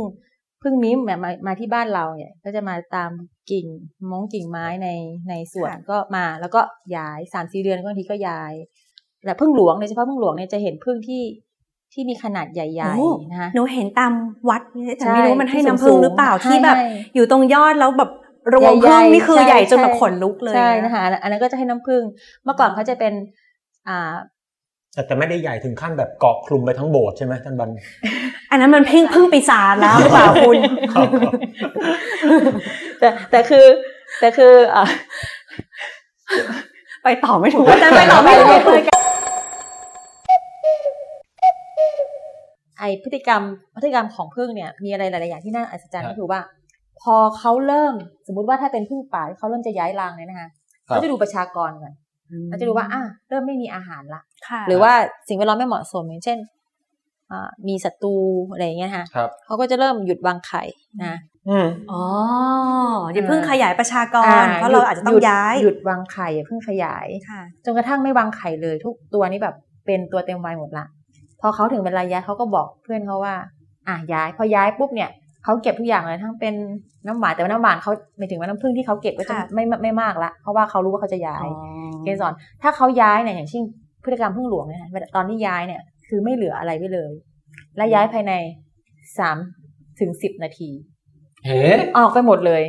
[0.63, 3.11] พึ่งมิ้มเนี่ยมามาที่บ้านเราเนี่ย ก็จะมาตาม
[3.51, 3.67] กิ่ง
[4.11, 4.89] มงกิ่งไม้ใน
[5.29, 6.61] ในสวนค่ะก็มาแล้วก็
[6.97, 8.53] ย้ายสามสี่เดือนก็บางทีก็ย้าย
[9.25, 11.23] แต่พึ่งหลวงโดยเฉพาะพึ่งหลวงเนี่ยจะเห็นพึ่งที่
[11.99, 12.67] ที่มีขนาดใหญ่
[12.97, 14.13] โอ้ๆนะคะหนูเห็นตาม
[14.49, 18.11] วัดนี่แต่ใช่ไม่รู้มันให้ที่น้ำผึ้งสูงๆหรือเปล่าให้ที่แบบให้อยู่ตรงยอดแล้วแบบ
[18.55, 22.03] รวงใหญ่พึ่งๆนี่คือใช่ใหญ่จนแบบใช่ขนลุกเลยใช่นะคะอันนั้นก็จะให้น้ำผึ้ง
[22.45, 23.13] เมื่อก่อนเขาจะเป็น
[23.89, 24.13] อ่า
[24.95, 27.71] แต่แต่ไม่ได้ใหญ่ถึงขั้นแบบเกาะคลุมไปทั้งโบสถ์ใช่ไหมท่านบัน
[28.51, 30.57] อันนั้นมันพึ่งพึ่งปีศาจแล้วหรือเปล่าคุณ
[30.95, 31.33] ครับครับ
[32.99, 33.67] แต่แต่คือ
[34.21, 34.85] แต่คืออ่า
[37.05, 38.96] ไปต่อไม่ถูกอาจารย์ไปต่อไม่ถูก
[42.87, 43.43] อพฤติกรรม
[43.77, 46.41] พฤติกรรมของผึ้งเนี่ยมีอะไรหลาย ๆ อย่างที่น่าอัศจรรย์ครับก็คือว่า
[47.03, 47.95] พอเขาเริ่ม
[48.27, 50.49] สมมุติว่าถ้าเป็นผึ้งป่าที่เขาเริ่มจะย้ายรังเนี่ยนะคะ
[50.89, 51.93] ครับเขาจะดูประชากรก่อน
[52.47, 54.93] เขาจะดูว่าอะเริ่มไม่มีอาหารละค่ะหรือว่า
[55.29, 56.39] สิ่งแวดล้อมไม่เหมาะสมอย่างเช่น
[57.33, 58.15] อ่ามีศัตรู
[58.53, 60.63] อะไรอย่างเงี้ยค่ะครับเขาก็จะเริ่มหยุดวางไข่
[61.05, 61.17] นะ
[61.49, 62.03] อืมอ๋อ
[63.13, 69.57] อย่าเพิ่งขยายประชากรอ่เพราะเราอาจจะต้องหดย้ายหยุดวางไข่อย่าเพิ่งขยายค่ะจนกระทั่งไม่วางไข่เลย ทุกตัวนี้แบบ
[69.87, 70.96] เป็นตัวเต็มวัยหมดละพ
[71.47, 73.35] อเขาถึงเวลาย้ายเขาก็บอกเพื่อนเขาว่า
[73.89, 75.11] อะย้าย พอย้ายปุ๊บเนี่ย
[75.45, 76.55] เขาเก็บทุกอย่างเลยทั้งเป็น
[77.07, 81.47] น้ำหวานแต่ว่าน้ำหวานเขาหมายถึงว่าน้ำผึ้งที่เขาเก็บก็จะค่ะไม่ไม่ไม่มากละเพราะว่าเขารู้ว่าเขาจะย้าย
[82.05, 82.33] เกสร
[82.63, 83.63] ถ้าเขาย้ายเนี่ยอย่างเช่น
[84.05, 87.13] พฤติกรรมพึ่งหลวงเนี่ยนะตอนที่ย้ายเนี่ยคือไม่เหลืออะไรไว้เลย
[87.77, 88.33] และย้ายภายใน
[89.19, 89.37] สาม
[90.01, 90.71] ถึงสิบนาที
[91.47, 91.63] เฮ้
[91.97, 92.63] ออกไปหมดเลย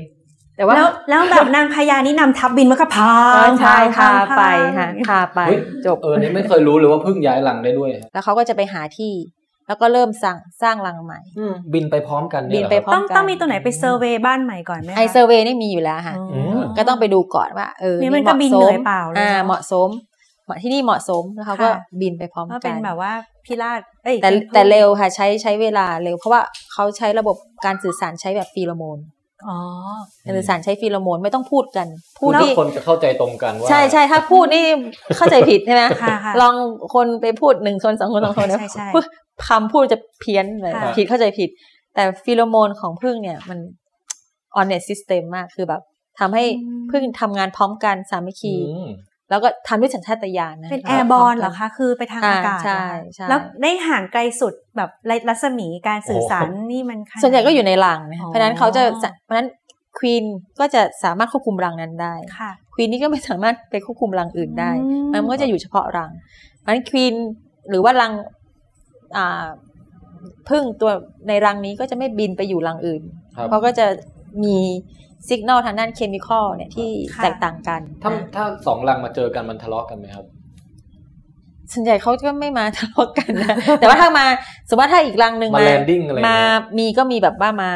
[0.58, 9.14] แต่ว่าแล้วแล้วแบบนางพญานี่นำทัพบินมาก็พาอ๋อใช่พาไปพาค่ะพาไปเฮ้ยจบเออนี่ไม่เคยรู้เลยว่าพึ่งย้ายรังได้ด้วยฮะแล้วเขาก็จะไปหาที่
[9.68, 11.20] แล้วก็เริ่มสร้างสร้างรังใหม่
[11.74, 19.90] บินไปพร้อมกันบิเนี่ยนเหรอไปครับพร้อต้มองกันต้องมีตัวไหนไปเซอร์เวย์บ้านใหม่ก่อนไหมคะไอเซอร์เวย์นี่มีอยู่แล้วค่ะอ๋อก็ต้องไปดูก่อนว่าเออนี่มันก็บินเหนื่อยเปล่าเลยอ่าเนอะเหมาะสม
[20.46, 23.12] เหมาะที่นี่เหมาะสมแล้วเขาก็ค่ะบินไปพร้อมก็กัเป็นนแบบว่า
[23.46, 26.42] พิราบเอ้ยแต่เป็นพึ่งแต่เร็วค่ะใช้ใช้เวลาเร็วเพราะว่า
[26.74, 27.36] เขาใช้ระบบ
[27.66, 28.98] การสื่อสารใช้แบบฟีโรโมน
[29.48, 29.58] อ๋อ
[30.26, 31.88] การสื่อสารใช้ฟีโรโมนไม่ต้องพูดกัน
[32.20, 34.66] พูพูดดทุที่กคนจะเข้าใจตรงกันว่า ใช่ใช่ถ้าพูดนี่
[35.18, 36.56] เข้าใจผิดใช่ไหมค่ะค่ะลอง
[36.94, 39.04] คนไปพูดหนึ่งคนสองคนสองคนใช่ใช่พูด
[39.48, 41.50] คำพูดจะเพี้ยนเลยค่ะผิดเข้าใจผิด
[41.96, 43.60] แต่ฟีโรโมนของพึ่งเนี่ยมัน
[44.60, 45.82] on net system มากคือแบบ
[46.20, 46.44] ทำให้
[46.92, 48.90] พึ่งทำงานพร้อมกันสามัคคีอืม
[49.30, 54.90] แล้วก็ทำด้วยสัญชาตญาณนะเป็นแอร์บอลเหรอคะคือไปทางอากาศใช่เหรอคะใช่แล้วได้ห่างไกลสุดแบบ
[55.30, 58.84] รัศมีการสื่อสารนี่มันขนาดส่วนใหญ่ก็อยู่ในรังนะอ๋อเพราะฉะนั้นเขาจะ
[59.26, 59.50] เพราะฉะนั้น
[59.98, 60.24] ควีน
[60.60, 66.12] ก็จะสามารถควบคุมรังนั้นได้ค่ะควีนนี่ก็ไม่สามารถไปควบคุมรังอื่นได้อืมมันก็จะอยู่เฉพาะรัง
[66.60, 67.14] เพราะฉะนั้นควีน
[67.70, 68.12] หรือว่ารัง
[69.18, 69.48] อ่า
[70.50, 70.92] พึ่งตัว
[71.28, 73.02] ในรังนี้ก็จะไม่บินไปอยู่รังอื่น
[73.36, 73.86] ครับเพราะก็จะ
[74.44, 74.58] มี
[75.30, 80.26] สัญญาณทางด้านเคมีคอลเนี่ยที่ค่ะแตกต่างกัน ถ้านะถ้าสองรังมาเจอกันมันทะเลาะกันไหมครับ
[81.72, 84.26] ส่วนใหญ่เขาก็ไม่มาทะเลาะกันนะแต่ว่าถ้ามา
[84.70, 87.72] สมมติว่าถ้าอีกรังหนึ่งมา landing อะไรอย่างเงี้มายมีก็มีแบบว่ามา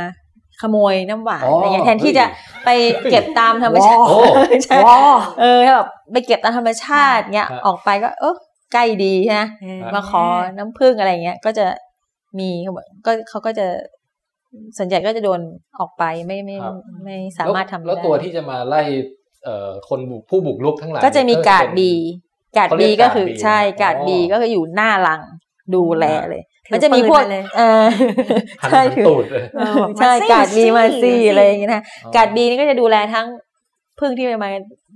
[0.62, 2.26] ขโมยน้ำหวานอ๋อออะไรเงี้ยแทนที่เฮ้ยจะ
[2.66, 2.70] ไป
[3.10, 4.18] เก็บตามธรรมชาติโอ้
[4.64, 4.78] ใช่
[5.42, 8.36] เออถ้าแบบไปเก็บตามธรรมชาติเงี้ยครับออกไปก็ เออ
[8.74, 10.24] ใกล้ดีใช่ไหมเออมาขอ
[10.58, 11.66] น้ำผึ้งอะไรเงี้ย ก็จะ
[12.39, 13.68] มีเขาบอกก็เขาก็จะ
[14.78, 15.39] ส่วนใหญ่ก็จะโดน
[15.80, 18.82] ออกไปไม่ไม่ครับไม่สามารถทำแล้วได้ตัวที่จะมาไล่
[19.43, 21.93] เอ่อคนบุกผู้บุกรุกทั้งหลายก็จะมีกาดเป็นบี
[22.58, 25.22] กาดเขาเรีบียกก็คือการ์ด B ใช่กาดอ๋อบีก็คืออยู่หน้ารัง
[25.76, 27.86] ดูแลเลยถือมันจะมีพวกปืนมาเลยเออ
[28.62, 33.28] หันใช่หันถือตูดเลยเออแบบใช่มกาดบีมามาสิซี่มาสิอะไรอย่างเงี้ยนะอ๋อกาดบีนี่ก็จะดูแลทั้ง
[33.99, 34.49] พึ่งที่มา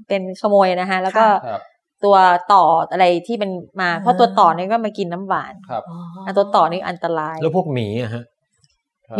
[0.07, 1.61] เป็นขโมยนะคะแล้วก็ครับ
[2.03, 2.15] ตัว
[2.53, 3.51] ต่ออะไรที่มัน
[3.81, 8.34] มา เพราะตัวต่อนี่ก็มากินน้ำหวานครับอ๋ออะตัวต่อนี่อันตราย แล้วพวกหมีอะฮะครับห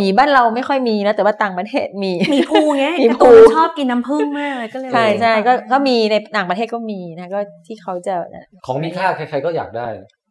[0.00, 8.14] มีบ้านเราไม่ค่อยมีนะแต่ว่าต่างประเทศมีมีภูไงมีการ์ภูตูนชอบกินน้ำผึ้งมากเลยก็เลยใช่ใช่ก็ก็มีในต่างประเทศก็มีนะก็ที่เขาจะ
[8.66, 9.88] ของมีค่าใครๆก็อยากได้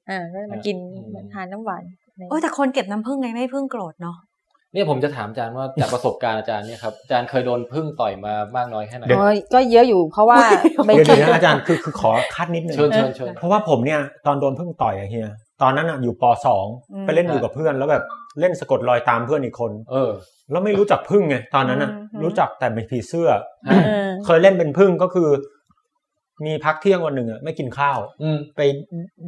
[0.10, 1.84] อ่าก็มากินอืมมาทานน้ำหวาน
[2.30, 4.18] โอ้ยแต่คนเก็บน้ำผึ้งไงไม่ให้ผึ้งโกรธเนาะ
[4.74, 10.38] เนี่ยผมจะถามอาจารย์ว่าจากประสบการณ์อาจารย์เนี่ยครับอาจารย์เคยโดนพึ่งต่อยมามากน้อยแค่ไหนเดี๋ยวโอ้ยก็เยอะอยู่เพราะว่า
[10.86, 15.30] ไปเดี๋ยวเก็เดี๋บยวนะอาจารย์คือคือขอคัดนิดนึงเชิญเชิญเชิญเพราะว่าผมเนี่ยตอนโดนพึ่งต่อยอะเฮีย
[15.62, 18.04] ตอนนั้นอะอยู่ปสองอืมไปเล่นอยู่กับเพื่อนแล้วแบบ
[18.40, 20.12] เล่นสะกดรอยตามเพื่อนอีกคน เออ
[20.52, 23.30] แล้วไม่รู้จักพึ่งไงตอนนั้นอะอืมรู้จักแต่เป็นผีเสื้อ
[23.68, 23.72] เอ
[24.06, 25.30] อเคยเล่นเป็นพึ่งก็คือ
[26.46, 28.62] มีพักเที่ยงวันหนึ่งอะไม่กินข้าวอืมไป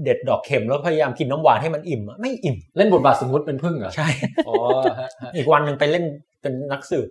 [0.03, 4.07] เด็ดดอกเข็มแล้วพยายามกินน้ำหวานให้มันอิ่มอะไม่อิ่ม เล่นบทบาทสมมติเป็นพึ่งเหรอใช่
[4.47, 4.55] อ๋อ
[4.99, 6.05] ฮะฮะอีกวันหนึ่งไปเล่น
[6.41, 7.07] เป็นนักสืบ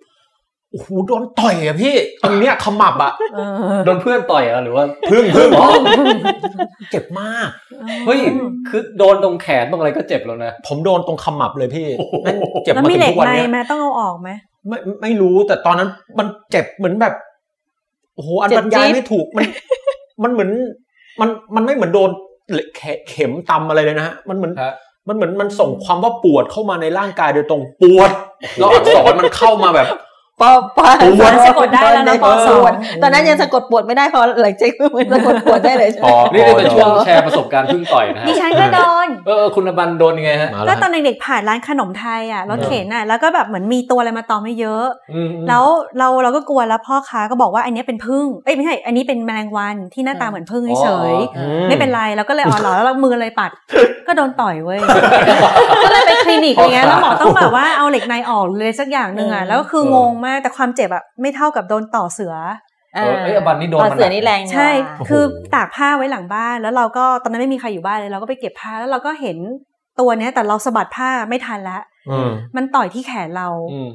[0.71, 1.93] โอ้โหโดนต่อยอะพี่
[2.23, 3.39] ตรงเนี้ยขมับอะเอ
[3.75, 5.67] อโดนเพื่อนต่อยเหรอหรือว่าพึ่งพึ่งอ๋อ
[6.91, 7.49] เจ็บมาก
[8.05, 8.19] เฮ้ย
[8.67, 14.29] คือโดนตรงแขนตรงอะไรก็เจ็บแล้วนะผมโดนตรงขมับเลยพี่โอ้โหแม่งเจ็บแล้วมามีถึเหงล็กทุกวันในเนี้ยไหมต้องเอาออกไหม
[14.67, 15.89] ไม่ไม่รู้แต่ตอนนั้น
[16.19, 17.13] มันเจ็บเหมือนแบบ
[18.15, 19.45] โอ้โหอันบรรยายไม่ถูกมัน
[20.23, 20.51] มันเหมือน
[21.21, 22.09] มันมันไม่เหมือนโดน
[22.77, 24.73] เขเข็มตำอะไรเลยนะฮะมันเหมือนฮะ
[25.07, 28.09] มันเหมือนมันส่งความว่าปวดเข้ามาในร่างกายโดยตรงปวด
[28.57, 29.87] แล้วอักษรมันเข้ามาแบบ
[30.41, 44.85] ปอปาปวดสะกดได้แล้วนะปสองตอนนั้นยังสะกดปวดไม่ได้พอหลังจากมันสะกดปวดได้เลยใช่ไมอ๋อนี่เป็นช่วงแชร์ประสบการณ์พึ่งต่อยนะฮะดิฉันก็โดนเออคุณบันโดนยังไงฮะก็แล้วตอนเด็กๆผ่านร้านขนมไทยอะรถเข็นอะแล้วก็แบบเหมือนมีตัวอะไรมาตอมไม่เยอะ
[45.49, 45.63] แล้ว
[45.99, 51.13] เราเราก็กลัวแล้วพ่อค้าก็บอกว่าอันนี้เป็นพึ่งเอ้ยไม่ใช่อันนี้เป็นแมลงวันที่หน้าตาเหมือนพึ่งเฉย
[51.67, 53.51] ไม่เป็นไรแล้วก็เลยอ๋อเหรอแล้วเรามือเลยปัด
[54.07, 54.79] ก็โดนต่อยเว้ย
[55.83, 62.35] ก็เลยไปคลินิกอะไรเงี้ยแล้วหมอต้องแบบว่าเอาเหล็กในออกเลยสักอย่างหนึ่งอะแล้วก็คืองงมากแต่ความเจ็บอะไม่เท่ากับโดนต่อเสือ
[62.95, 65.23] เออเอ้ยอบันนี่โดนตอนมาเสือหกนี่แรงใช่กว่าคือ
[65.55, 69.37] ตากผ้าไว้หลังบ้าน แล้วเราก็ตอนนั้นไม่มีใครอยู่บ้านเลยเราก็ไปเก็บผ้าแล้วเราก็เห็น
[69.99, 73.89] ตัวเนี้ย แต่เราสะบัดผ้าไม่ทันแล้วอืมมันต่อยที่แขนเราอืม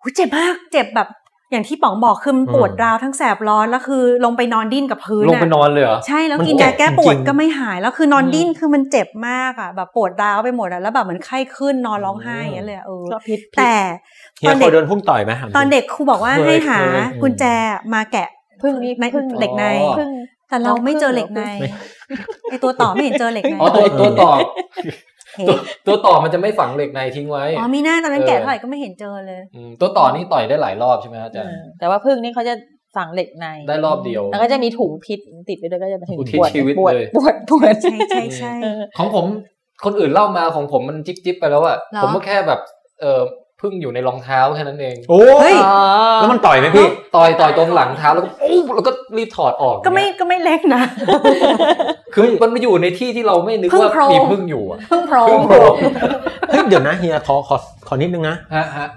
[0.00, 1.08] หูเจ็บมาก เจ็บแบบ
[1.52, 13.74] อย่างที่ป๋องบอกคือมันปวดอืมราวทั้งแสบร้อนแล้วคือลงไปนอนดิ้นกับพื้นลงไปนอะอนเลยเหรอใช่แล้วมันกินเจ็ยาบแก้ปวดจริงๆก็ไม่หายแล้วคือนอนอืมดิ้นคือมันเจ็บมากอะแบบปวดราวไปหมดอะแล้วแบบเหมือนไข้ขึ้นนอนร้องไห้อย่างเงี้ยเลยอะเออก็พิษพิษแต่
[14.38, 17.44] เฮีตยอนเคเด็ยกโดนพุ่งต่อยไหมถามจริงตอนเด็กครูบอกว่าเคยให้หาเคยกุญแจ
[17.94, 18.28] มาแกะ
[18.62, 20.10] พึ่งนี่ในพึ่งเหล็กในอ๋อพึ่ง
[20.48, 21.68] แต่เราไม่เจอเหล็กในไม่
[22.48, 25.11] ไอตัวต่อไม่เห็นเจอเหล็กในอ๋อตัวตัวต่อเห็น
[25.48, 25.56] ตัว
[25.86, 32.54] ตัวต่อมันจะไม่ฝังเหล็กในทิ้งไว้ อ๋อมีหน้าตอนนั้นเออแกะเท่าไหร่ก็ไม่เห็นเจอเลยมตัวต่อนี่ต่อยได้หลายรอบใช่ไหมฮะอาจารย์แต่ว่าพึ่งนี่เขาจะ
[32.96, 35.18] ฝังเหล็กใน ได้รอบเดียว แล้วก็จะมีถุงพิษ
[35.48, 39.24] ติดไปด้วยก็จะมาถึงอุทิศปวดชีวิตปวดเลยปวดปวดใช่ใช่ใช่เออของผม
[39.84, 42.60] คนอื่นเล่ามาของผมมันจิ๊บจิ๊บไปแล้วอะเหรอผมก็แค่แบบ
[43.00, 43.20] เออ
[43.62, 45.56] พึ่งอยู่ในรองเท้าแค่นั้นเองโอ้เฮ้ย
[46.16, 46.86] แล้วมันต่อยไหมพี่
[47.16, 50.82] ต่อยต่อยตรงหลังเท้าแล้วก็อู้แล้วก็รีบถอดออกก็ไม่ก็ไม่เล็กนะ
[52.14, 55.74] คือมันมาอยู่ในที่ที่เราไม่นึกพึ่งว่าโพรงมีพึ่งอยู่อะเพิ่งโพรพึ่งงโพรง
[56.48, 57.56] เฮ้ยเดี๋ยวนะเฮียขอขอ
[57.88, 58.88] ขอนิดนึงนะฮะฮะ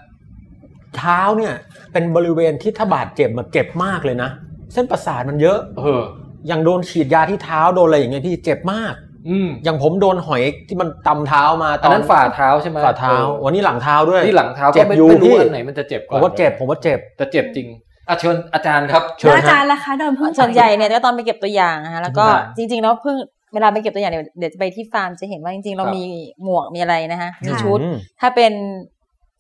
[0.98, 1.54] เท้าเนี่ย
[1.94, 4.30] เป็นบริเวณที่ถ้าบาดเจ็บมาเจ็บมากเลยนะ
[4.74, 6.02] เส้นประสาทมันเยอะ เออ
[6.48, 8.94] อย่างโดนฉีดยาที่เท้าโดนอะไรอย่างเงี้ยพี่เจ็บมาก
[9.30, 17.68] อืมอย่างผมโดนหอยที่มันตำเท้ามาตอันนั้นฝ่าเท้าใช่ไหมฝ่าเท้าออวันนี้หลังเท้าด้วยที่หลังเท้าเจ็ก็บไม่อยู่ไม่รู้พี่อันไหนมันจะเจ็บกผว่ามว่าเจ็บผมว่าเจ็บแต่เจ็บจริง
[18.10, 23.16] อะเชิญอาจารย์ครับเชิญแล้วอาฮะจารย์ล่ะคะโดนพึ่งส่วนใหญ่เนี่ยก็ตอนไปเก็บตัวอย่างนะคะแล้วก็ครับจริงๆแล้วเพิ่ง
[23.54, 26.04] เวลาไปเก็บตัวอย่างเดี๋ยวเดี๋ยวจะไปที่ฟาร์มจะเห็นว่าจริงๆ เราครับมี
[26.44, 28.54] หมวกมีอะไรนะคะมีค่ะชุดอืมถ้าเป็น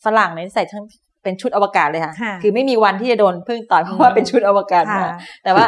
[0.06, 0.86] ฝรั่งเนี่ยใส่ทั้ง
[1.26, 5.10] เป็นชุดอวกาศเลยค่ะค่ะ คือไม่มีวันที่จะโดนพึ่งต่อยเพราะว่าเป็นชุดอวกาศค่ะมา
[5.44, 5.66] แต่ว่า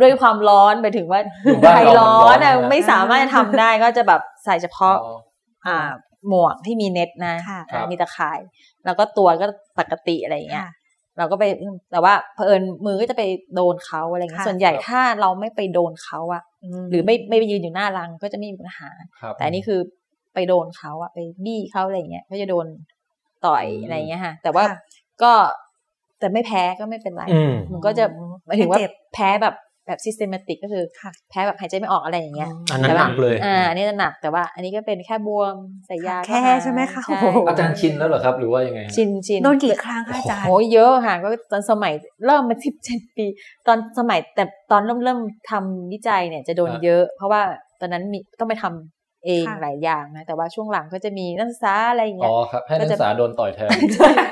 [0.00, 5.16] ด้วยความร้อนไปถึงว่าอยู่บ้านใครเราร้อนมันร้อนอะนะไม่สามารถจะทำได้ก็จะแบบใส่เฉพาะอ๋อ
[5.66, 5.88] อ่า
[6.28, 8.38] หมวกที่มีเน็ตนะค่ะอ่าครับมีตะข่าย
[8.84, 9.46] แล้วก็ตัวก็
[9.78, 10.72] ปกติอะไรอย่างเงี้ยค่ะ
[11.18, 11.44] เราก็ไป
[11.92, 13.22] แต่ว่าเผอิญมือก็จะไป
[13.54, 16.42] โดนเขาอะไรเงี้ยค่ะส่วนใหญ่ถ้าเราไม่ไปโดนเขาอะ
[16.90, 18.88] หรือไม่ไม่ไปยืนอยู่หน้ารังก็จะไม่มีปัญหา
[19.20, 19.80] ครับแต่อันนี่คือ
[20.34, 22.66] ไปโดนเขาอะไปบี้เขาอะไรเงี้ยก็จะโดน
[23.46, 24.78] ต่อยอืมอะไรเงี้ยค่ะ แต่ว่าค่ะ
[25.22, 25.32] ก็
[26.18, 28.04] แต่ไม่แพ้ก็ไม่เป็นไรอืมมันก็จะ
[28.46, 29.54] หมายถึงว่าไม่เจ็บแพ้แบบ
[29.86, 35.54] แบบ systematic ก็คือค่ะแพ้แบบหายใจไม่ออกอะไรอย่างเงี้ย อันนั้นแต่หว่านักเลย อ่าอันนี้จะหนักแต่ว่า อันนี้ก็เป็นแค่บวม
[35.86, 41.92] ใส่ยาแค่ก็หายใช่ไหมคะใช่โอ้โหอาจารย์ชินแล้วเหรอครับ หรือว่ายังไงฮะชินชินโดนกี่ครั้งคะอาจารย์โอ้ยเยอะค่ะก็ตอนสมัย
[42.26, 43.26] เริ่มมาสิบเจ็ดปี
[43.66, 45.20] ตอนสมัยแต่ตอนเริ่มเริ่ม
[45.50, 47.42] ทำวิจัยเนี่ยจะโดนอะเยอะ เพราะว่า
[47.80, 53.70] ตอนนั้นมีต้องไปทำ เองค่ะหลายอย่างนะแต่ว่าช่วงหลังก็จะมีนักศึกษาอะไรอย่างเงี้อ๋ยอครับให้นักศึกษาโดนต่อยแทน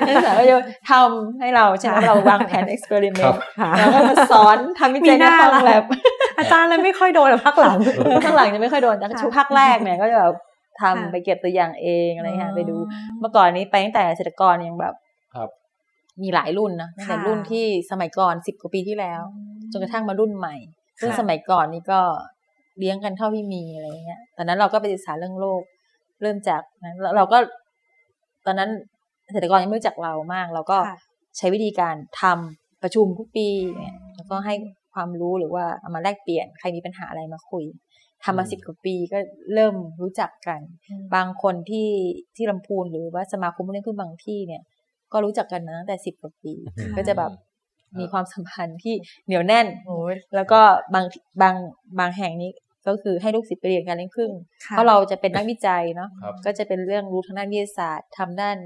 [0.07, 0.55] นักศึกษาก็จะ
[0.91, 3.41] ทำให้เราใช่ไหมเราวางแผนเอ็กซ์เพร์เมนครับต์
[3.77, 5.83] แล้วก็มาสอนทำวิจัยในห้องแลบ
[6.37, 7.77] อาจารย์เลยไม่ค่อยโดนอะพักหลัง
[8.25, 10.35] ข้างหลังจะไม่ค่อยโดนแต่ค่ะช่วงภาคแรกเนี่ยก็จะแบบ
[10.81, 12.75] ทำค่ะไปเก็บตัวอย่างเองอะไรเงี้ยไปดู
[13.19, 14.93] เมื่อก่อนนี้ไปตั้งแต่เกษตรกรยังแบบ
[15.35, 15.49] ครับ
[16.21, 19.21] มีหลายรุ่นนะตั้งแต่ค่ะรุ่นที่สมัยก่อนสิบกว่าปีที่แล้ว
[19.71, 20.55] จนกระทั่งมารุ่นใหม่
[20.99, 22.01] ซึ่งค่ะสมัยก่อนนี่ก็
[22.79, 25.61] เลี้ยงกันเท่าที่มีอะไรเงี้ย ตอนนั้นเราก็ไปศึกษาเรื่องโลก
[26.21, 27.37] เริ่มจากนั้นเราเราก็
[28.45, 28.69] ตอนนั้น
[29.25, 30.99] เกษตรกรยังไม่รู้จักเรามาก เราก็ค่ะ
[31.37, 33.47] ใช้วิธีการทำประชุมทุกปี
[33.77, 34.53] เนี่ยแล้วก็ให้
[34.93, 37.65] ความรู้หรือว่าเอามาแลกเปลี่ยนใครมีปัญหาอะไรมาคุย
[38.23, 39.19] ทำมาอืมสิบกว่าปีก็
[39.53, 40.61] เริ่มรู้จักกัน
[41.15, 41.89] บางคนที่
[42.35, 44.63] ที่ลำพูนหรือว่าสมาคมผู้เล่นพึ่งบางที่เนี่ย
[45.11, 47.31] ก็รู้จักกันมาตั้งแต่สิบกว่าปีอืมก็จะแบบ
[47.99, 50.59] มีความสัมพันธ์ที่เหนียวแน่นโอ้ยแล้วก็
[50.93, 51.05] บาง
[51.41, 51.55] บาง
[51.99, 52.51] บางแห่งนี้
[52.87, 54.31] ก็คือให้ลูกศิษย์ไปเรียนการเลี้ยงผึ้ง
[54.65, 58.57] ค่ะเพราะเราจะเป็นนักวิจัยเนาะครับก็จะเป็นเรื่องรู้ทางด้านวิทยาศาสตร์ทำด้าน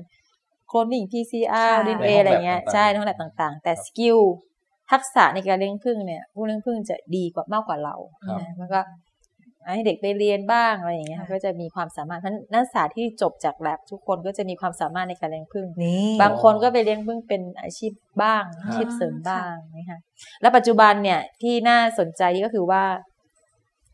[0.68, 4.20] cloning PCR ค่ะ DNA ในห้องอะไรเงี้ยแลบต่างๆใช่ในห้องแลบต่างๆ แต่ skill
[4.92, 7.96] ทักษะในการเลี้ยงผึ้งเนี่ยผู้เลี้ยงผึ้งจะดีกว่ามากกว่าเรา
[8.28, 8.82] ครับนะมันก็
[9.74, 17.92] ให้เด็กไปเรียนบ้างอะไรอย่างเงี้ยค่ะก็จะมีความสามารถเพราะฉะนั้นนักศึกษาที่จบจากแลบทุกคนก็จะมีความสามารถในการเลี้ยงผึ้งนี่บางคนก็ไปเลี้ยงผึ้งเป็นอาชีพ
[18.22, 20.00] บ้างครับอาชีพเสริมบ้างนะคะ
[20.42, 22.84] แล้วปัจจุบันเนี่ยที่น่าสนใจก็คือว่า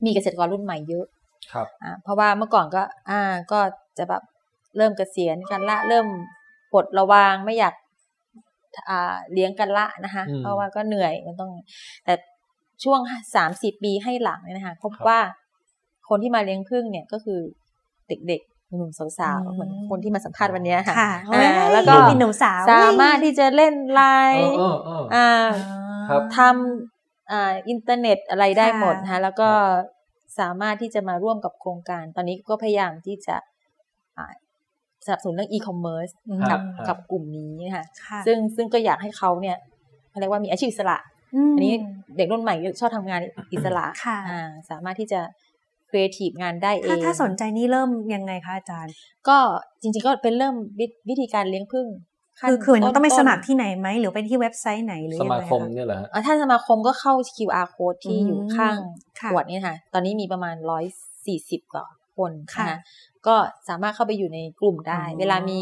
[0.06, 1.06] มีเกษตรกรรุ่นใหม่เยอะ
[1.54, 3.22] ครับอ่าเพราะว่าเมื่อก่อนก็ อ่า
[3.52, 3.60] ก็
[3.98, 4.24] จะแบบ
[4.78, 6.08] เริ่มเกษียณกันละเริ่ม
[6.74, 7.74] ปลดระวางไม่อยาก
[8.90, 11.52] อ่าเลี้ยงกันละนะคะอืมเพราะว่าก็เหนื่อยมันต้อง
[12.06, 12.14] แต่
[12.84, 13.00] ช่วง
[13.36, 15.20] สามสิบปีให้หลังเนี่ยนะคะพบครับว่า
[16.10, 17.40] คนที่มาเลี้ยงผึ้งเนี่ยก็คือ
[18.08, 24.02] เด็กๆหนุ่มๆสาวๆเหมือนคนที่มาสัมภาษณ์วันเนี้ยค่ะค่ะอ่าแล้วก็มีหนุ่มสาวสามารถที่จะเล่นไล
[24.34, 25.48] เอน์อเออเอออ่า
[26.10, 26.97] ครับทำ
[27.32, 29.50] อ่าอินเทอร์เน็ตอะไรได้หมดค่ะนะคะแล้วก็
[30.40, 33.36] สามารถที่จะมาร่วมกับโครงการ ตอนนี้ก็พยายามที่จะ
[34.18, 34.26] อ่า
[35.06, 39.58] สนับสนุนเรื่องอีคอมเมิร์ซอืมกับครับกับกลุ่มนี้นะคะค่ะซึ่งซึ่งก็อยากให้เขาเนี่ย
[40.10, 40.98] เขาเรียกว่ามีอาชีพอิสระ
[41.52, 41.74] มอันนี้
[42.18, 43.22] เด็กรุ่นใหม่ชอบทำงาน
[43.54, 45.22] อิสระค่ะอ่าสามารถที่จะ
[45.90, 48.94] ครีเอทีฟงานได้เอถ้างถ้าสนใจนี่เริ่มยังไงคะอาจารย์
[49.28, 49.38] ก็
[49.82, 58.78] จริงๆก็เป็นเริ่มวิวิธีการเลี้ยงผึ้งขั้น คือคือมันต้องไปๆสมัครที่ไหนไหมหรือไปที่เว็บไซต์ไหนหรือสยังมาไงคมคะเนี่ยเหรอฮะอ่าถ้าสมาคมก็เข้า QR code ที่อืมอยู่ข้าง
[59.20, 60.86] ค่ะขวดนี่ค่ะ ตอนนี้มีประมาณร้อย
[61.26, 61.86] สี่สิบกว่า
[62.18, 62.80] คนค่ะนะคะ
[63.28, 63.36] ก็
[63.70, 65.60] สามารถเข้าไปอยู่ในกลุ่มได้อ๋อเวลามี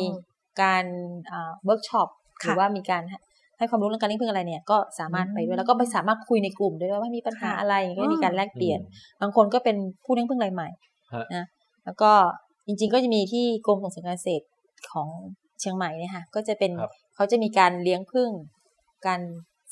[0.62, 0.86] การ
[1.30, 3.18] เวิร์กช็อปหค่ะรือว่ามีการให้
[3.58, 10.70] ให้ความรู้เรื่องการเลี้ยงผึ้งอะไรเนี่ยก็สามารถไปด้วยแล้วก็ไปสามารถคุยในกลุ่มด้วยว่ามีปัญหาค่ะอะไรก็มีการแลกเปลี่ยนอืมบางคนก็เป็นผู้เลี้ยงผึ้งรายใหม่
[11.14, 11.46] ฮะนะ
[11.86, 12.12] แล้วก็
[12.68, 14.46] จริง ๆ ก็จะมีที่กรมส่งเสริมการเกษตร
[14.92, 15.08] ของ
[15.60, 18.32] เชียงใหม่เนี่ยค่ะก็จะเป็นครับเขาจะมีการเลี้ยงผึ้ง
[19.08, 19.22] การ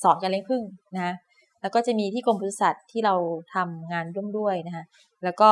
[0.03, 0.64] สอนการเลี้ยงผึ้ง
[0.95, 1.14] นะ
[1.61, 3.15] แล้วก็จะมีที่กรมปศุสัตว์ที่เรา
[3.53, 4.85] ทำงานร่วมด้วยนะคะ
[5.23, 5.51] แล้วก็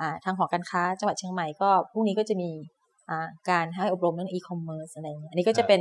[0.00, 2.50] อ่าทางหอการค้าจังหวัดเชียงใหม่ก็พรุ่งนี้ก็จะมี
[3.08, 5.80] อ่าการให้อบรมเรื่อง e-commerce อะไรอย่างเงี้ยอันนี้ก็จะเป็น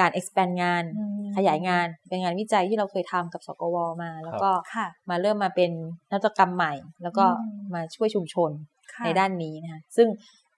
[0.00, 5.70] การ expand งานอืมขยายงานเป็นงานวิจัยที่เราเคยทำกับสกวมา แล้วก็ค่ะมาเริ่มมาเป็น
[6.10, 8.50] นวัตกรรมใหม่ แล้วก็อืมมาช่วยชุมชน
[8.94, 10.08] ค่ะในด้านนี้นะคะซึ่ง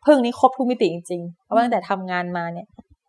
[0.07, 2.67] พึ่งนี้ครบทุกมิติจริงๆเพราะว่าตั้งแต่ทำงานมาเนี่ย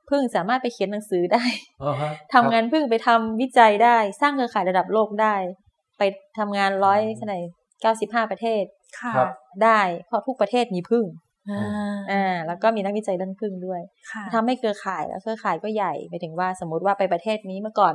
[0.10, 1.44] พึ่งสามารถไปเขียนหนังสือได้
[1.84, 5.36] อ๋อฮะทำงานพึ่งไปทำวิจัยได้ สร้างเครือข่ายระดับโลกได้
[5.98, 6.04] ไป
[6.40, 7.40] ทำงานร้อยเท่าไหร่
[7.82, 8.64] เก้าสิบห้าประเทศ
[9.00, 9.30] ค่ะครับ
[9.64, 11.06] ได้เพราะทุกประเทศมีพึ่ง
[11.50, 17.94] อ่าอ่าแล้วก็มีนักวิจัยเรื่องพึ่งด้วยค่ะทำให้เครือข่ายแล้วเครือข่ายก็ใหญ่ไปถึงว่าสมมุติว่าไปประเทศนี้เมื่อก่อน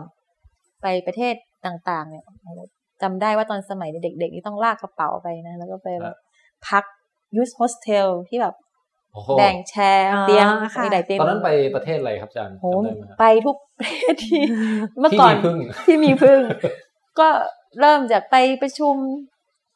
[0.83, 1.35] ไปประเทศ
[1.67, 2.25] ต่างๆ เนี่ย
[3.03, 6.17] จำได้ว่าตอนสมัยเด็กๆนี่ต้องลากกระเป๋าไปนะ แล้วก็ไปแบบ
[6.69, 6.85] พัก
[7.37, 8.64] youth hostel ที่แบบโอ้โห
[9.39, 14.41] แบ่งแชร์อ๋อเตียงค่ะมีหลายเตียงตอนนั้นไปประเทศอะไรครับอาจารย์โหจำได้ไหมครับไปทุกประเทศที่
[15.01, 16.41] เมื่อก่อนที่มีพึ้งที่มีผึ้ง
[17.19, 17.29] ก็
[17.81, 18.95] เริ่มจากไปประชุม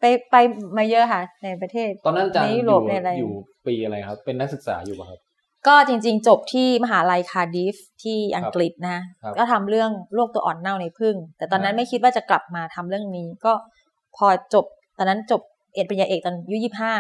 [0.01, 0.37] ไปไป
[0.77, 3.33] มาเยอะค่ะ ในประเทศ ตอนนั้นอาจารย์อยู่ในยุโรปในอะไรอยู่
[3.67, 5.21] ปีอะไรครับ เป็นนักศึกษาอยู่ป่ะครับ
[5.67, 13.53] ก็จริงๆ จบที่มหาลัยคาร์ดิฟที่อังกฤษนะครับก็ทำเรื่องโรคตัวอ่อนเน่าในพึ่ง แต่ตอนนั้นครับไม่คิดว่าจะกลับมาทำเรื่องนี้ ก็
[14.17, 14.65] พอจบ
[14.99, 15.43] ตอนนั้นจบ
[15.75, 16.95] เอกปริญญาเอกตอนอายุยี่ห้า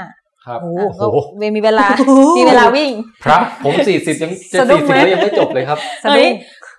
[0.48, 0.60] ครับ
[1.00, 1.06] ก็
[1.56, 1.86] มีเวลา
[2.38, 2.90] มีเวลาวิ่ง
[3.24, 6.30] พระผมสี่สิบยังจะสะดุ้สี่งสิบไหมแล้วยังไม่จบเลยครับสะดุ้เฮ้ยง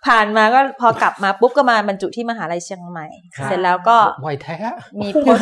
[0.08, 4.58] ผ่านมาก็พอกลับมาปุ๊บก็มาบรรจุที่มหาลัยเชียงใหม่ครับเสร็จแล้วก็ไวแท้
[5.02, 5.38] มีโพส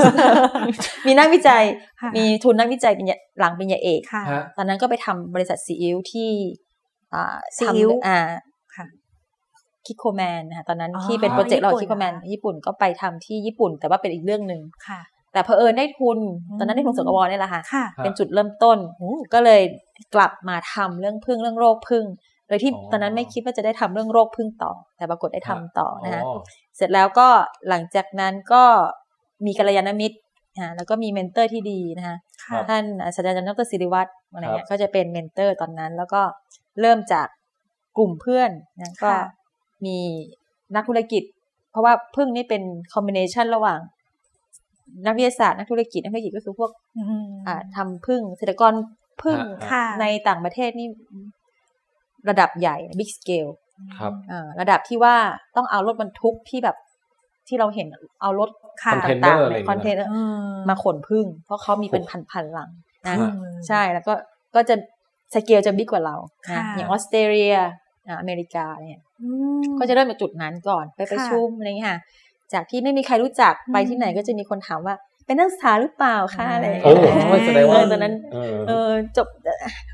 [1.08, 1.64] มีนักวิจัย
[2.02, 6.30] ค่ะมีทุนนักวิจัยปริญญาหลังปริญญาเอกค่ะฮะตอนนั้นก็ไปทำบริษัทซีอิ๊วที่
[7.14, 8.20] อ่าซีอิ๊วทำอ่า
[8.76, 8.86] ค่ะ
[9.86, 15.02] คิโคแมนนะคะตอนนั้นอ๋อที่เป็น project เราญี่ปุ่นคิโคแมนเหรอญี่ปุ่นก็ไปทำที่ญี่ปุ่น แต่ว่าเป็นอีกเรื่องหนึ่งค่ะ
[15.34, 18.78] แต่เพอเอิญได้ทุนอืมตอนนั้นได้ทุนสกว.นี่แหละค่ะค่ะ เป็นจุดเริ่มต้น
[19.34, 19.62] ก็เลย
[20.16, 22.06] กลับมาทำเรื่องผึ้งเรื่องโรคผึ้ง
[22.48, 26.40] โดยที่อ๋อตอนนั้นไม่คิดว่าจะได้ทำเรื่องโรคผึ้งต่อ แต่ปรากฏได้ทำต่อนะคะอ๋อ
[26.78, 27.28] เสร็จแล้วก็
[27.70, 28.64] หลังจากนั้นก็
[29.46, 30.18] มีกัลยาณมิตร
[30.58, 36.22] อ่าแล้วก็มี mentor ที่ดีนะคะค่ะท่านอาจารย์ดร.ศิริวัตรอะไรเงี้ยครัยบก็จะเป็น mentor ตอนนั้น แล้วก็
[36.82, 37.28] เริ่มจาก
[37.98, 38.52] กลุ่มเพื่อน
[38.82, 39.20] นะก็ค่ะ
[39.86, 39.98] มี
[40.76, 41.24] นักธุรกิจ
[41.72, 42.64] เพราะว่าผึ้งนี่เป็น
[42.94, 43.80] combination ระหว่าง
[45.06, 48.74] นักวิทยาศาสตร์นักธุรกิจนักธุรกิจก็คือพวกอืมอ่าทำผึ้งเกษตรกร
[49.24, 50.88] ผึ้งฮะค่ะในต่างประเทศนี่
[52.30, 53.52] ระดับใหญ่ big scale
[53.98, 55.16] ครับอ่าระดับที่ว่า
[55.56, 56.78] ต้องเอารถบรรทุกที่แบบ
[57.48, 57.88] ที่เราเห็น
[58.22, 58.50] เอารถ
[58.84, 62.70] ค่ะคอนเทนเนอต่างๆอะไรอย่างคอนเงี้ยเทนเนอร์อืมมาขนผึ้ง เพราะเขามีเป็นพันพันๆลัง
[63.08, 63.32] นะฮะ
[63.68, 64.14] ใช่แล้วก็
[64.56, 64.76] ก็จะ
[65.34, 66.16] สเกลจะ big กว่าเรา
[66.48, 67.56] นะค่ะอย่างออสเตรเลีย
[68.08, 72.00] อ่าอเมริกาเนี่ยอืมก็จะเริ่มจากจุดนั้นก่อนไปประชุมอะไรอย่างเงี้ยค่ะ
[72.54, 74.96] จากที่ไม่มีใครรู้จักไปที่ไหนก็จะมีคนถามว่า
[75.26, 79.28] เป็นนักศึกษาหรือเปล่าคะอะไรอย่างโอ้เงี้ยโหแสดงว่าเออตอนนั้นเออเออจบ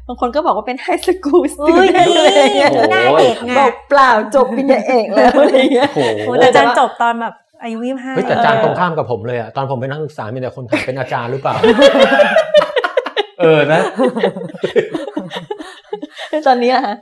[0.07, 11.55] บางคนก็บอกว่าเป็น high school student อุ้ยอะไรอย่างเงี้ยโอ้โหหน้าเด็กไงบอกเปล่าจบปริญญาเอกแล้วอะไรอย่างเงี้ยโอ้โหโอ้แต่อาจารย์จบตอนแบบอายุยี่สิบห้าเฮ้ยแต่อาจารย์ตรงข้ามกับผมเลยอะตอนผมเป็นนักศึกษามีแต่คนถามเป็นอาจารย์หรือเปล่า
[13.39, 13.81] เออนะ
[16.47, 16.95] ตอนนี้อะฮะ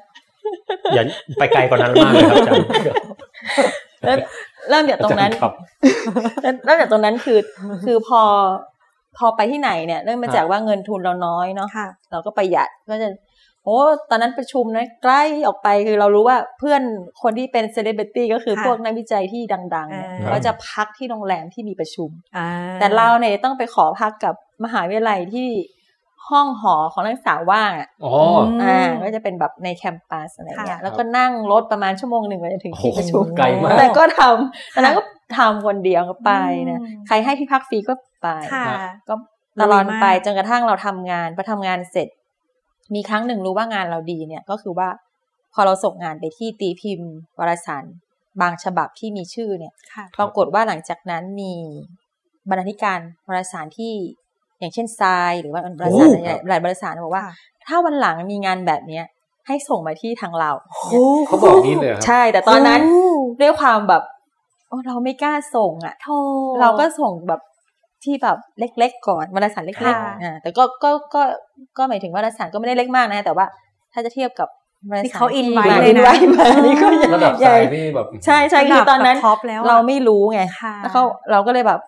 [0.96, 1.04] อย่า
[1.40, 4.24] ไปไกลกว่านั้นมากเลยครับอาจารย์
[4.70, 5.54] เริ่มเริ่มจากตรงนั้นครับ
[6.42, 7.40] เริ่มเริ่มจากตรงนั้นคือ
[7.86, 8.22] คือพอ
[9.18, 13.10] พอไปที่ไหนเนี่ยเริ่มมาจากว่าเงินทุนเราน้อยเนาะค่ะเราก็ประหยัดก็จะ
[13.66, 13.80] โอ้
[14.10, 16.82] ตอนนั้นประชุมนะใกล้ออกไปคือเรารู้ว่าเพื่อน
[17.22, 19.42] คนที่เป็นเซเลบริตี้ก็คือค่ะพวกนักวิจัยที่
[19.76, 22.48] ดังๆเนี่ยอ่าเขาจะพักที่โรงแรมที่มีประชุมอ่า
[22.80, 25.48] แต่เราเนี่ยต้องไปขอพักกับมหาวิทยาลัยที่
[26.30, 28.14] ห้องหอของนักศึกษาว่างอะอ๋อ
[28.64, 35.04] อ่าก็จะเป็นแบบใน campus อะไรเงี้ยค่ะแล้วก็นั่งรถประมาณชั่วโมงหนึ่งกว่าจะถึงที่ประชุมไกลมากแต่ก็ทำตอนนั้นก็
[35.38, 36.32] ทำคนเดียวก็ไป
[36.70, 38.66] นะอืมใครให้ที่พักฟรีก็ไปค่ะ
[39.10, 39.14] ก็
[39.62, 42.08] ตลอดลุยมากไปจนกระทั่งเราทำงานพอทำงานเสร็จ
[42.94, 44.90] มีครั้งหนึ่งรู้ว่างานเราดีเนี่ยก็คือว่า
[45.54, 47.86] พอเราส่งงานไปที่ตีพิมพ์วารสาร
[48.42, 51.54] บางฉบับที่มีชื่อเนี่ยค่ะปรากฏว่าหลังจากนั้นมี
[52.50, 53.94] บรรณาธิการวารสารที่
[54.62, 57.34] อย่างเช่นทรายหรือว่าบรรณาสารโอ้หลายบรรณาสารบอกว่าค่ะ
[57.68, 59.06] ถ้าวันหลังมีงานแบบเนี้ย
[59.48, 60.52] ให้ส่งมาที่ทางเรา
[61.28, 63.06] เขาบอกนี้เลยเหรอครับใช่แต่ตอนนั้นโอ้
[63.42, 64.04] ด้วยความแบบ
[64.70, 66.08] โอ้เราไม่กล้าส่งอะโท
[66.60, 67.42] เราก็ส่งแบบ
[68.04, 71.22] ที่แบบเล็ก ๆ ก่อนวารสารเล็กค่ะๆอ่าแต่ก็ก็ก็
[71.78, 73.46] ก็หมายถึงวารสารก็ไม่ได้เล็กมากนะ แต่ว่า
[73.94, 74.50] ถ้าจะเทียบกับ
[74.90, 81.80] วารสารนี่เขาที่ invite มาเลยนะ invite มานี่ก็ระดับใหญ่สายนี่แบบใช่ใช่คือตอนนั้นระดับท็อปแล้วอะเราไม่รู้ไงค่ะแล้วเขาเราก็เลยแบบ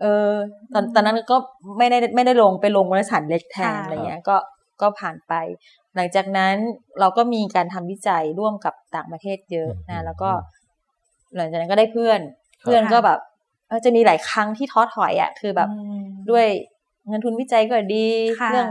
[0.00, 0.30] เออ
[0.74, 1.36] ตอนตอนนั้นก็
[1.78, 4.36] ไม่ได้ไม่ได้ลงไปลงวารสารเล็กแทนค่ะอะไรเงี้ยก็
[4.82, 5.34] ก็ผ่านไป
[5.96, 6.54] หลังจากนั้น
[7.00, 10.30] เราก็มีการทำวิจัยร่วมกับต่างประเทศเยอะนะแล้วก็
[11.36, 12.20] หลังจากนั้นก็ได้เพื่อน
[12.62, 13.18] เพื่อนก็แบบ
[13.68, 16.46] เออจะมีหลายครั้งที่ท้อถอยอะ คือแบบอืมด้วย
[17.08, 18.06] เงินทุนวิจัยก็ดี
[18.40, 18.68] ค่ะเรื่อง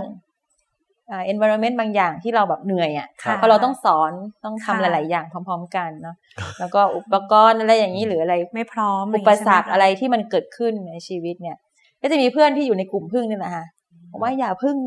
[1.12, 4.12] อ่า environment บางอย่างที่เราแบบเหนื่อยอะค่ะเพราะเราต้องสอน
[4.46, 6.16] ต้องทำค่ะหลาย ๆ อย่างพร้อม ๆ กันเนาะ
[6.60, 11.58] แล้วก็อุปกรณ์อะไรอย่างนี้หรืออะไรไม่พร้อมอุปสรรคใช่หมคอะไรที่มันเกิดขึ้นในชีวิตเนี่ย
[12.02, 13.66] ก็จะมีเพื่อนที่อยู่ในกลุ่มพึ่งนี่แหละค่ะ
[14.12, 14.78] บอกว่าอย่าพึ่ง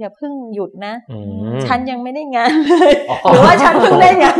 [0.00, 1.18] อย่าพึ่งหยุดนะอื
[1.54, 4.36] มฉันยังไม่ได้งานเลยอ๋อหรือว่าฉันเพิ่งได้งาน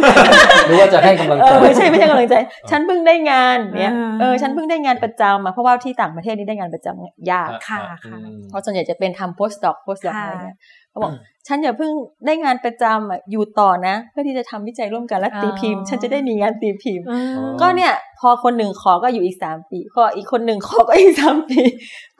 [0.67, 2.35] หรือว่าจะให้กำลังเอใจอไม่ใช่ไม่ใช่กำลังใจ
[2.71, 10.57] ฉันเพิ่งได้งานเนี่ยอ่าเออฉันเพิ่งได้งานประจำมาเพราะว่าที่ต่างประเทศนี่ได้งานประจำยากค่ะอืมเพราะส่วนใหญ่จะเป็นทำ post doc post doc ค่ะอะไรเงี้ย
[10.97, 11.15] เขาบอก
[11.47, 11.93] ฉันอย่าเพิ่ง
[12.27, 21.61] ได้งานประจำอะอยู่ต่อนะ เพื่อที่จะทำวิจัยร่วมกันและตีพิมพ์อ๋อฉันจะได้มีงานตีพิมพ์อืมก็เนี่ย พอคนหนึ่งขอก็อยู่อีกสามปีพออีกคนหนึ่งขอก็อีกสามปี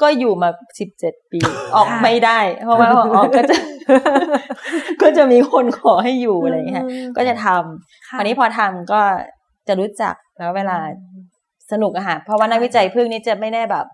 [0.03, 0.49] ก็อยู่มา
[0.79, 1.41] สิบเจ็ดปี
[1.77, 3.57] ออกไม่ได้ เพราะว่าพอออกก็จะ
[5.03, 6.87] ก็จะมีคนขอให้อยู่อะไรอย่างเงี้ยค่ะ
[7.17, 9.01] ก็จะทำค่ะคราวนี้พอทำก็
[9.69, 10.77] จะรู้จักแล้วเวลา
[11.73, 13.87] สนุกอะค่ะเพราะว่านักวิจัยผึ้งนี่จะไม่ได้แบบ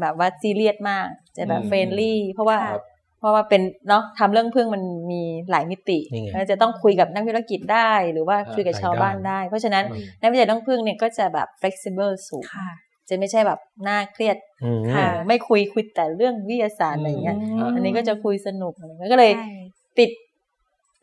[0.00, 1.06] แบบว่าซีเรียสมาก
[1.36, 2.84] จะแบบอืม friendly เพราะว่าครับ
[3.18, 12.68] เพราะว่าเป็นเนาะทำเรื่องผึ้งมันมีหลายมิตินี่ไงแล้วจะต้องคุยกับนักธุรกิจได้หรือว่าอ่าคุยกับชาวบ้านได้ เพราะฉะนั้นอืมนักวิจัยเรื่องผึ้งเนี่ยก็จะแบบ flexible สูงค่ะ
[13.08, 19.50] จะไม่ใช่แบบน่าเครียดอืมค่ะเออไม่คุยคุยแต่เรื่องวิทยาศาสตร์อะไรอย่างเงี้ยอืมอันนี้ก็จะคุยสนุกอะไรเงี้ยก็เลยใช่
[19.98, 20.10] ติด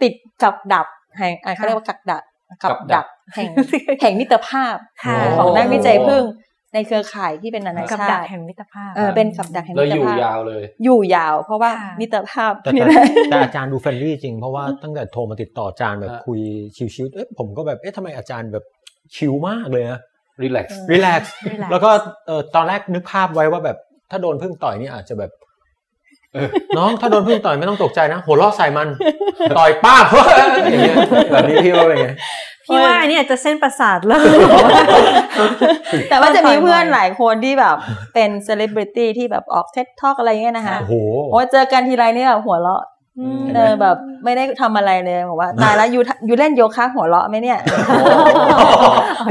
[0.01, 0.13] ติด
[0.43, 0.87] กับดัก
[1.17, 2.23] แห่งอะเขาเรียกว่ากับดัก
[2.63, 3.49] กับกับดัดักแห่ง
[4.01, 6.23] แห่งมิตรภาพค่ะของนักวิจัยผึ้ง
[6.73, 16.39] ในเครือข่ายที่เป็นนานาชาติกับดักแห่งมิตรภาพเออเป็นกับดักแห่งมิตรภาพแล้วอยู่ยาวเลย อยู่ยาว เพราะว่าค่ะมิตรภาพแต่นี่แต่แหละแต่อาจารย์ดู friendly จริง เพราะว่าตั้งแต่โทรมาติดต่ออาจารย์แบบฮะคุย
[16.95, 18.63] chill ๆเอ๊ะผมก็แบบเอ๊ะทำไมอาจารย์แบบ
[19.15, 19.99] chill มากเลยนะ
[20.41, 21.89] relax relax relax แล้วก็
[22.27, 23.77] เออตอนแรกนึกภาพไว้ว่าแบบ
[24.11, 25.31] ถ้าโดนผึ้งต่อยนี่อาจจะแบบ
[26.33, 28.87] เออน้องถ้าโดนผึ้งต่อยไม่ต้องตกใจนะหัวเราะใส่มัน
[29.57, 30.05] ต่อยป้าบ
[30.71, 30.95] อย่างเงี้ย
[31.31, 32.09] แบบนี้พี่ว่าเป็นไง
[32.65, 34.25] พี่ว่าอันนี้อาจจะเส้นประสาทเลย
[36.09, 37.75] แต่ว่าจะมีเพื่อนบ่อยๆหลายคนที่แบบ
[38.13, 40.93] เป็นเซเลบริตี้ที่แบบออก TED Talk อะไรเงี้ยนะคะโอ้โห
[41.31, 42.83] โอ้เจอกันทีไรเนี่ยแบบหัวเราะ
[43.19, 47.59] อืมเออแบบไม่ได้ทำอะไรเลยบอกว่าตายแล้วยูยูเล่นโยคะหัวเราะไหมเนี่ย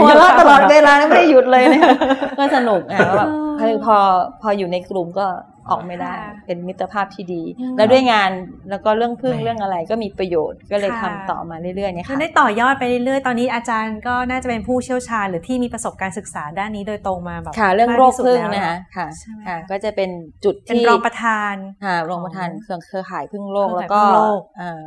[0.01, 1.87] หัวเราะตลอดเวลาไม่ได้หยุดเลยเนี่ย
[2.39, 3.29] ก็สนุกอะแล้วแบบ
[3.61, 3.97] คือพอ
[4.43, 5.27] พออยู่ในกลุ่มก็
[5.71, 8.31] ออกไม่ได้ค่ะเป็นมิตรภาพที่ดีอืมแล้วด้วยงาน
[8.71, 20.11] แล้วก็เรื่องพึ่งแหม่เรื่องอะไรก็มีประโยชน์ก็เลยค่ะทำต่อมาเรื่อยๆเนี่ยมัค่ะนได้ต่อยอดไปเรื่อยๆ ตอนนี้อาจารย์ก็น่าจะเป็นผู้เชี่ยวชาญ หรือที่มีประสบการณ์ศึกษาด้านนี้โดยตรงมาแบบค่ะ เรื่องมากโรคที่สุดพึ่งแล้วนะคะค่ะใช่ไหมค่ะ ก็จะเป็น
[20.45, 24.83] จุดเป็นที่รองประธานค่ะรองประธานเครือเครือข่ายผึ้งโลกเครือข่ายผึ้งโลกแล้วข่ายก็อ่า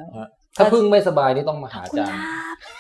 [0.58, 2.20] ถ้าผึ้งไม่สบายนี่ต้องมาหาอาจารย์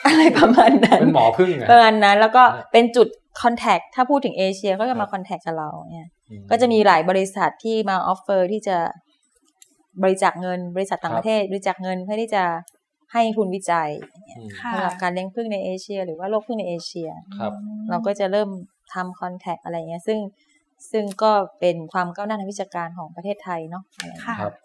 [0.05, 3.07] อะไรประมาณนั้นเป็นหมอพึ่งไงประมาณนั้นแล้วก็อ่าเป็นจุด
[3.41, 6.14] contact ถ้าพูดถึงเอเชียก็จะมาครับ contact กับเราเนี่ยอื
[6.49, 8.77] ก็จะมีหลายบริษัทที่มา offer ที่จะ
[10.03, 12.43] บริจาคเงินบริษัทต่างประเทศ บริจาคเงินเพื่อที่จะ
[13.13, 13.89] ให้ทุนวิจัย
[14.37, 17.53] อืมค่ะสำหรับการเลี้ยงผึ้งในเอเชีย หรือว่าโรคผึ้งในเอเชียครับ
[17.89, 18.49] เราก็จะเริ่ม
[18.93, 20.19] ทำคอนแทคอะไรเงี้ยซึ่ง
[20.91, 24.55] ซึ่งก็เป็นความก้าวหน้าทางวิชาการของประเทศไทยเนาะอะไรเงี้ยค่ะครับ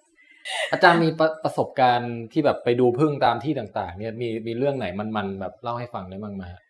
[0.73, 6.61] อาจารย์มีประประสบการณ์ที่แบบไปดูพึ่งตามที่ต่างๆ เนี่ยมีมีเรื่องไหนมันๆแบบเล่าให้ฟังได้บ้างไหมฮะ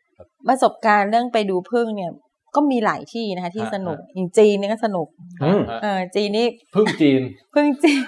[0.49, 2.12] ประสบการณ์เรื่องไปดูผึ้งเนี่ย
[2.55, 5.09] ก็มีหลายที่นะคะที่ฮะสนุกอย่างจีนเนี่ยก็สนุก
[5.43, 7.21] อืมฮะเออจีนนี่พึ่งจีน
[7.55, 8.03] ผึ้งจีน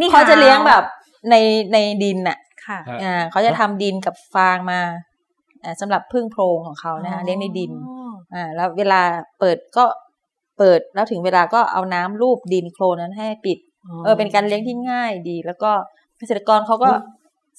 [0.00, 0.84] นี่เขาจะเลี้ยงแบบ
[1.30, 1.34] ใน
[1.72, 4.80] ในดินน่ะค่ะฮะอ่าเขาจะทำดินกับฟางมา
[5.64, 7.72] อ่าสำหรับพึ่งโพรงของเขานะคะเลี้ยงในดิน
[8.34, 9.00] อ่าแล้วเวลา
[9.38, 9.84] เปิดก็
[10.58, 13.58] เปิดแล้วถึงเวลาก็เอาน้ำรูปดินโคลนนั้นให้ปิด
[14.04, 15.70] เออเป็นการเลี้ยงที่ง่ายดี แล้วก็
[16.18, 16.90] เกษตรกรเขาก็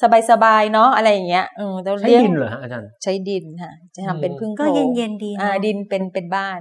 [0.02, 6.60] สบายๆเนาะอะไรอย่างเงี้ยอืมแต่ใช้เลี้ยงดินเหรอฮะอาจารย์ ใช้ดินค่ะ จะทำเป็นพึ่งโพก็รงเย็นๆดีเนอะอ่าดินเป็นเป็นบ้าน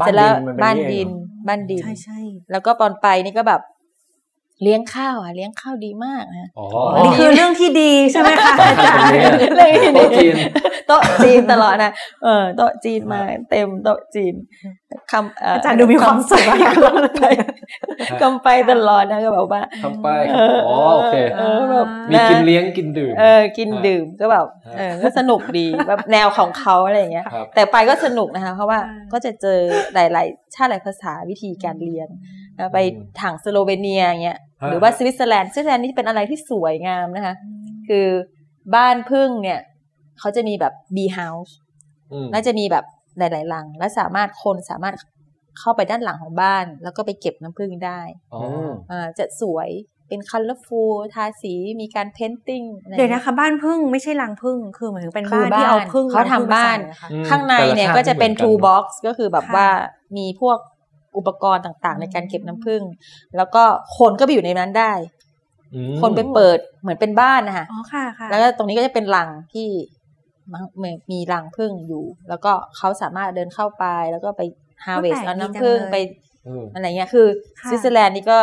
[0.00, 2.18] บ้านเสร็จแล้วดินมันเป็นบ้านนี่เองดินเหรอบ้านดิน ใช่ใช่
[2.50, 3.62] แล้วก็ตอนไปนี่ก็แบบ
[4.62, 9.50] เลี้ยงข้าวอะเลี้ยงข้าวดีมากนะอ๋ออันนี้คือเรื่องที่ดีใช่ไหมคะอาจารย์เรื่องที่
[9.96, 10.34] โต๊ะจีน
[10.86, 11.92] โต๊ะจีนตลอดนะ
[12.24, 13.20] เออโต๊ะจีนมา
[13.50, 14.34] เต็มโต๊ะจีน
[15.12, 17.24] คำเอาจารย์ดูมีความสุขคำไป
[18.22, 20.08] คำไปตลอดนะก็แบบว่าทำไป
[20.66, 24.46] อ๋อโอเคเออแบบมีกินเลี้ยงกินดื่มเออกินดื่มก็แบบ
[24.76, 29.58] เออก็สนุกดีแบบแนวของเขาอะไรอย่างเงี้ยครับแต่ไปก็สนุกนะคะเพราะว่าอ่าก็จะเจอ
[29.94, 32.20] หลาย ๆ ชาติหลายภาษาวิธีการเรียนนะ
[32.72, 32.78] ไป
[33.20, 37.34] ทางสโลเวเนียอย่างเงี้ยฮะหรือว่าสวิตเซอร์แลนด์สวิตเซอร์แลนด์นี่เป็นอะไรที่สวยงามนะคะ
[37.88, 38.06] คือ
[38.74, 39.60] บ้านผึ้งเนี่ย
[40.18, 41.54] เขาจะมีแบบ bee house
[42.12, 42.84] อืมแล้วจะมีแบบ
[43.18, 44.94] หลายๆหลัง และสามารถคนสามารถ
[45.58, 48.00] เข้าไปด้านหลังของบ้าน แล้วก็ไปเก็บน้ำผึ้งได้
[48.34, 48.40] อ๋อ
[48.90, 49.70] อ่าจะสวย
[50.08, 52.62] เป็น colorful ทาสีมีการ painting
[52.98, 59.68] เดี๋ยวนะคะ บ้านพึ่งไม่ใช่รังพึ่งคือหมายถึงเป็นคืบ้าอนที่เอาพึ่งเขาทำบ้านรังผึ้งมใส่อะค่ะอืมข้างในเนี่ยแต่ละชาติก็จะเป็นไม่เหมือนกัน two box ก็คือแบบค่ะว่า
[60.16, 60.58] มีพวก
[61.16, 62.82] อุปกรณ์ต่างๆ ในการเก็บน้ำผึ้ง
[63.36, 63.62] แล้วก็
[63.98, 64.92] คนก็ไปอยู่ในนั้นได้
[65.74, 69.68] อืมคนไปเปิดเหมือนเป็นบ้านนะคะอ๋อค่ะค่ะแล้วก็ตรงนี้ก็จะเป็นรังที่
[70.82, 74.42] มีมีรังผึ้งอยู่ แล้วก็เขาสามารถเดินเข้าไปแล้วก็ไป
[74.84, 75.96] harvest เอาน้ำผึ้งไป
[76.44, 77.26] เอออะไรเงี้ยคือ
[77.60, 78.40] ค่ะสวิตเซอร์แลนด์นี่ก็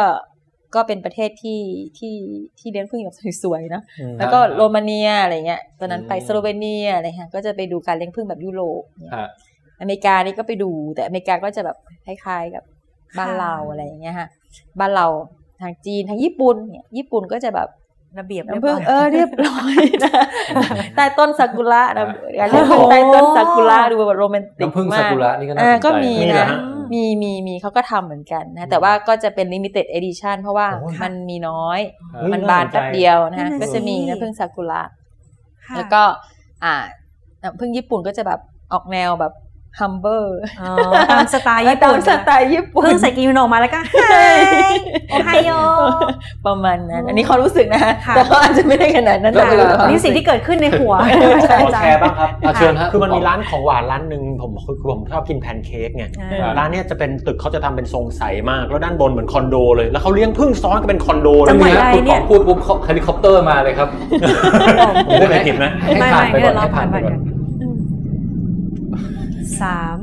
[0.75, 1.61] ก็เป็นประเทศที่
[1.97, 2.15] ที่
[2.59, 9.29] ที่เลี้ยงผึ้งแบบสวยๆเนาะอืมแล้วก็โรมาเนียอะไรเงี้ยตอนนั้นไปอืมสโลเวเนียอะไรเงี้ยก็จะไปดูการเลี้ยงผึ้งแบบยุโรปเนี่ยฮะ
[9.83, 12.63] อเมริกานี่ก็ไปดู แต่อเมริกาก็จะแบบคล้ายๆกับ
[13.17, 14.27] บ้านเราอะไรอย่างเงี้ยฮะ
[14.79, 15.07] บ้านเรา
[15.61, 17.69] ทางจีนทางญี่ปุ่นเนี่ยญี่ปุ่นก็จะแบบ
[18.19, 20.23] ระเบียบน้ำผึ้งรียบร้ยเออเรียบร้อยนะ
[20.95, 22.05] ใต้ต้นซากุระนะ
[22.39, 26.59] การเลี้ยงผึ้งใต้ต้นซากุระดูแบบโรแมนติกน้ำผึ้งมาซากกุระนี่ก็น่าอ่าสนใจก็มีมีเหรอนะฮะ
[26.93, 31.79] มีมีมีเขาก็ทำเหมือนกันนะ แต่ว่าก็จะเป็น limited edition เพราะว่าโอ้ยมันมีน้อย
[32.11, 34.81] เฮ้ยมันบานแป๊บเดียวนะนั่ฮะนน่ะก็จะมีสิน้ำผึ้งซากุระ
[35.67, 36.01] ค่ะแล้วก็
[36.63, 36.75] อ่า
[37.43, 38.39] น้ำผึ้งญี่ปุ่นก็จะแบบ
[38.73, 39.33] ออกแนวแบบ
[39.79, 40.29] humble
[40.61, 40.73] อ๋อ
[41.11, 44.13] ตามสไตล์ญี่ตาปุ่มนสไตล์ญี่ปุ่นเพิ่งใส่กิโมโนมาแล้วก็ไฮ
[45.09, 45.51] โอไฮโอ
[46.47, 50.93] ประมาณนั้น อันนี้เขารู้สึกนะฮะค่ะแต่เขาอาจจะไม่ได้ขนาดนั้นแล้วเวลาแต่นี่สิ่งที่เกิดขึ้นในหัว
[51.61, 63.87] ขอแชร์บ้างครับอะเชิญฮะคือมันมีร้านของหวานร้านหนึ่งผมคือผมชอบกินแพนเค้กไงอ่าร้านเนี้ยจะเป็นตึกเขาจะทำเป็นทรงใสมาก แล้วด้านบนเหมือนคอนโดเลยแล้วเขาเลี้ยงพึ่งซ้อนกันเป็นคอนโดเลจัยงหวัดนะใดคุณเนี่ขอยงพูดปุ๊บเขาเฮลิคอปเตอร์มาเลยครับ
[65.07, 67.19] ผมได้ไหมผิดไหมให้ไม่ผ่านไม่ไปก่เดี๋อยนวเราให้ผ่าผ่านนไปไปก่กัอนน
[69.61, 69.97] สาม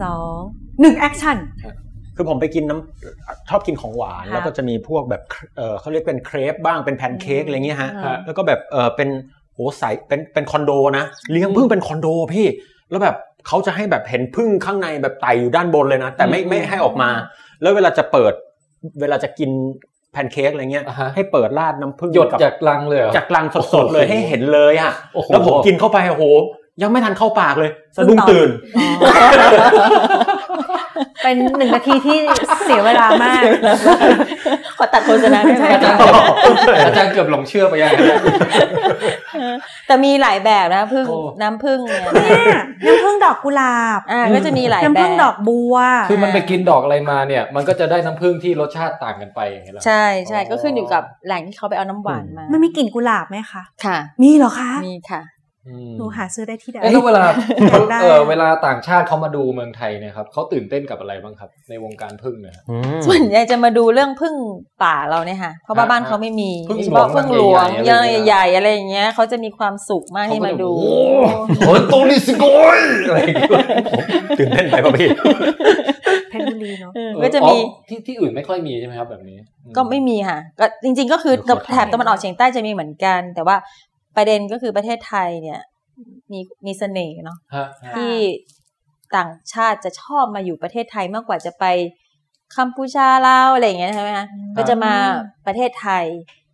[0.00, 0.38] สอง
[0.80, 1.36] หนึ่งแอคชั่น
[2.16, 5.22] คือผมไปกินน้ำชอบกินของหวานค่ะแล้วก็จะมีพวกแบบ
[5.56, 9.08] เออเขาเรียกเป็นเครปบ้างเป็นแพนเค้กอะไรเงี้ยฮะอ่าแล้วก็แบบเออเป็น
[9.54, 12.46] โหใสเป็นเป็นคอนโดนะเลี้ยงพึ่งเป็นคอนโดพี่
[12.90, 13.16] แล้วแบบ
[13.46, 17.10] เขาจะให้แบบเห็นพึ่งข้างในแบบไต่อยู่ด้านบนเลยนะ แต่ไม่อืมไม่ให้ออกมา
[17.62, 18.32] แล้วเวลาจะเปิด
[19.00, 19.50] เวลาจะกิน
[20.12, 26.24] แพนเค้กอะไรเงี้ยอ่าฮะให้เปิดราดน้ำผึ้งหยดกับจากลังเลยเหรอจากลังสดๆเลยให้เห็นเลยอะโอ้โหแล้วผมกินเข้าไปโอ้โห
[26.82, 28.50] ยังไม่ทันเข้าปากเลยสะดุ้งเพิ่งตอบตื่น
[31.22, 32.18] เป็นหนึ่งนาทีที่
[32.64, 33.42] เสียเวลามาก
[34.78, 36.14] ขอตัดโฆษณาได้ไหมอาจารย์เกือบ
[36.86, 38.18] อาจารย์เกือบหลงเชื่อไปยังไงเนี่ย
[39.86, 45.76] แต่มีหลายแบบนะพึ่งโอ้น้ำพึ่งเนี่ยเนี่ยน้ำผึ้งดอกกุหลาบอ่าก็จะมีหลายน้ำแบผึ้งบดอกบัว
[46.10, 55.39] คือมันไปกินดอกอะไรมาเนี่ย มันก็จะได้น้ำผึ้งที่รสชาติต่างกันไปอย่างเงี้ยเหรอใช่ใช่อ๋อก็ขึ้นอยู่กับแหล่งที่เขาไปเอาน้ำหวานมามันมีกลิ่นกุหลาบไหมคะค่ะ มีเหรอคะมีค่ะอืม
[55.98, 57.24] หนูหาซื้อได้ที่ไหนเอ้ยแล้วเวลา
[57.68, 62.64] อยากได้เออเวลาต่างชาติเขามาดูเมืองไทยเนี่ยครับเขาตื่นเต้นกับอะไรบ้างครับ ในวงการพึ่งเนี่ยครับ
[63.06, 64.34] ส่วนใหญ่จะมาดูเรื่องพึ่ง
[64.82, 72.44] ป่าเราเนี่ยค่ะเพราะว่าฮะบ้านเขาไม่มีพึ่งโดยเฉพาะหลวงพึ่งหลวงใหญ่ๆอะไรอย่างเงี้ยใหญ่ๆอะไรอย่างเงี้ยเขาจะมีความสุขมากที่มาดูโอ้本当にすご
[72.76, 73.50] いอะไรอย่างเงี้ย
[74.38, 75.08] ตื่นเต้นไปป่ะพี่
[76.30, 83.56] เพชรบุรีเนาะเออก็จะมีอ๋อที่ที่อื่นไม่ค่อยมีใช่ไหมครับแบบนี้อืก็ไม่มีค่ะก็จริง ๆ ก็คือเดี๋ยวขอแถบตะวันออกเฉียงใต้จะมีเหมือนกัน แต่ว่า
[84.16, 85.60] ประเด็นก็คือประเทศไทยเนี่ย
[86.32, 88.14] มีมีเสน่ห์เนาะฮะฮะที่
[89.16, 91.64] ต่างชาติจะชอบมาอยู่ประเทศไทยมากกว่าจะไป
[92.56, 94.26] กัมพูชาลาวอะไรอย่างเงี้ยใช่ไหมคะ
[94.56, 94.92] ก็จะมา
[95.46, 96.04] ประเทศไทย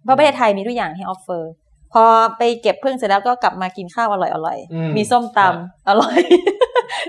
[0.05, 1.53] เพราะประเทศไทยมีทุกอย่างให้ offer
[1.93, 2.05] พอ
[2.39, 6.19] ไปเก็บพึ่งเสร็จแล้วก็กลับมากินข้าวอร่อยอร่อยๆอืมมีส้มตำอร่อย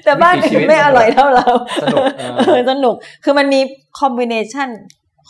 [0.04, 1.48] แต่บ้านวิถีชีอื่วินตไม่อร่อยเท่าเรา
[1.84, 3.60] สนุกเออเออสนุกคือมันมี
[4.00, 4.70] คอมบิเนชัน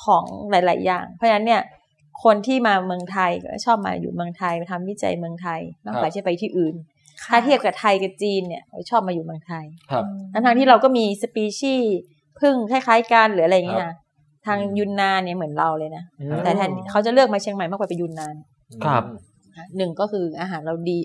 [0.03, 1.61] ของหลาย ๆ อย่าง เพราะฉะนั้นเนี่ย
[2.23, 6.75] คนที่มาเมืองไทยก็ชอบมาอยู่เมืองไทยมาทำวิจัยเมืองไทยมากกว่าที่จะไปที่อื่น
[7.31, 10.03] ถ้าเทียบกับไทยกับจีนเนี่ยเขาชอบมาอยู่เมืองไทยครับ
[10.33, 11.97] ทั้งทางๆที่เราก็มีสปีชีส์
[12.39, 13.97] พึ่งคล้ายๆกันหรืออะไรอย่างเงี้ยครันะบ
[14.45, 18.35] ทางยุนนานเนี่ยเหมือนเราเลยนะอืมแต่แทนเขาจะเลือกมาเชียงใหม่มากกว่าไปยุนนาน
[18.85, 19.03] ครับ
[19.77, 20.97] หนึ่งก็คืออาหารเราดี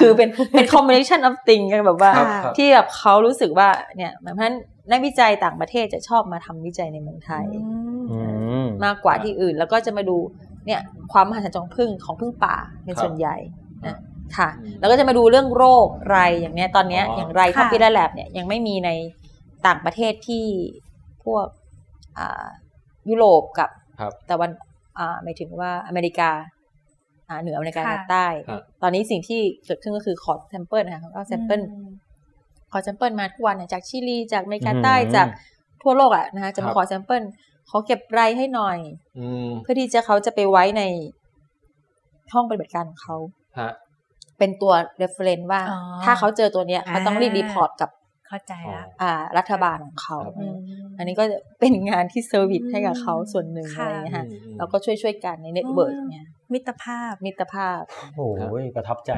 [0.00, 4.56] คือเป็นเป็น combination of thing กันแบบว่าครับครับที่แบบเขารู้สึกว่าเนี่ยเพราะฉะนั้น
[4.90, 7.46] นักวิจัยต่างประเทศจะชอบมาทำวิจัยในเมืองไทย
[8.10, 8.20] อื
[8.64, 10.16] มมากกว่าที่อื่น แล้วก็จะมาดู
[10.66, 10.80] เนี่ย
[11.12, 13.36] ความมหัศจรรย์ของพึ่งของพึ่งป่าเป็นครับส่วนใหญ่
[13.86, 13.98] ครันะบ
[14.36, 18.90] ค่ะอืมแล้วก็จะมาดูเรื่องโรคไรอย่างเนี้ยตอนเนี้ยอ๋อออย่างไรค่ะทัพพิลาแลบเนี่ยยังไม่มีใน
[19.66, 20.44] ต่างประเทศที่
[21.24, 21.46] พวก
[22.18, 22.46] อ่า
[23.08, 23.70] ยุโรปกับ
[24.00, 24.50] ครับตะวัน
[24.98, 26.30] อ่าหมายถึงว่าอเมริกา
[27.28, 31.60] อ่าเหนืออเมริกาค่ะใต้ครับตอนนี้สิ่งที่เกิดขึ้นก็คือขอ sample นะคะเขาก็ sample
[32.72, 35.26] ขอ sample มาทุกวันเนี่ยจากชิลี จากอเมริกาใต้อืมจาก
[35.82, 37.22] ทั่วโลกอะนะคะจะมาครับขอ sample
[37.70, 38.78] ขอเก็บไรให้หน่อย
[39.18, 40.82] อืมเพื่อที่จะเขาจะไปไว้ใน
[42.32, 43.16] ห้องปฏิบัติการของเขา
[43.58, 43.70] ฮะ
[44.38, 44.72] เป็นตัว
[45.02, 47.90] reference ว่าอ๋อถ้าเขาเจอตัวเนี้ยเขาต้องรีบอ่า report กับ
[48.28, 50.56] เข้าใจละอ่า รัฐบาลของเขาครับอืม
[50.98, 57.82] อันนี้ก็จะเป็นงานที่ service ให้กับเขาส่วนหนึ่งค่ะอะไรอย่างเงี้ยค่ะอืมอืมเราก็ช่วยช่วยๆกันใน network เนี่ยมิตรภาพมิตรภาพ
[58.16, 59.10] โอ้ยประทับใจ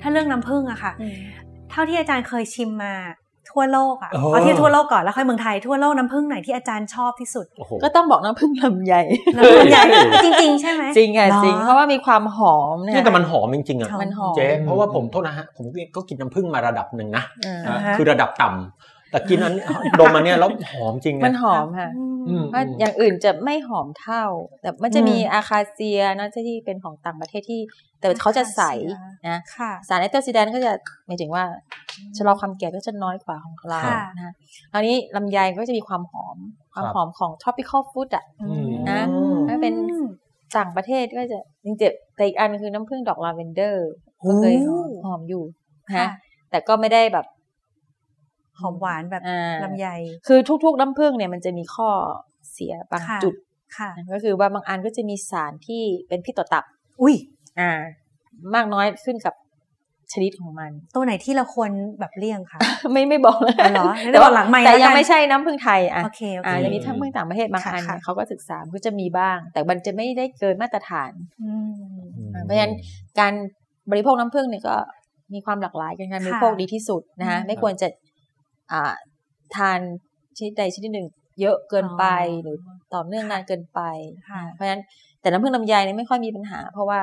[0.00, 0.92] ถ้าเรื่องน้ำผึ้งอะค่ะ
[1.70, 2.94] เท่าที่อาจารย์เคยชิมมา
[3.50, 8.94] ทั่วโลกอะโอ้เอาที่ทั่วโลกก่อนแล้วค่อยเมืองไทยทั่วโลกน้ำผึ้งไหนที่อาจารย์ชอบที่สุดโอ้โหก็ต้องบอกน้ำผึ้งลำไย
[9.36, 9.82] น้ำผึ้งไทย
[10.24, 15.64] จริงๆใช่ไหมจริงค่ะหอจริงเพราะว่ามีความหอมเนี่ยนี่แต่มันหอมจริงๆอะมันหอมเจ๊เพราะว่าผมโทษนะฮะผม
[15.96, 19.54] ก็กินน้ำผึ้งมาระดับหนึ่งนะเอออ่าฮะคือระดับต่ำแต่กินอัน
[20.00, 21.88] ดมอันเนี้ยแล้วหอมจริงมันนะหอมค่ะ
[22.28, 24.24] อืมว่าอย่างอื่นจะไม่หอมเท่า
[24.60, 27.60] แต่มันจะมีอืมอาคาเซียเนอะที่เป็นของต่างประเทศที่
[28.00, 28.62] แต่เขาจะใส
[29.28, 30.72] นะค่ะสารแอนโตซิแดนก็จะ
[31.06, 31.44] หมายถึงว่า
[32.16, 34.32] ชะลอความแก่ก็จะน้อยกว่าของเราค่ะนะ
[34.72, 36.36] คราวนี้ลำไยก็จะมีความหอม
[36.74, 39.74] ความหอมของ tropical food อะอืมนะอืมถ้าเป็น
[40.56, 43.88] ต่างประเทศก็จะจริงๆแต่อีกอันคือน้ำผึ้งดอกลาเวนเดอร์
[44.28, 45.44] ก็เคยหอมหอมอยู่
[45.94, 46.08] ค่ะนะ
[46.50, 47.26] แต่ก็ไม่ได้แบบ
[48.60, 49.88] หอมหวานแบบอ่าลำไย
[50.26, 51.90] คือทุกๆน้ำผึ้งเนี่ยมันจะมีข้อ
[52.52, 53.34] เสียบางค่ะจุด
[53.78, 56.64] ค่ะก็คือว่าบางอันก็จะมีสารที่เป็นพิษต่อตับ
[57.02, 57.14] อุ้ย
[57.60, 57.70] อ่า
[58.54, 59.34] มากน้อยขึ้นกับ
[60.12, 61.70] ชชนิดของมัน ตัวไหนที่เราควร
[62.00, 62.60] แบบเลี่ยงคะ
[62.92, 71.12] ไม่ไม่บอกเลยอ๋อเหรองั้นเดี๋ยวบอกหลังไมค์แต่แล้วกันยังไม่ใช่น้ำผึ้งไทยอะโอเคโอเคอ่าจะมีทั้งผึ้งต่างประเทศบางค่ะอันค่ะเนี่ยเขาก็ศึกษาก็จะมีบ้าง แต่มันจะไม่ได้เกินมาตรฐาน
[71.42, 71.74] อืม
[72.34, 72.74] อ่าเพราะฉะนั้น
[73.20, 73.32] การ
[73.90, 74.76] บริโภคน้ำผึ้งเนี่ยก็
[75.34, 78.13] มีความหลากหลายกันการบริโภคดีที่สุดนะคะอืมไม่ควรจะอ่า
[79.56, 79.80] ทาน
[80.36, 81.08] ชนิดใดชนิดหนึ่ง
[81.40, 82.56] เยอะเกินไปอ๋อหรือ
[82.94, 83.80] ต่อเนื่องนานเกินไป
[84.30, 84.82] ค่ะเพราะฉะนั้น
[85.20, 87.00] แต่น้ำผึ้งลำไยเนี่ยไม่ค่อยมีปัญหา เพราะว่า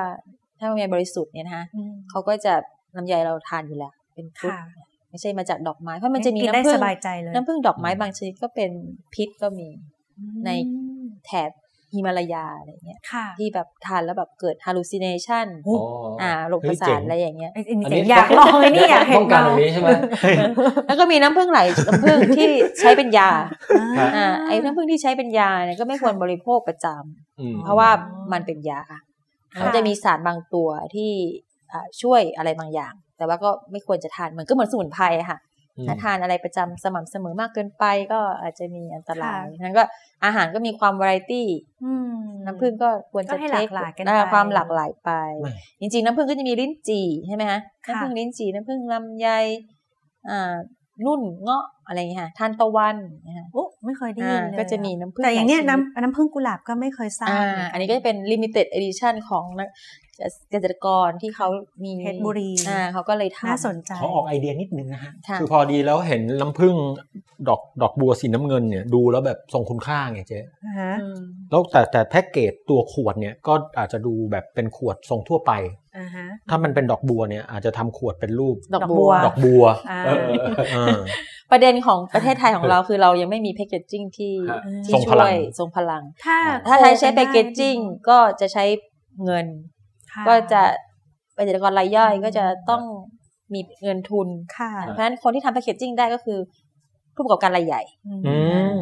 [0.58, 2.54] ถ้าลำไยบริสุทธิ์เนี่ยนะคะอืมเขาก็จะ
[2.96, 8.70] ลำไยเราทานอยู่แล้วเป็นฟรุตค่ะไม่ใช่มาจากดอกไม้เพราะมันจะมีกินได้น้ำผึ้งสบายใจเลยน้ำผึ้งดอกไม้บางชนิดก็เป็น
[9.14, 9.68] พิษก็มี
[10.46, 10.50] ใน
[11.24, 11.50] แถบ
[11.94, 15.78] ฮิมาลายาอะไรเงี้ยค่ะที่แบบทานแล้วแบบเกิด hallucination อ๋อ
[16.22, 19.88] อ่าโรคประสาทอะไรอย่างเงี้ยไอ้อันนี้อันนี้อยากลองไอ้นี่อยากเห็นป้องกันอย่างนี้ใช่ไหม
[20.86, 22.48] แล้วก็มีน้ำผึ้งไหลน้ำผึ้งที่
[22.80, 23.30] ใช้เป็นยา
[23.78, 27.90] อ่าอ่าไอ้น้ำผึ้งที่ใช้เป็นยาเนี่ยก็ไม่ควรบริโภคประจำอืมเพราะว่า
[28.32, 29.00] มันเป็นยาค่ะ
[29.64, 31.10] มันจะมีสารบางตัวที่
[31.72, 35.51] อ่าช่วยอะไรบางอย่าง แต่ว่าก็ไม่ควรจะทานเหมือนก็เหมือนสมุนไพรอะค่ะอืม
[35.86, 39.84] ถ้าทานอะไรประจำสม่ำเสมอมากเกินไปก็อาจจะมีอันตรายค่ะนั้นก็
[40.24, 41.46] อาหารก็มีความวาไรตี้
[41.84, 49.28] อืมน้ำผึ้งก็ควรก็จะให้เทคหลากหลายกันอ่ไปความหลากหลายไปไม่จริงๆ น้ำผึ้งก็จะมีลิ้นจี่ใช่ไหมคะค่ะน้ำผึ้งลิ้นจี่น้ำผึ้งลำไย
[50.30, 50.54] อ่า
[51.06, 52.96] นุ่นเงาะอะไรอย่างเงี้ยค่ะทานตะวัน
[53.26, 59.68] นะคะโอ้ไม่เคยได้ยินอ่าเลยก็จะมีน้ำผึ้งแต่อย่างเนี้ยหลายชนิดน้ำน้ำผึ้งกุหลาบก็ไม่เคยทราบอ่าเหมืกัอันนี้ก็จะเป็น limited edition ของนัก
[60.50, 61.48] เกษตรกรที่เขา
[61.84, 66.74] มีเพชรบุรีอ่าเขาก็เลยทำน่าสนใจขอออกไอเดียนิดนึงนะฮะค่ะคือพอดีแล้วเห็นน้ำผึ้ง
[67.48, 71.20] ดอกดอกบัวสีน้ำเงินเนี่ยดูแล้วแบบทรงคุณค่าไงเจ๊นะฮะอืม
[71.50, 75.52] แล้วแต่แต่แพ็กเกจตัวขวดเนี่ยก็อาจจะดูแบบเป็นขวดทรงทั่วไป
[75.98, 80.18] อ่าฮะถ้ามันเป็นดอกบัวเนี่ยอาจจะทำขวดเป็นรูปดอกดอกบับัววดอกบัวอ่าเออ
[80.72, 80.98] เออ
[81.52, 86.38] ประเด็นของประเทศไทยของเราคือเรายังไม่มีแพ c เกจจิ้งที่ฮะที่ทรงพช่ลัวงยทรงพลัง ถ้า
[86.68, 87.76] ถ้าไทยใช้โคแพกัน c เกจจิ้ง
[88.08, 88.64] ก็จะใช้
[89.24, 89.46] เงิน
[90.12, 90.62] ค่ะก็จะ
[91.34, 92.82] เกษตรกรรายย่อยก็จะต้อง
[93.54, 94.28] มีเงินทุน
[94.58, 96.38] ค่ะเพราะฉะนั้นคนที่ทำแพ c เกจจิ้งได้ก็คือ
[97.14, 98.14] ผู้ประกอบการรายใหญ่อื
[98.74, 98.76] ม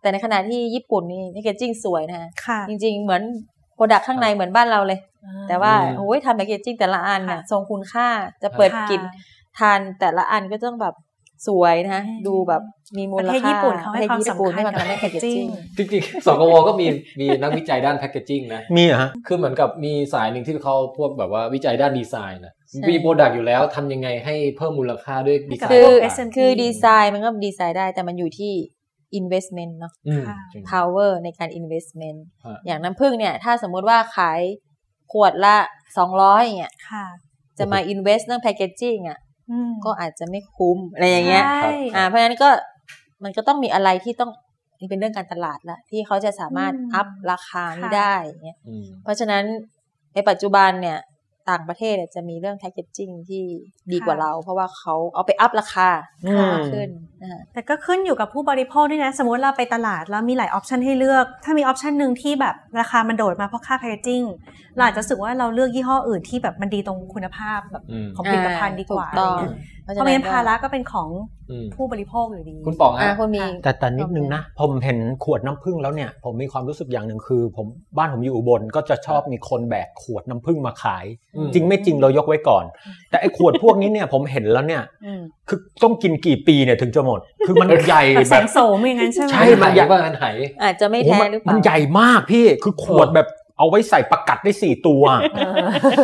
[0.00, 3.22] แต่ในขณะที่ญี่ปุ่นนี่แพ c เกจจิ้งสวยนะฮะค่ะ จริง ๆ เหมือน
[3.74, 5.00] โปรดักข้างในเหมือนบ้านเราเลย
[5.48, 8.08] แต่ว่าอืมโอ้ยทำแพ c เกจจิ้งแต่ละอันน่ะค่ะทรงคุณค่า
[8.42, 9.00] จะเปิดค่ะกิน
[9.58, 10.94] ทานแต่ละอันก็ต้องแบบ
[11.46, 12.62] สวยนะฮะอืมดูแบบ
[12.98, 15.46] มีมูประลเทศค่าญี่ปุ่นเขาให้ความประทศญี่ปุ่นสำคัญให้ความสำคัญกับในแพ c เกจจิ้ง
[15.76, 16.86] จริงๆสกวก็มี
[17.20, 28.52] มีนักวิจัยด้าน packaging นะมีเหรอฮะคือเหมือนกับมีสายหนึ่งที่เขาพวกแบบว่าวิจัยด้านดีไซน์นะใช่มี product อยู่แล้วทำยังไงให้เพิ่มมูลค่าด้วยดีไซน์คือพวก SME คือดีไซน์มันก็ดีไซน์ได้แต่มันอยู่ที่
[29.20, 34.40] investment เนาะอืมค่ะจริง power ในการ investment ฮะอย่างน้ำผึ้งเนี่ย ถ้าสมมุติว่าขาย
[35.12, 35.56] ขวดละ
[35.98, 37.06] สองร้อยเนี่ยค่ะ
[37.58, 39.23] จะมา invest เรื่อง packaging อะอืม
[39.84, 42.48] ก็อาจจะไม่คุ้มอะไรอย่างเงี้ยใช่อ่าเพราะฉะนั้นก็
[43.24, 44.30] มันก็ต้องมีอะไรที่ต้อง
[44.80, 49.44] นี่เป็นเรื่องการตลาดละที่เขาจะสามารถอืม up ราคานี้ค่ะได้อย่างเงี้ยอืมเพราะฉะนั้น
[50.14, 50.98] ในปัจจุบันเนี่ย
[51.50, 53.44] ต่างประเทศเนี่ยจะมีเรื่อง packaging ที่
[53.92, 55.88] ดีกว่าเรา เพราะว่าเขาเอาไป up ราคา
[56.26, 56.88] อืมมากขึ้น
[57.22, 64.22] นะคะแต่ก็ขึ้นอยู่กับผู้บริโภคด้วยนะ สมมติเราไปตลาดแล้วมีหลาย option ให้เลือก ถ้ามี option หนึ่งที่แบบราคามันโดดมาเพราะค่าแพคเกจิ้ง
[64.76, 69.38] เราอาจจะรู้สึกว่าเราเลือกยี่ห้ออื่นที่แบบมันดีตรงคุณภาพแบบอืมของผลิตภัณฑ์ดีกว่าถูต้อง
[69.82, 71.08] เพราะฉะนั้นภาระก็เป็นของ
[71.50, 77.66] อืมผู้บริโภคอยู่ดี คุณป๋องอ่าฮะคุณมีแต่แต่นิดนึงนะผมเห็นขวดน้ำผึ้งแล้วเนี่ย ผมมีความรู้สึกอย่างหนึ่งคือ ผม
[77.96, 82.64] บ้านผมอยู่อุบลก็จะชอบมีคนแบกขวดน้ำผึ้งมาขายอืมจริงไม่จริงเรายกไว้ก่อน
[83.10, 90.26] แต่ไอ้ขวดพวกนี้เนี่ยผมเห็นแล้วเนี่ยอืมคือต้องกินกี่ปีเนี่ยถึงจะหมด คือมันใหญ่แบบแบแสบงโสมอย่างนั้นใช่ไหมใช่มันใหญ่ว่ามันไห
[90.62, 93.28] อาจจะไม่โอ้แท้มันหรือเปมัล่านใหญ่มากพี่คือขวดแบบ
[93.58, 95.02] เอาไว้ใส่ประกัดได้สี่ตัว
[95.34, 95.52] เออ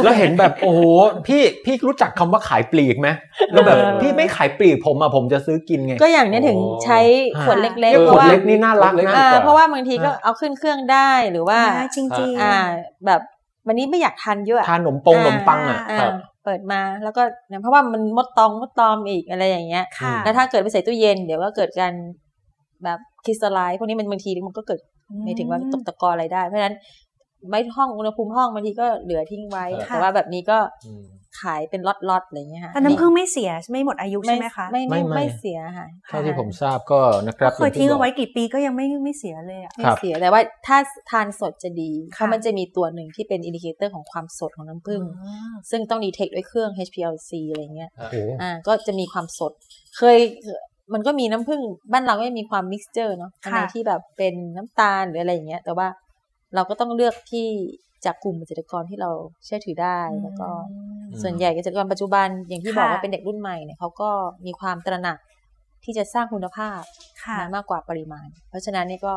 [0.05, 0.81] แล้วเห็นแบบโอ้โห
[1.27, 3.09] พี่พี่รู้จักคำว่าขายปลีกไหม
[3.52, 7.01] แล้วแบบเออพี่ไม่ขายปลีกผมอะผมจะซื้อกินไง ก็อย่างเนี้ยถึงใช้
[7.43, 11.59] ขวดเล็กๆเอเพขวราะดว่าเล็กนี่น่ารักเล็กนะๆอ่าดีกว่าเพราะว่าบางทีก็อ่าเอาขึ้นเครื่องได้หรือว่า
[11.94, 12.59] จริงจริงๆอ่า
[13.07, 13.20] แบบ
[13.70, 16.12] วันนี้ไม่อยากทานเยอะทานขนมปงขนมปังอะอ่าครับ
[16.44, 21.92] เปิดมาแล้วก็เนี่ยเพราะว่ามันมดตองมดตอมอีกอะไรอย่างเงี้ยค่ะแล้วถ้าเกิดไปใส่ตู้เย็นเดี๋ยวก็เกิดการ
[22.84, 24.80] แบบ crystallize พวกนี้มันบางทีมันก็เกิด
[25.24, 26.76] ไม่ถึงว่าตกตะกอนอะไรได้ เพราะฉะนั้น
[27.51, 31.05] ไม่ห้องอุณหภูมิห้องบางทีก็เหลือทิ้งไว้ค่ะแต่ว่าแบบนี้ก็อืม
[31.40, 40.78] ขายเป็นล็อตๆอะไรอย่างเงี้ยค่ะแต่น้ำผึ้งไม่เสียไม่หมดอายุใช่ไหมคะไม่ไม่ไม่ไม่ไม่เสียค่ะเท่าที่ผมทราบก็นะครับเคยทิ้งเอาไว้กี่ปีก็ยังไม่ไม่เสียเลยอะไม่ครับเสียแต่ว่าถ้า
[41.11, 49.52] ทานสดจะดีค่ะเพราะมันจะมีตัวหนึ่งที่เป็น indicator ของความสดของน้ำผึ้งอ๋อซึ่งต้อง detect ด้วยเครื่อง HPLC อะไรเงี้ยโอ้โหอ่าก็จะมีความสด
[49.97, 50.19] เคย
[50.94, 51.62] มันก็มีน้ำผึ้ง
[51.93, 55.89] บ้านเราก็มีความมิกซ์เจอร์เนาะอันไหนที่แบบเป็นน้ำตาลหรืออะไรอย่างเงี้ย แต่ว่า
[56.55, 57.48] เราก็ต้องเลือกที่
[58.05, 59.10] จากกลุ่มเกษตรกรที่เรา
[59.44, 64.10] เชื่อถือได้แล้วก็อืมส่วนใหญ่เกษตรกรปัจจุบันอย่างที่บอกค่ะว่าเป็นเด็กรุ่นใหม่เนี่ยเขาก็
[64.47, 65.18] มีความตระหนัก
[65.85, 66.81] ที่จะสร้างคุณภาพ
[67.24, 69.14] ค่ะมากกว่าปริมาณ เพราะฉะนั้นนี่ก็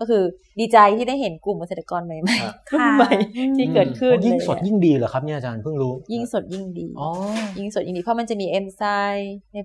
[0.00, 0.22] ก็คือ
[0.58, 3.12] ดีใจที่ได้เห็นกลุ่มเกษตรกรใหม่ๆครับรุ่นใหม่
[3.56, 7.10] ที่เกิดขึ้นยิ่งเลสดยิ่งดีเหรอครับเนี่ยอาจารย์เพิ่งรู้ ยิ่งสดยิ่งดีอ๋อ
[7.58, 8.82] ยิ่งสดยิ่งดีเพราะมันจะมีเอนไซ
[9.12, 9.56] ม์ใน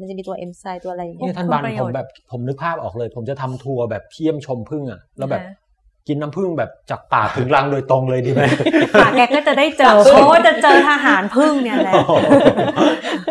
[0.00, 5.54] มันจะมีตัวเอนไซม์ตัวอะไรอย่างเงี้เนี่ยยท่านบันประโยผชน์มแบบผมนึกภาพออกเลย ผมจะทำทัวร์แบบเที่ยมชมพึ่งอะแล้วแบบนะ
[6.08, 8.42] กินน้ำพึ่งแบบจากป่าถึงรังโดยตรงเลยดีไหม
[9.00, 11.94] ป่าแกก็จะได้เจอเพราะว่าจะเจอทหารพึ่งเนี่ยแหละ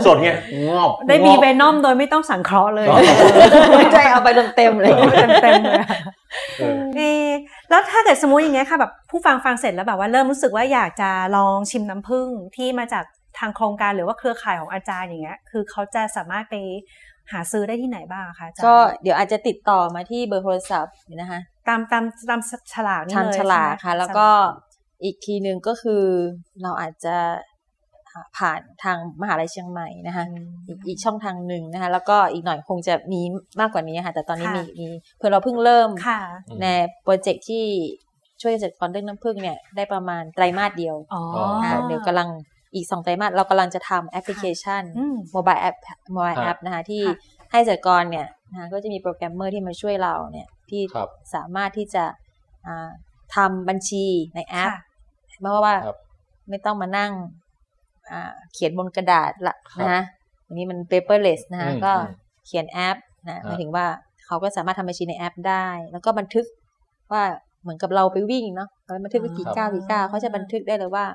[0.05, 0.37] สดเนี่ย
[0.67, 2.97] งอบได้มีงอบเวนอมโดยไม่ต้องสังเคราะห์เลยอ๋อ
[3.79, 4.27] ไม่ใช่เอาไป
[4.57, 4.91] เต็มๆเลย
[5.43, 5.83] เต็มๆเลย
[6.59, 7.29] เออ
[7.69, 13.03] แล้วถ้าเกิดสมมติอย่างเงี้ยค่ะแบบผู้ฟังฟังเสร็จแล้วแบบว่าเริ่มรู้สึกว่าอยากจะลองชิมน้ำผึ้งที่มาจาก
[13.39, 16.55] ทางโครงการหรือว่าเครือข่ายของอาจารย์อย่างเงี้ย คือเขาจะสามารถไป
[17.31, 22.41] หาซื้อได้ที่ไหนบ้างอะคะอาจารย์ก็เดี๋ยวอาจจะติดต่อมาที่เบอร์โทรศัพท์นะคะ ตามตามตาม
[22.73, 24.27] ฉลากนี่ทางเลยฉลากใช่ไหมค่ะ แล้วก็
[25.03, 26.03] อีกทีหนึ่งก็คือ
[26.61, 27.17] เราอาจจะ
[28.37, 33.21] ผ่านทางมหาลัยเชียงใหม่นะคะอืมอีกอีกช่องทางหนึ่งนะคะ แล้วก็อีกหน่อยคงจะมี
[33.59, 36.19] มากกว่านี้ค่ะ แต่ตอนนี้ค่ะมีมีเพื่อเราเพิ่งเริ่มค่ะ
[36.61, 36.65] ใน
[37.03, 37.65] project ที่
[38.41, 41.21] ช่วยเกษตรกรเรื่องน้ำผึ้งเนี่ยได้ประมาณไตรมาสเดียวอ๋อ
[41.63, 42.29] อ่าเดี๋ยวกำลัง
[42.75, 45.75] อีกสองไตรมาสเรากำลังจะทำแอปพลิเคชันอืม mobile แอป
[46.13, 47.15] mobile ครับแอปนะคะที่ค่ะ
[47.51, 52.03] ให้เกษตรกรเนี่ย นะคะก็จะมีโปรแกรมเมอร์ที่มาช่วยเราเนี่ยที่ครับสามารถที่จะ
[52.67, 52.89] อ่า
[53.35, 54.05] ทำบัญชี
[54.35, 55.97] ในแอปค่ะเพราะว่าครับ
[56.49, 57.11] ไม่ต้องมานั่ง
[58.11, 60.01] อ่าเขียนบนกระดาษละครับนะคะ
[60.45, 62.15] อันนี้มัน paperless นะคะอืมก็อืม
[62.45, 63.85] เขียนแอปนะฮะหมายถึงว่า
[64.25, 66.45] เขาก็สามารถทำบัญชีในแอปได้ แล้วก็บันทึก
[67.11, 67.23] ว่า
[67.61, 71.05] เหมือนกับเราไปวิ่งเนาะเราบันทึกไปกี่ครับก้าวกี่ก้าวเขาจะบันทึกได้เลยว่า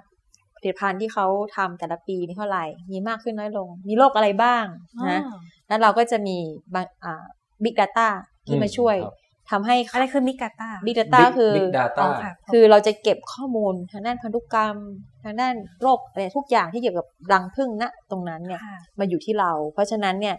[0.56, 1.26] ผลิตภัณฑ์ที่เขา
[1.56, 4.64] ทำแต่ละปีนี่เท่าไหร่ มีมากขึ้นน้อยลง มีโรคอะไรบ้าง
[5.10, 5.20] นะ
[5.70, 6.36] อ๋อแล้วเราก็จะมี
[6.74, 7.24] บางอ่า
[7.64, 8.08] big data
[8.46, 9.14] ที่มาช่วยครับ
[9.50, 14.76] ทำให้อะไรคือมิกาตา big data คือ Big Data อ๋อค่ะคือเราจะเก็บข้อมูลทางด้านพันธุกรรม
[15.24, 20.36] ทางด้านโรคอะไรทุกอย่างที่เกี่ยวกับรังผึ้งณตรงนั้นเนี่ยค่ะมาอยู่ที่เรา เพราะฉะนั้นเนี่ย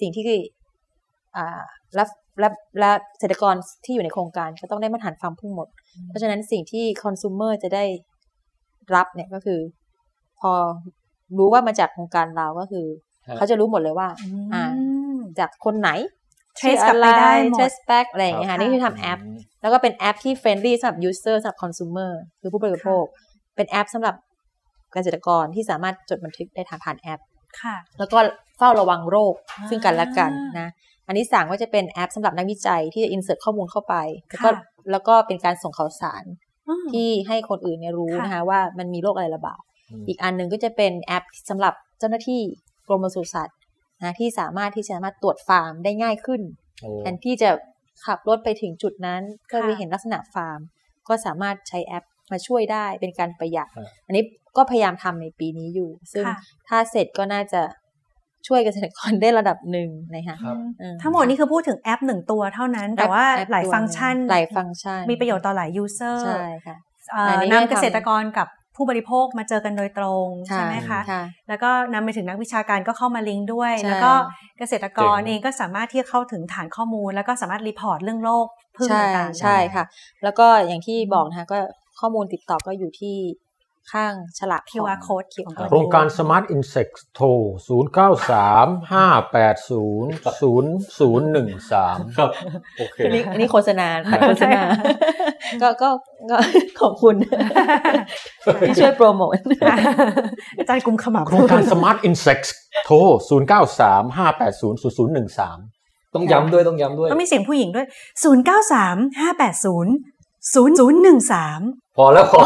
[0.00, 0.24] สิ่งที่
[1.36, 1.62] อ่า
[1.94, 2.04] และ
[2.40, 2.48] และ
[2.80, 5.68] และเกษตรกรที่อยู่ในโครงการก็ต้องได้มาตรฐานฟาร์มพึ่งหมด
[6.08, 7.84] เพราะฉะนั้นสิ่งที่คอน sumer จะได้
[8.94, 9.60] รับเนี่ยก็คือ
[10.40, 10.52] พอ
[11.38, 12.94] รู้ว่ามาจากโครงการเราก็คือฮะ
[13.36, 14.08] เขาจะรู้หมดเลยว่า
[14.54, 14.64] อ่า
[15.16, 15.90] มจากคนไหน
[16.58, 19.18] trace กลับไปได้หมด trace back อะไรอย่างเงี้ยครัค่ะบนี่คือทำแอป
[19.62, 23.04] แล้วก็เป็นแอปที่ friendly สำหรับ user สำหรับ consumer คือผู้บริโภค
[23.56, 24.14] เป็นแอปสำหรับ
[24.92, 27.20] เกษตรกรที่สามารถจดบันทึกได้ทางผ่านแอป
[27.62, 28.18] ค่ะแล้วก็
[28.58, 30.68] เฝ้าระวังโรคอ่าซึ่งกันและกันนะ
[31.06, 33.94] อันที่สามก็จะเป็นแอปสำหรับนักวิจัยที่จะ insert ข้อมูลเข้าไป
[34.30, 36.24] แล้วก็ค่ะแล้วก็เป็นการส่งข่าวสาร
[36.68, 42.42] อืมที่ให้คนอื่นเนี่ยรู้ค่ะนะคะว่ามันมีโรคอะไรระบาดอืมอีกอันหนึ่งก็จะเป็นแอปสำหรับเจ้าหน้าที่
[42.88, 43.56] กรมปศุสัตว์
[44.02, 46.40] นะที่สามารถที่จะสามารถตรวจฟาร์มได้ง่ายขึ้น
[46.80, 47.50] โอ้แทนที่จะ
[48.06, 50.60] ขับรถไปถึงจุดนั้นเพื่อค่ะไปเห็นลักษณะฟาร์ม
[51.08, 54.24] ก็สามารถใช้แอปมาช่วยได้เป็นการประหยัดครับอันนี้
[54.56, 56.36] ก็พยายามทำในปีนี้อยู่ ซึ่งค่ะ
[56.68, 57.62] ถ้าเสร็จก็น่าจะ
[58.46, 66.76] ช่วยเกษตรกรได้ระดับหนึ่งนะคะครับเออทั้งหมดนี่คือพูดถึงแอปหนึ่งตัวเท่านั้น แต่ว่าแอปหลายตัวฟังก์ชัน หลายฟังก์ชัน มีประโยชน์ต่อหลาย user ใช่ค่ะ
[67.12, 74.12] เอ่ออันนี้นำได้ทำเกษตรกรกับ ผู้บริโภคมาเจอกันโดยตรงใช่ไหมคะค่ะแล้วก็นำไปถึงนักวิชาการก็เข้ามาลิงก์ด้วยใช่แล้วก็
[74.58, 78.46] เกษตรกรเจ๋งเองก็สามารถที่จะเข้าถึงฐานข้อมูล แล้วก็สามารถ report เรื่องโรค
[78.76, 79.84] ผึ้งใช่ต่างๆใช่ได้ค่ะ
[80.22, 81.58] แล้วก็อย่างที่บอกนะคะก็
[82.00, 83.16] ข้อมูลติดต่อก็อยู่ที่
[83.92, 87.26] ข้างฉลาก QR code ของของโครงการ Smart Insect โทร
[87.68, 89.76] 0 9 3 5 8 0
[90.42, 90.64] 0
[90.98, 92.30] 0 1 3 ครับ
[92.78, 94.60] โอเคอันนี้อันนี้โฆษณาค่ะโฆษณา
[95.62, 95.90] ก็ก็
[96.30, 96.36] ก็
[96.80, 97.14] ขอบคุณ
[98.66, 99.36] ที่ช่วยโปรโมท
[100.58, 102.50] อาจารย์กุมขมับโครงการ Smart Insects
[102.86, 102.96] โทร
[103.28, 107.86] 0 9 3 5 8 0 0 0 1 3 ต้องย้ำด้วยต้องย้ำด้วยต้องมีเสียงผู้หญิงด้วย
[108.24, 110.15] 0 9 3 5 8 0
[110.54, 111.20] 0 0 1
[111.52, 112.40] 3 พอแล้วพอ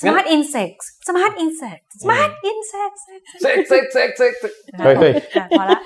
[0.00, 3.02] Smart Insects Smart Insects Smart Insects
[3.42, 4.52] เซ็กเซ็กเซ็กเซ็กเซ็ก
[4.84, 5.78] เฮ้ยเฮ้ยอะพอละ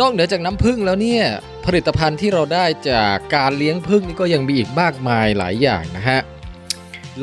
[0.00, 1.24] นอกเหนือจากน้ำผึ้งแล้วเนี่ย
[1.66, 6.20] ผลิตภัณฑ์ที่เราได้จากการเลี้ยงผึ้งนี่ก็ยังมีอีกมากมายหลายอย่างนะฮะ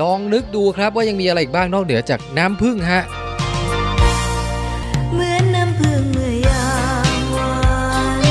[0.02, 3.02] ลองนึกดูครับว่ายังมีอะไรอีกบ้างนอกเหนือจากน้ำผึ้งฮะ
[5.14, 6.68] เหมือนน้ำพึ่งเมื่อยา
[7.20, 7.54] มวา
[8.22, 8.24] น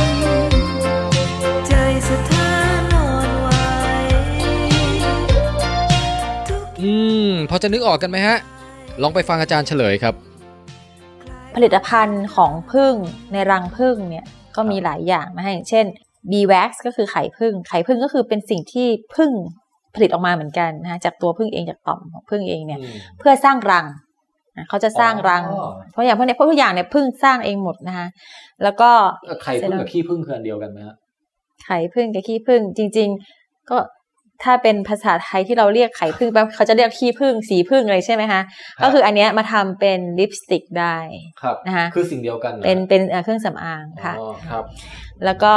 [1.69, 1.73] ใจ
[2.09, 2.51] สถา
[2.93, 3.49] นอนไหว
[6.49, 6.93] ทุกอื
[7.29, 8.37] มพอจะนึกออกกันไหมฮะ
[9.03, 10.15] ลองไปฟังอาจารย์เฉลยครับ
[11.55, 12.95] ผลิตภัณฑ์ของผึ้ง
[13.33, 14.27] ในรังผึ้งเนี่ย
[14.57, 15.87] ก็มีหลายอย่างนะอย่างเช่น
[16.31, 19.33] B-wax ก็คือไข่ผึ้งไข่ผึ้งก็คือเป็นสิ่งที่ผึ้ง
[19.95, 22.81] ผลิตออกมาเหมือนกันนะจากตัวผึ้งเองจากต่อมของผึ้งเองเนี่ย
[23.19, 23.87] เพื่อสร้างรัง
[24.57, 28.07] นะเขาจะสร้างรังอ๋อเพราะอย่างพวกเนี้ยพวกทุกอย่างเนี่ยผึ้งสร้างเองหมดนะคะ
[28.63, 28.91] แล้วก็
[29.43, 30.97] ไข่พึ่งกับขี้พึ่งคืออันเดียวกันไหมฮะ
[31.67, 33.09] ไข่ผึ้งกับขี้ผึ้งจริง
[33.39, 33.77] ๆ ก็
[34.45, 38.41] ถ้าเป็นภาษาไทยที่เราเรียกไข่ผึ้งแปลว่าเขาจะเรียกขี้ผึ้งสีผึ้งอะไรใช่ไหมคะ
[38.83, 40.97] ก็คืออันเนี้ยมาทำเป็นลิปสติกได้
[41.43, 44.65] ครับนะคะคือสิ่งเดียวกันหรอเป็นเป็นเอ่อเครื่องสำอางค่ะอ๋อครับ
[45.25, 45.55] แล้วก็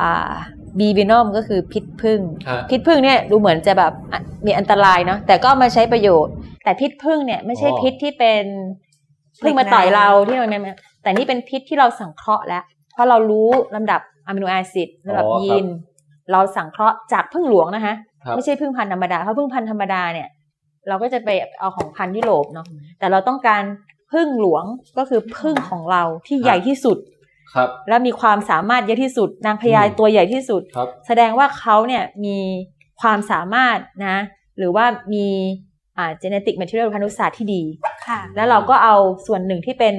[0.00, 0.30] อ่า
[0.78, 6.34] บีบินอมก็คือพิษผึ้งฮะพิษผึ้งเนี่ยดูเหมือนจะแบบอะมีอันตรายเนาะแต่ก็เอามาใช้ประโยชน์
[6.64, 8.44] แต่พิษผึ้งเนี่ยไม่ใช่อ๋อพิษที่เป็น
[9.42, 12.62] ผึ้งมาต่อยเราที่เราเนี่ยแต่นี่เป็นพิษที่เราสังเคราะห์แล้ว
[12.92, 15.66] เพราะเรารู้ลำดับอะมิโนแอซิดลำดับอ๋อครับยีน
[16.32, 20.28] เราสังเคราะห์จากผึ้งหลวงนะคะครับ ไม่ใช่ผึ้งพันธุ์ธรรมดาเพราะผึ้งพันธุ์ธรรมดาเนี่ย
[20.88, 21.28] เราก็จะไป
[21.60, 22.66] เอาของพันธุ์ยุโรปเนาะ
[22.98, 23.62] แต่เราต้องการ
[24.12, 24.64] ผึ้งหลวง
[24.98, 26.98] ก็คือผึ้งของเราที่ใหญ่ที่สุด
[27.54, 32.38] ครับ และมีความสามารถเยอะที่สุด นางพญาอืมตัวใหญ่ที่สุดครับแสดงว่าเขาเนี่ยมี
[33.00, 34.16] ความสามารถนะ
[34.58, 34.84] หรือว่า
[35.14, 35.26] มี
[35.98, 37.62] อ่า genetic material พันธุศาสตร์ที่ดี
[38.06, 38.96] ค่ะ แล้วเราก็เอา
[39.26, 39.94] ส่วนหนึ่งที่เป็น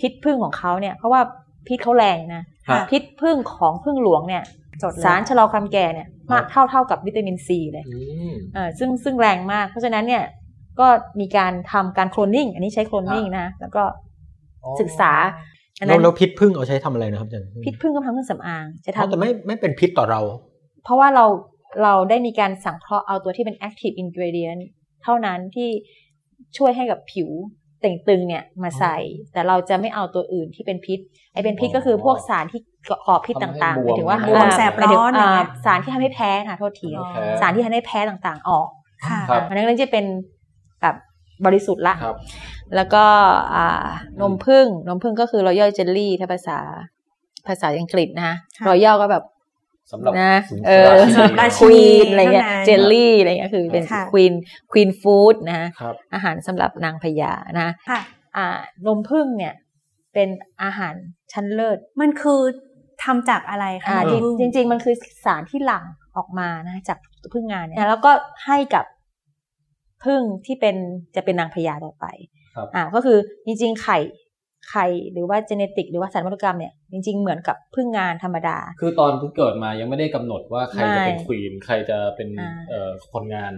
[0.00, 1.20] พิษพึ่งของเขาเนี่ย เพราะว่า
[1.68, 4.61] พิษเขาแรงนะฮะพิษพึ่งของพึ่งหลวงเนี่ยจดเลย
[5.04, 7.98] สารชะลอความแก่เนี่ยมากเท่าเท่ากับวิตามินซีเลยอื
[8.30, 10.24] มเออซึ่งซึ่งแรงมาก เพราะฉะนั้นเนี่ย
[10.80, 10.86] ก็
[11.20, 13.82] มีการทำการโคลนนิ่ง อันนี้ใช้โคลนนิ่งนะ แล้วก็
[14.80, 15.12] ศึกษา
[15.78, 20.20] อันแล้นั้วนแล้วพิษพึ่งเอาใช้ทำอะไรนะครับอาจารย์พิษพึ่งก็ทำเครื่องสำอางจะอ๋อทำแต่ไม่ไม่เป็นพิษต่อเรา
[20.84, 21.24] เพราะว่าเรา
[21.82, 24.62] เราได้มีการสังเคราะห์เอาตัวที่เป็น active ingredient
[25.02, 25.68] เท่านั้นที่
[26.56, 27.28] ช่วยให้กับผิว
[27.80, 28.96] เต่งตึงเนี่ยมาใส่
[29.32, 30.98] แต่เราจะไม่เอาตัวอื่นที่เป็นพิษ
[31.32, 32.60] ไอเป็นพิษก็คือพวกสารที่
[33.06, 37.06] ก่อพิษต่างๆหมายถึงว่าบวมแสบร้อนหมายถึงอะไรเงี้ยสารที่ทำให้แพ้ค่ะโทษทีอ๋อ
[37.40, 38.68] สารที่ทำให้แพ้ต่างๆ ออก
[39.08, 40.04] ค่ะครับอันนั้นก็จะเป็น
[40.82, 40.94] แบบ
[41.46, 42.16] บริสุทธิ์ละครับ
[42.76, 43.04] แล้วก็
[43.54, 43.88] อ่า
[44.20, 46.58] นมผึ้งนมผึ้งก็คือ royal jelly ถ้าภาษา
[47.46, 49.24] ภาษาอังกฤษนะค่ะ royal ก็แบบ
[49.92, 54.32] สำหรับนะสูงเออราชินีราคชิวีนีนอะไรเงี้ยข้างในเจลลี่อะไรเงี้ยคือเป็นค่ะควีน
[54.72, 58.00] ควีนฟู้ดนะครับอาหารสำหรับนางพญานะค่ะ
[58.36, 58.46] อ่า
[58.86, 59.54] นมผึ้งเนี่ย
[60.14, 60.28] เป็น
[60.62, 60.94] อาหาร
[61.32, 62.40] ชั้นเลิศ มันคือ
[63.04, 64.94] ทำจากอะไรคะอ่าน้ำผึ้งจริงจริง ๆ มันคือ
[65.24, 65.84] สารที่หลั่ง
[66.16, 66.98] ออกมานะจาก
[67.32, 68.12] ผึ้งงานเนี่ยแล้วก็
[68.46, 68.84] ให้กับ
[70.04, 70.76] ผึ้งที่เป็น
[71.16, 72.06] จะเป็นนางพญาต่อไป
[72.56, 73.98] ครับอ่าก็คือจริง ๆ ไข่
[74.70, 83.52] ไข่หรือว่าเจเนติกหรือว่าสารพันธุกรรมเนี่ยจริง ๆ เหมือนกับผึ้งงานธรรมดา คือตอนเพิ่งเกิดมายังไม่ได้กำหนดว่าใครจะเป็นไม่ควีนใครจะเป็นอ่าเอ่อคนงาน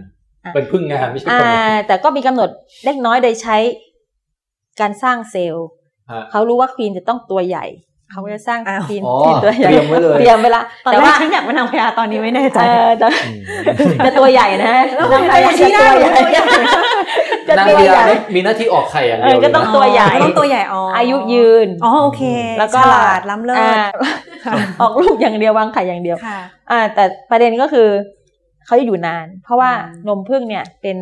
[0.45, 2.49] อ่าเป็นพึ่งงานไม่ใช่อ่าคนงานแต่ก็มีกำหนด
[2.85, 3.57] เล็กน้อยโดยใช้
[4.81, 5.73] การสร้างเซลล์ฮะ
[6.31, 7.65] เขารู้ว่าควีนจะต้องตัวใหญ่
[8.11, 13.07] เขาก็จะสร้างอ้าวควีนอ๋อที่ตัวใหญ่เตรียมไว้เลยเตรียมไว้ละตอนแต่แรกว่าฉันอยากเป็นนางพญาตอนนี้ไม่แน่ใจเออแต่
[14.05, 16.43] จะตัวใหญ่นะแล้วนางพญาชี้จะได้ตัวใหญ่
[17.47, 22.23] จะนางตัวพใหญาญ่มีหน้าที่ออกไข่อย่างเอเดียวอก็ต้องเลยนะตัวใหญ่ต้องตัวใหญ่อ๋ออายุยืนอ๋อโอเค
[22.59, 23.83] แล้วก็ฉลาดล้ำเลิศอ่า
[24.81, 26.39] ออกลูกอย่างเดียววางไข่อย่างเดียวค่ะ
[26.71, 27.87] อ่า แต่ประเด็นก็คือ
[28.65, 30.97] เขาจะอยู่นาน เพราะว่าอืมนมผึ้งเนี่ยเป็น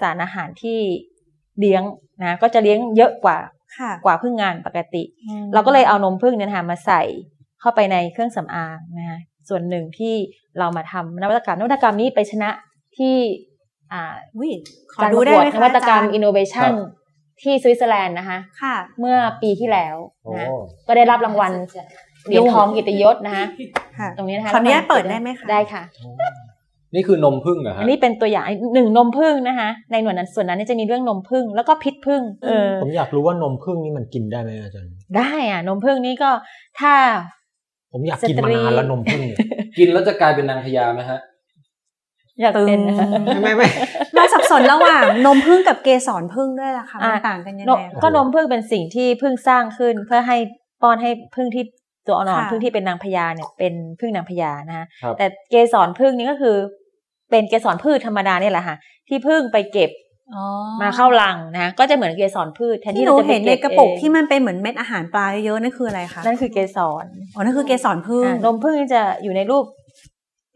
[0.00, 0.78] สารอาหารที่
[1.58, 1.82] เลี้ยง
[2.24, 3.57] นะก็จะเลี้ยงเยอะกว่าค่ะ
[4.04, 7.02] กว่าผึ้งงานปกติอืมเราก็เลยเอานมผึ้งเนี่ยนะคะมาใส่
[7.60, 9.18] เข้าไปในเครื่องสำอางนะคะ
[9.48, 10.14] ส่วนหนึ่งที่
[10.58, 12.50] เรามาทำนวัตกรรมนวัตกรรมนี้ไปชนะ
[12.96, 13.14] ที่
[13.92, 14.50] อ่าอุ๊ย
[14.92, 16.72] ขอการดูประได้กวดไหมนคะวัตกรรมอาจาย์ innovation
[17.42, 20.48] ที่สวิตเซอร์แลนด์นะคะค่ะเมื่อปีที่แล้วโอ้นะ
[20.88, 21.52] ก็ได้รับรางวัล
[22.26, 23.44] เหรียญทองกิตติยศนะคะ
[23.98, 25.82] ค่ะตรงนี้นะคะขออนุญาตเปิดได้ไหมคะได้ค่ะ
[26.94, 28.44] นี่คือนมพึ่งเหรออัฮะนนี้เป็นตัวอย่าง
[28.74, 36.30] หนึ่งนมผึ้งนะคะในหน่วยนั้นส่วนนั้นจะมีเรื่องนมผึ้งแล้วก็พิษผึ้งเออผมอยากรู้ว่านมผึ้งนี่มันกินได้ไหมอาจารย์ได้อะนมผึ้งนี่ก็
[36.80, 36.92] ถ้า
[37.92, 39.38] ผมอยากกินมานานแล้วนมผึ้งเนี่ย
[39.78, 41.20] กินแล้วจะกลายเป็นนางพญาไหมฮะ
[42.40, 43.68] อยากเป็นตึงไม่ไม่
[44.14, 50.36] เราสับสนระหว่างนมผึ้งกับเกสรผึ้งด้วยล่ะค่ะอะมันต่างกันยังนไงมคะก็นมผึ้งเป็นสิ่งที่ผึ้งสร้างขึ้นเพื่อให้
[50.82, 51.64] ป้อนให้ผึ้งที่
[52.06, 56.56] ตัวอ่อนค่ะๆผึ้งที่เป็นนางพญาเนี่ยเป็นผึ้งนางพญานะคะครับแต่เกสรผึ้งนี่ก็คือ
[57.30, 58.76] เป็นเกสรพืชธรรมดาเนี่ยแหละค่ะ
[59.08, 59.90] ที่ผึ้งไปเก็บ
[60.34, 60.44] อ๋อ
[60.82, 69.64] มาเข้ารังนะก็จะเหมือนเกสรพืชแทนที่ที่หนูเราจะไปเห็นในเก็บกระปุกเองที่มันเป็นเหมือนเม็ดอาหารปลาเยอะๆนั่นคืออะไรคะนั่นคือเกสรอ๋อนั่นคือเกสรผึ้งอ่านมผึ้งจะอยู่ในรูป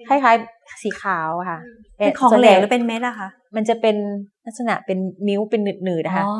[0.08, 1.58] คล้ายๆสีขาวอะค่ะ
[1.96, 3.96] เป็นของส่วนเหลใญ่วหรือเป็นเม็ดอะคะมันจะเป็น
[4.46, 6.34] ลักษณะเป็นมิ้วเป็นหนืดๆนะคะอ๋อ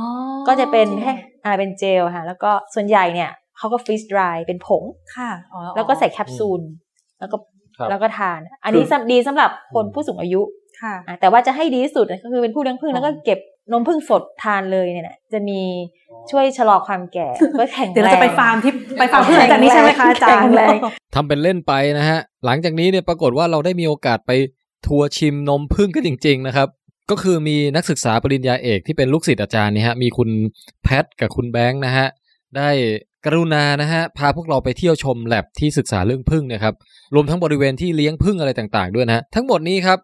[0.49, 1.13] ก็จะเป็นแค่
[1.45, 4.83] อ่าเป็นเจลค่ะ แล้วก็ส่วนใหญ่เนี่ยเขาก็ฟรีสดรายเป็นผง
[5.17, 6.61] ค่ะอ๋อแล้วก็ใส่แคปซูล
[7.21, 7.43] แล้วก็ครับ
[7.91, 10.41] แล้วก็ทาน อันนี้สำดีสำหรับคนผู้สูงอายุ
[10.83, 13.39] ค่ะอะแต่ว่าจะให้ดีที่สุดก็คือเป็นผู้เลี้ยงผึ้งแล้วก็เก็บ
[13.73, 15.61] นมผึ้งสดทานเลยเนี่ยนะจะมี
[16.31, 17.29] ช่วยชะลอความแก่
[17.61, 20.77] ก็แข็งแรงเดี๋ยวเราจะไปฟาร์มที่ไปฟาร์มผึ้งจากนี้ใช่ไหมคะอาจารย์แข็งแรง
[21.15, 24.31] ทำเป็นเล่นไปนะฮะ หลังจากนี้เนี่ยปรากฏว่าเราได้มีโอกาสไป
[24.87, 26.69] ทัวร์ชิมนมพึ่งกันจริง ๆ นะครับ
[27.11, 30.31] ก็คือมีนักศึกษาปริญญาเอกที่เป็นลูกศิษย์อาจารย์เนี่ยฮะมีคุณ
[30.83, 32.09] แพทกับคุณแบงค์นะฮะ
[32.57, 32.71] ได้
[33.27, 36.75] กรุณานะฮะพาพวกเราไปเที่ยวชมแลบที่ศึกษาเรื่องพึ่งนะครับ
[37.15, 39.99] รวมทั้งบริเวณที่เลี้ยงพึ่งอะไรต่างๆ ด้วยนะฮะทั้งหมดนี้ครับ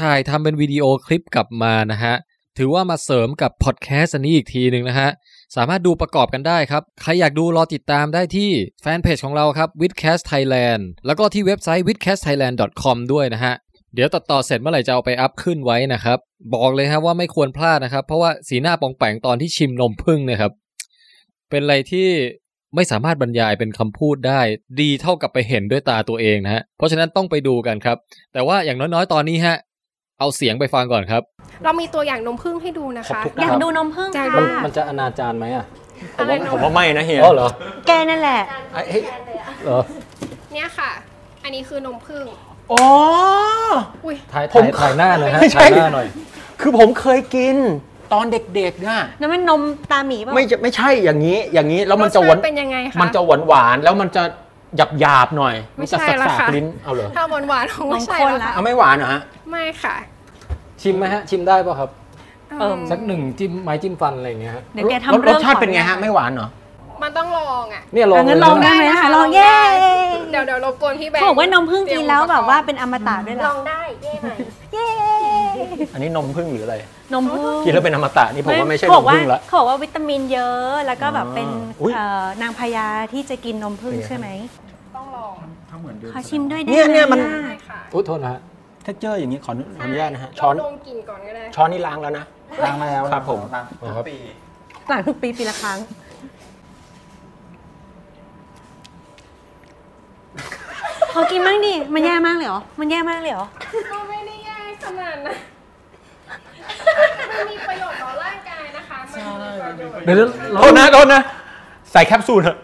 [0.00, 2.14] ถ่ายทำเป็นวิดีโอคลิปกลับมานะฮะ
[2.58, 5.08] ถือว่ามาเสริมกับพอดแคสต์อันนี้อีกทีหนึ่งนะฮะ
[5.56, 8.50] สามารถดูประกอบกันได้ครับ ใครอยากดูรอติดตามได้ที่
[8.82, 12.06] แฟนเพจของเราครับ w i t h c a s t Thailand แล้วก็ที่เว็บไซต์ w i t h c
[12.10, 13.54] a s t thailand com ด้วยนะฮะ
[13.94, 16.18] เดี๋ยวตัดต่อเสร็จเมื่อไหร่จะเอาไปอัพขึ้นไว้นะครับ
[16.52, 20.52] บอกเลยครับว่าไม่ควรพลาดนะครับ เพราะว่าสีหน้าปองแปงตอนที่ชิมนมพึ่งนะครับ
[21.50, 22.08] เป็นอะไรที่
[22.74, 24.40] ไม่สามารถบรรยายเป็นคำพูดได้
[24.80, 27.96] ดีเท่ากับไปเห็นด้วยตาตัวเองนะฮะ เพราะฉะนั้นต้องไปดูกันครับ
[28.32, 29.56] แต่ว่าอย่างน้อยๆ ตอนนี้ฮะ
[30.18, 31.22] เอาเสียงไปฟังก่อนครับ
[31.64, 35.64] เรามีตัวอย่างนมผึ้งให้ดูนะคะขอบคุณอยากดูนมพึ่งอยากค่ะดูมันจะอนาจารไหมอะ
[36.18, 37.48] อะไรนผมมว่าไม่นะเฮียอ๋อเหรอ
[37.86, 38.40] แกนั่นแหละ
[38.72, 39.02] ไอ้เฮ้ย
[39.64, 39.80] เหรอ
[40.52, 40.90] เนี่ยค่ะ
[41.44, 42.24] อันนี้คือนมผึ้ง
[42.72, 42.84] อ๋อ
[44.04, 46.06] อุ้ยถ่ายผมถ่ายถ่ายหน้าหน่อยฮะไม่ใช่ถ่ายหน้าหน่อย
[46.60, 47.56] คือผมเคยกิน
[48.12, 54.22] ตอนเด็กๆน่ะนั่นมันนมตาหมีป่ะ ไม่จะไม่ใช่อย่างนี้อย่างนี้แล้วมันจะรสหวานชาติเป็นยังไงคะมันจะหวานหวานๆแล้วมันจะ
[54.76, 59.20] หยาบหยาบๆหน่อยไม่มันจะใช่สักละสากค่ะลิ้นเอาเหรอถ้าหวานหวานๆคงไม่ใช่นมข้นแล้วละค่ะเอาไม่หวานเหรอฮะ
[59.50, 59.96] ไม่ค่ะ
[60.82, 61.90] ชิมไหมฮะ ชิมได้ป่ะครับ
[62.60, 66.48] เอิ่ม สักหนึ่งจิ้มไม้จิ้มฟันอะไรอย่างเงี้ยฮะ เดี๋ยวแกรสทำเรื่องรสชาติเป็นไงขอฮะอญตไม่หวานเหรอ
[67.02, 69.98] มันต้องลองอะ เนี่ยลองอะงั้นเลยลองนะได้ไหมคะลลอองงได้เย้
[70.30, 74.38] เดี๋ยวเดี๋ยวรบกวนพี่แบงค์เขาบอกว่านมพึ่งกินแล้วแบบว่าเป็นอมตะด้วยลล่ะองได้เย่หน่อย
[74.72, 74.86] เย้
[75.94, 76.76] อันนี้นมพึ่งหรืออะไร
[77.14, 81.48] นมพึ่งกินแล้วเป็นอมตะนี่ผมว่าไม่ใช่เขานบอมกว่าพึ่งละ เขาบอกว่าวิตามินเยอะแล้วก็แบบเป็น
[81.82, 84.28] อุ๊ย เอ่อนางพญาที่จะกินนมพึ่งเป็นไงใช่ไหม
[84.96, 85.34] ต้องลอง
[86.12, 88.40] ขอชิมด้วยได้เนี่ยเนี่ยมันไหได้ค่ะอุ้ยโทษนะฮะ
[88.84, 92.24] texture อย่างนี้ขอขออนุญาตนะฮะช้อนลองดมกลิ่นก่อนก็ได้ช้อนนี่ล้างแล้วนะ
[92.64, 93.64] ล้างแล้วครับผม ล้าง
[93.96, 94.16] ทุกปี
[94.88, 95.78] ล้างทุกปีปีละครั้ง
[101.12, 103.46] ขอกินบ้างดิ มันแย่มากเลยเหรอ มันแย่มากเลยเหรอ
[103.92, 105.36] ก็ไม่ได้แย่ขนาดนั้น
[107.30, 111.22] มันมีประโยชน์ต่อร่างกายนะคะมันมีประโยชน์เดี๋ยวโทษนะโทษนะ
[111.92, 112.58] ใส่แคปซูลเถอะ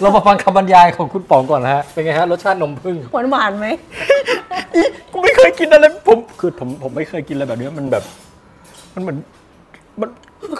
[0.00, 3.66] เรามาฟังคำบรรยายของคุณป๋องก่อนนะฮะ เป็นไงฮะ รสชาตินมผึ้งหวานหวานๆไหม
[4.74, 4.82] อี
[5.12, 8.04] กูไม่เคยกินอะไรผมคือผมผมไม่เคยกินอะไรแบบนี้มันแบบ
[8.94, 9.18] มันเหมือน
[10.00, 10.08] มัน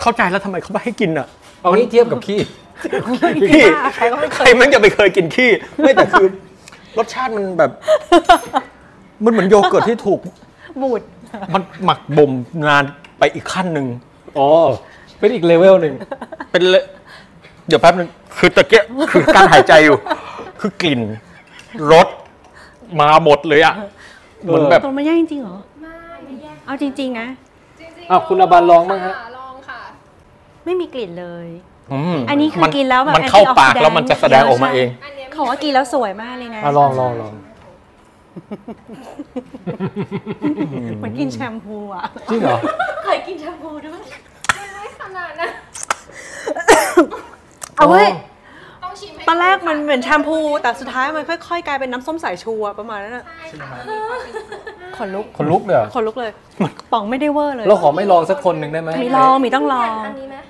[0.02, 1.26] เข้าใจแล้วทำไมเขาไม่ให้กินอะ
[1.60, 2.38] เอางี้เทียบกับขี้
[3.50, 3.64] พี่
[3.94, 5.50] ใครมันจะไปเคยกินขี้
[5.80, 6.28] ไม่แต่คือ
[6.98, 7.70] รสชาติมันแบบ
[9.24, 10.20] มันเหมือนโยเกิร์ตที่ถูก
[10.80, 11.02] บูด
[11.54, 12.32] มันหมักบ่ม
[12.68, 12.84] นาน
[13.18, 13.86] ไปอีกขั้นหนึ่ง
[14.38, 14.48] อ๋อ
[15.18, 15.94] เป็นอีกเลเวลหนึ่ง
[16.50, 16.84] เป็นเลย
[17.68, 18.08] เดี๋ยวแป๊บนึง
[18.38, 19.96] คือตะเกียคือการหายใจอยู่
[20.60, 21.00] คือกลิ่น
[21.92, 22.08] รส
[23.00, 23.74] มาหมดเลยอะ
[24.44, 25.56] เหมือนแบบ ตัวมันแย่จริงๆเหรอ
[26.66, 27.28] เอาจริง ๆ นะ
[27.80, 29.80] จริงอ้าวคุณอาบันลองบ้างฮะ ลองค่ะ
[30.64, 31.69] ไม่มีกลิ่นเลยม
[32.28, 37.32] อันนี้คือมักินแล้วแบบมันเข้าปาก antioxidant แล้วมันจะแสดงออกมาเองอันเนี้ยเขาว่ากินแล้วสวยมากเลยนะอะลองลองลอง
[40.98, 42.56] เหมือนกินแชมพูอะจริงเหรอ
[43.04, 44.00] เคยกินแชมพูด้วย
[44.74, 45.50] ไม่ขนาดนั้น
[47.76, 48.08] เอาเว้ย
[48.84, 54.32] ต้องชิมให้ตอนแรกมันเหมือนแชมพู แต่สุดท้ายมันค่อยๆ กลายเป็นน้ำส้มสายชูอะประมาณนั้นอะใช่ค่ะมันมีความเป็น
[54.98, 56.30] ขนลุกคนลุกเลยเหรอขนลุกเลย
[56.92, 60.49] ป๋องไม่ได้เวอร์เลย เราขอไม่ลองสักคนหนึ่งได้ไหมมีลองมีต้องลองอันนี้ไหมอ่าๆ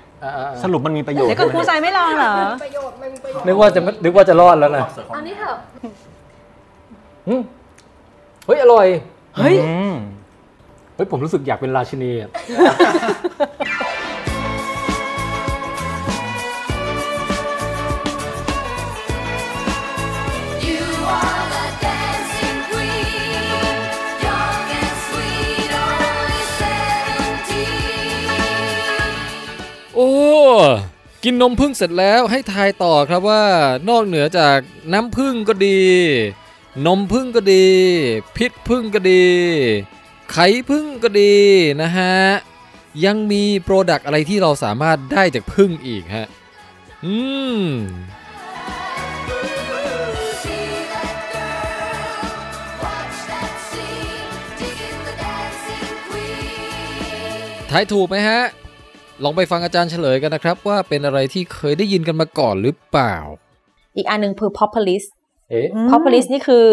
[0.63, 4.83] สรุปมันมีประโยชน์เดี๋ยวก็ครูใจไม่ลองเหรอมีประโยชน์มันมีประโยชน์นึกว่าจะนึกว่าจะรอดแล้วนะ
[5.15, 5.55] อันนี้เถอะ
[7.27, 7.41] อืม
[8.45, 8.87] เฮ้ยอร่อย
[9.37, 9.95] เฮ้ยอืม
[10.95, 12.11] เฮ้ยผมรู้สึกอยากเป็นราชินี
[31.23, 33.43] กินนมผึ้งเสร็จแล้วให้ทายต่อครับว่า
[33.89, 34.59] นอกเหนือจาก
[34.93, 35.81] น้ำผึ้งก็ดี
[36.85, 37.67] นมผึ้งก็ดี
[38.37, 39.25] พิษผึ้งก็ดี
[40.31, 41.35] ไขผึ้งก็ดี
[41.81, 42.15] นะฮะ
[43.05, 46.27] ยังมี product อะไรที่เราสามารถได้จากผึ้งอีกฮะ
[47.05, 47.15] อื
[47.59, 47.63] ม
[50.43, 52.33] See that girl,
[52.83, 57.69] watch that scene, digging the dancing queen.
[57.71, 58.41] ทายถูกไหมฮะ
[59.23, 63.15] ลองไปฟังอาจารย์เฉลยกันนะครับ ว่าเป็นอะไรที่เคยได้ยินกันมาก่อนหรือเปล่า
[63.95, 65.03] อีกอันหนึ่งคือ propolis
[65.49, 66.65] เอ๊ะ propolis นี่คือ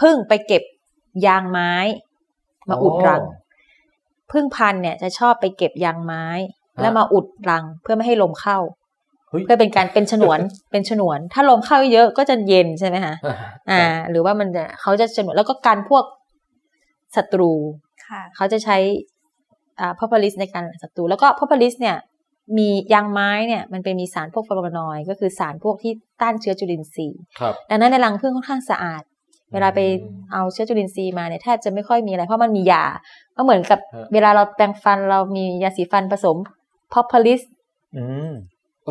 [0.00, 0.62] พึ่งไปเก็บ
[1.26, 1.72] ยางไม้
[2.68, 3.22] มาอุดรัง
[4.32, 6.24] พึ่งพันธุ์เนี่ยจะชอบไปเก็บยางไม้
[6.80, 8.58] แล้วมาอุดรังเพื่อไม่ให้ลมเข้า
[9.28, 10.38] เฮ้ยเพื่อเป็นการเป็นฉนวน
[10.70, 13.14] เป็นฉนวน ถ้าลมเข้าเยอะก็จะเย็นใช่ไหมคะ
[13.70, 16.04] อ่า หรือว่ามันจะเขาจะฉนวนแล้วก็กันพวก
[17.16, 17.52] ศัตรู
[18.06, 18.76] ค่ะเขาจะใช้
[19.80, 21.96] อ่า propolis ในการศัตรูแล้วก็ propolis เนี่ย
[22.58, 29.02] มียางไม้เนี่ยมันเป็นมีสารพวกฟลาโวนอยด์ก็คือสารพวกที่ต้านเชื้อจุลินทรีย์ครับดังนั้นในรังผึ้งค่อนข้างสะอาด
[29.52, 29.80] เวลาไป
[30.32, 32.84] เอาเชื้อจุลินทรีย์มาเนี่ยแทบจะไม่ค่อยมีอะไร เพราะมันมียา
[33.36, 36.36] ก็เหมือนกับฮะเวลาเราแปรงฟันเรามียาสีฟันผสม
[36.92, 37.42] propolis
[37.96, 38.32] อืม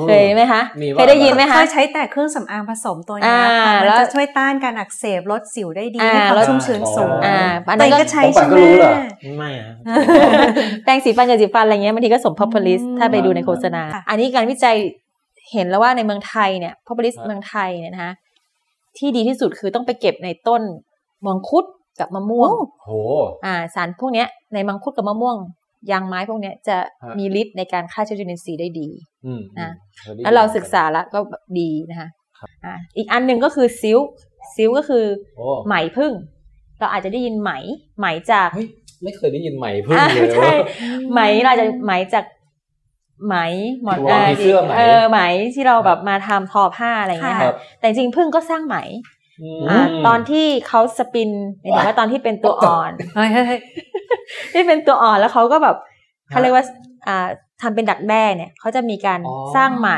[0.03, 8.93] เคยไหมคะมีว่าเคยได้ยินไหมเคคะยใช้แต่เครื่องสำอางผสมตัวนี้อ่าค่ะมันแล้วจะช่วยต้านการอักเสบลดสิวได้ดีอ่าให้ความแล้วชุ่มชื้นสูงอ่าอันตันั้วนเองก็ก็ใช้ผมใช่ก็ไหมรู้เหรอ
[9.37, 9.71] ไม่อะ
[10.83, 14.75] แปรงสีฟันยาสีฟันอะไรเงี้ยบางทีก็สม propolis อืมถ้าไปดูในโฆษณาค่ะอันนี้การวิจัย
[15.53, 18.13] เห็นแล้วว่าในเมืองไทยเนี่ย propolis ฮะเมืองไทยเนี่ยนะคะ
[18.97, 20.61] ที่ดีที่สุดคือต้องไปเก็บในต้น
[21.25, 21.65] มังคุด
[21.99, 22.51] กับมะม่วง
[22.83, 22.89] โห
[23.45, 25.35] อ่าสารพวกเนี้ยในมังคุดกับมะม่วง
[25.91, 28.89] ยางไม้พวกเนี้ยจะฮะมีฤทธิ์ในการฆ่าเชื้อจุลินทรีย์ได้ดี
[29.25, 29.71] อืมนะ
[30.05, 34.11] อืมแล้วเราศึกษาแล้วก็แบบดีนะคะครับอ่าอีกอันหนึ่งก็คือซิลค์
[34.55, 35.05] ซิลค์ก็คือ
[35.37, 36.11] โอ้ไหมพึ่ง
[36.79, 37.51] เราอาจจะได้ยินไหม
[37.99, 38.67] ไหมจากเฮ้ย
[39.03, 40.53] ไม่เคยได้ยินใหม่พึ่งอ่าเลยใช่ว่า
[41.11, 42.25] ไหมเราอาจจะไหมจาก
[43.27, 43.35] ไหม
[43.83, 45.19] หมอนตัวผีเสื้อไหมเออไหม
[45.53, 48.77] ที่เราแบบมาทำทอผ้าอะไรอย่างเงี้ยครัค่ะบแต่จริงๆพึ่งก็สร้างไหม
[49.41, 51.29] อืมอ่าตอนที่เขาสปิน
[51.61, 52.91] หมายถึงว่าตอนที่เป็นตัวอ่อน
[54.31, 56.65] เฮ้ยเฮ้ยเฮ้ยที่เป็นตัวอ่อนแล้วเขาก็แบบฮะเขาเรียกว่า
[57.07, 57.27] อ่า
[57.61, 59.89] ทำเป็นดักแด้เนี่ยเขาจะมีการอ๋อสร้างไหม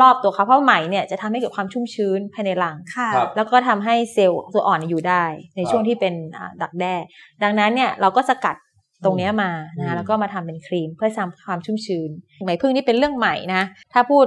[0.00, 5.24] รอบตัวเขาเพราะไหมเนี่ยจะทำให้เกิดความชุ่มชื้นภายในรังค่ะครับแล้วก็ทำให้เซลล์ตัวอ่อนอยู่ได้
[5.56, 6.94] ในช่วงที่เป็นอ่าดักแด้
[7.42, 8.56] ดังนั้นเนี่ยเราก็สกัด
[9.04, 12.10] ตรงเนี้ยมาอืนะแล้วก็มาทำเป็นครีมเพื่อทำความชุ่มชื้น
[12.44, 13.62] ไหมผึ้งนี่เป็นเรื่องใหม่นะ
[13.92, 14.26] ถ้าพูด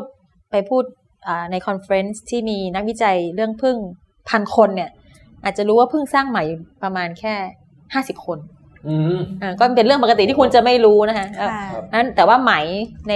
[0.52, 0.84] ไปพูด
[1.28, 3.78] อ่าใน conference ที่มีนักวิจัยเรื่องผึ้ง
[4.30, 4.90] พันคนเนี่ย
[5.44, 6.40] อาจจะรู้ว่าพึ่งสร้างไหม
[6.84, 7.34] ประมาณแค่
[7.94, 8.61] ห้าสิบคนอืมอ่า
[9.60, 11.50] ก็เป็นเรื่องปกติที่คุณจะไม่รู้นะคะค่ะ
[11.94, 12.54] นั้นแต่ว่าไหม
[13.10, 13.14] ใน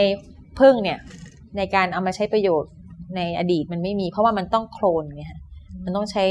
[0.59, 0.99] พึ่งเนี่ย
[1.57, 2.71] ในการเอามาใช้ประโยชน์
[3.15, 5.41] ในอดีตมันไม่มี เพราะว่ามันต้องโคลนไงฮะ
[5.85, 6.23] มันต้องใช้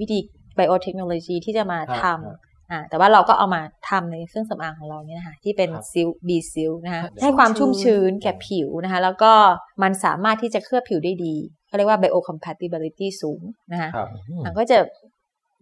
[0.00, 0.18] วิธี
[0.54, 9.32] ไบโอเทคโนโลยีที่จะมาครับทครับำอ่าแต่ว่าเราก็เอามาทำในเครื่องสำอางของเราเนี่ยนะคะที่เป็นครับซิลบีซิลนะคะครับให้ความชุ่มชื้นแก่ผิวนะคะ แล้วก็
[9.82, 11.34] มันสามารถที่จะเคลือบผิวได้ดี
[11.66, 13.40] เขาเรียกว่า biocompatibility สูง
[13.72, 14.08] นะคะครับ
[14.44, 14.78] อะก็จะ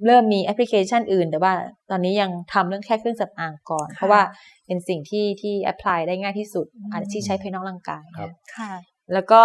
[0.06, 1.54] เริ่มมีแอปพลิเคชันอื่น แต่ว่า
[1.90, 4.22] ตอนนี้ยังทำเรื่องแค่เครื่องสำอางก่อน เพราะว่า
[4.66, 8.72] เป็นสิ่งที่ที่ apply ได้ง่ายที่สุด อาจจะที่ใช้ภายนอกร่างกายครับนะค่ะ
[9.12, 9.42] แล้วก็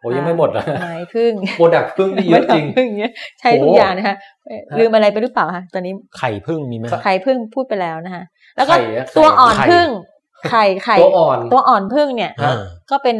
[0.00, 4.16] โอ้ยังไม่หมดนะไหมผึ้ง product ผึ้งนี่เยอะจริงไหมผึ้งเนี่ยใช้ทุกโอ้อย่างนะคะ
[4.46, 8.24] เอ่อลืมอะไรไปหรือเปล่าคะตอนนี้ไข่พึ่งมีไหมไข่ผึ้งพูดไปแล้วนะคะ
[8.56, 9.88] แล้วก็ไข่อะไข่ตัวอ่อนไขผึ้ง
[10.50, 12.60] ไข่ไข่ตัวอ่อนตัวอ่อนพึ่งเนี่ยอ่า
[12.90, 13.16] ก็เป็น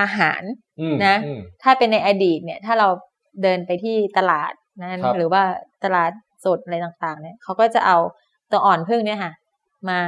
[0.00, 0.42] อาหาร
[0.80, 2.88] อืมนะอืมถ้าเป็นในอดีตเนี่ย ถ้าเรา
[3.42, 5.42] เดินไปที่ตลาด นั้นครับหรือว่า
[5.84, 6.10] ตลาด
[6.44, 7.96] สดอะไรต่างๆ เนี่ยเขาก็จะเอา
[8.50, 9.32] ตัวอ่อนพึ่งเนี่ยค่ะ
[9.88, 10.00] มา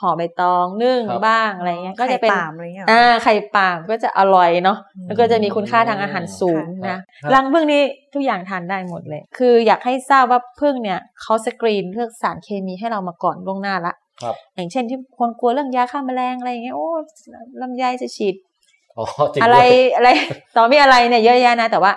[0.00, 7.82] ห่อใบตองนึ่งครับบ้างอะไรเงี้ยก็จะเป็นไข่ป่ามอะไรเงี้ยเหรออ่าไข่ป่ามก็จะอร่อยเนาะแล้วก็จะมีคุณค่าทางอาหารสูงครันะบรังพึ่งนี่
[8.14, 16.88] ทุกอย่างทานได้หมดเลย คืออยากให้ทราบว่าพึ่งเนี่ยเขาสกรีนเลือกสารเคมีให้เรามาก่อนล่วงหน้าละครับอย่างเช่นที่คนกลัวเรื่องยาฆ่าแมลงอะไรอย่างเงี้ยโอ้
[17.62, 18.34] ลำไยจะฉีด
[18.98, 20.08] อ๋อจริงอะไรด้วยอะไร
[20.56, 21.92] ต่อมีอะไรเนี่ยเยอะแยะนะแต่ว่า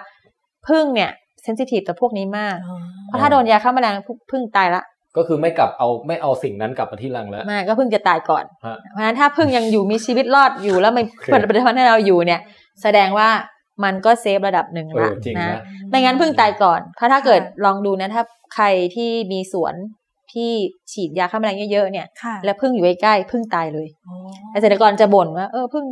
[0.68, 2.56] พึ่งเนี่ยเซนซิทีฟต่อพวกนี้มาก
[3.06, 3.96] เพราะถ้าโดนยาฆ่าแมลง
[4.32, 4.84] พึ่งตายละ
[5.18, 12.40] ก็คือไม่กลับเอาไม่เอาสิ่งนั้นกลับมาที่รังแล้วไมาก็พึ่งจะตายก่อนฮะเพราะฉะนั้นถ้าพึ่งยังอยู่มีชีวิตรอดอยู่แล้วมันโอเคเปิดผลิตภัณฑ์ให้เราอยู่เนี่ย
[12.82, 13.30] แสดงว่า
[13.84, 18.24] มันก็เซฟระดับหนึ่งเอละอจริงนะนะไม่งั้นพึ่งตายก่อน เพราะถ้าค่ะเกิดลองดูนะถ้า
[18.56, 18.66] ใคร
[18.96, 19.76] ที่มีสวน
[20.34, 20.52] ที่
[20.92, 24.16] ฉีดยาฆ่าแมลงเยอะๆเนี่ยค่ะแล้วผึ้งอยู่ใกล้ๆผึ้งตายเลยโอ้
[24.52, 25.86] เกษตรกรจะบ่นว่าเออผึ้ง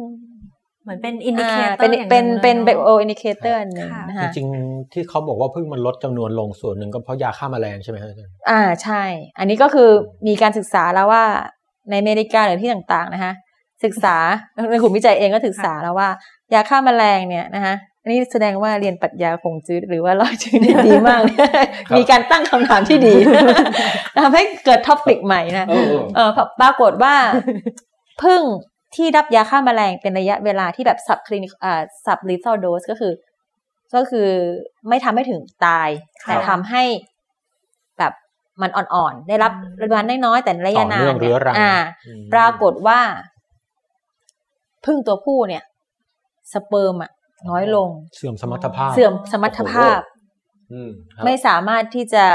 [0.86, 9.04] เหมือนเป็น indicator อ่าเป็นอย่างหนึ่งเป็น bio indicator หนึ่งค่ะนะคะจริงๆที่เขาบอกว่าผึ้งมันลดจำนวนลงส่วนหนึ่งก็เพราะยาฆ่าแมลงใช่ไหมครับอาจารย์อ่าใช่
[9.40, 9.90] อันนี้ก็คือ
[10.28, 11.24] มีการศึกษาแล้วว่า
[11.90, 13.34] ในอเมริกาหรือที่ต่างๆนะคะ
[13.84, 14.16] ศึกษา
[14.72, 16.10] ในกลุ่มวิจัยเองก็ศึกษาแล้วว่า
[16.54, 21.22] ยาฆ่าแมลงเนี่ยนะคะอันนี้แสดงว่าเรียนปรัชญาคงจืดหรือว่าลอยจืดเนี่ยดีมาก
[21.98, 23.16] มีการตั้งคำถามที่ดี
[24.24, 26.30] ทำให้เกิดท็อปิกใหม่นะเออเออเออ
[26.62, 27.16] ปรากฏว่า
[28.24, 28.42] พึ่ง
[28.96, 33.14] ที่รับยาฆ่าแมลงเป็นระยะเวลาที่แบบสับคลินิกอ่าสับลิท a l โดสก็คือ
[33.96, 34.28] ก็คือ
[34.90, 35.90] ไม่ทำให้ถึงตาย
[36.24, 36.84] ค่ะแต่ทำให้
[37.98, 38.14] แบบ
[38.62, 41.74] มันอ่อนๆ ได้รับปริมาณน้อยๆแต่ระยะนานต่อเนื่องเรื้อรังอ่า
[42.08, 43.00] อืมปรากฏว่า
[44.86, 45.64] ผึ้งตัวผู้เนี่ย
[46.54, 47.12] สเปิร์มอะ
[47.50, 50.00] น้อยลง เสื่อมสมรรถภาพ เสื่อมสมรรถภาพ
[50.74, 52.26] อืมครับไม่สามารถที่จะ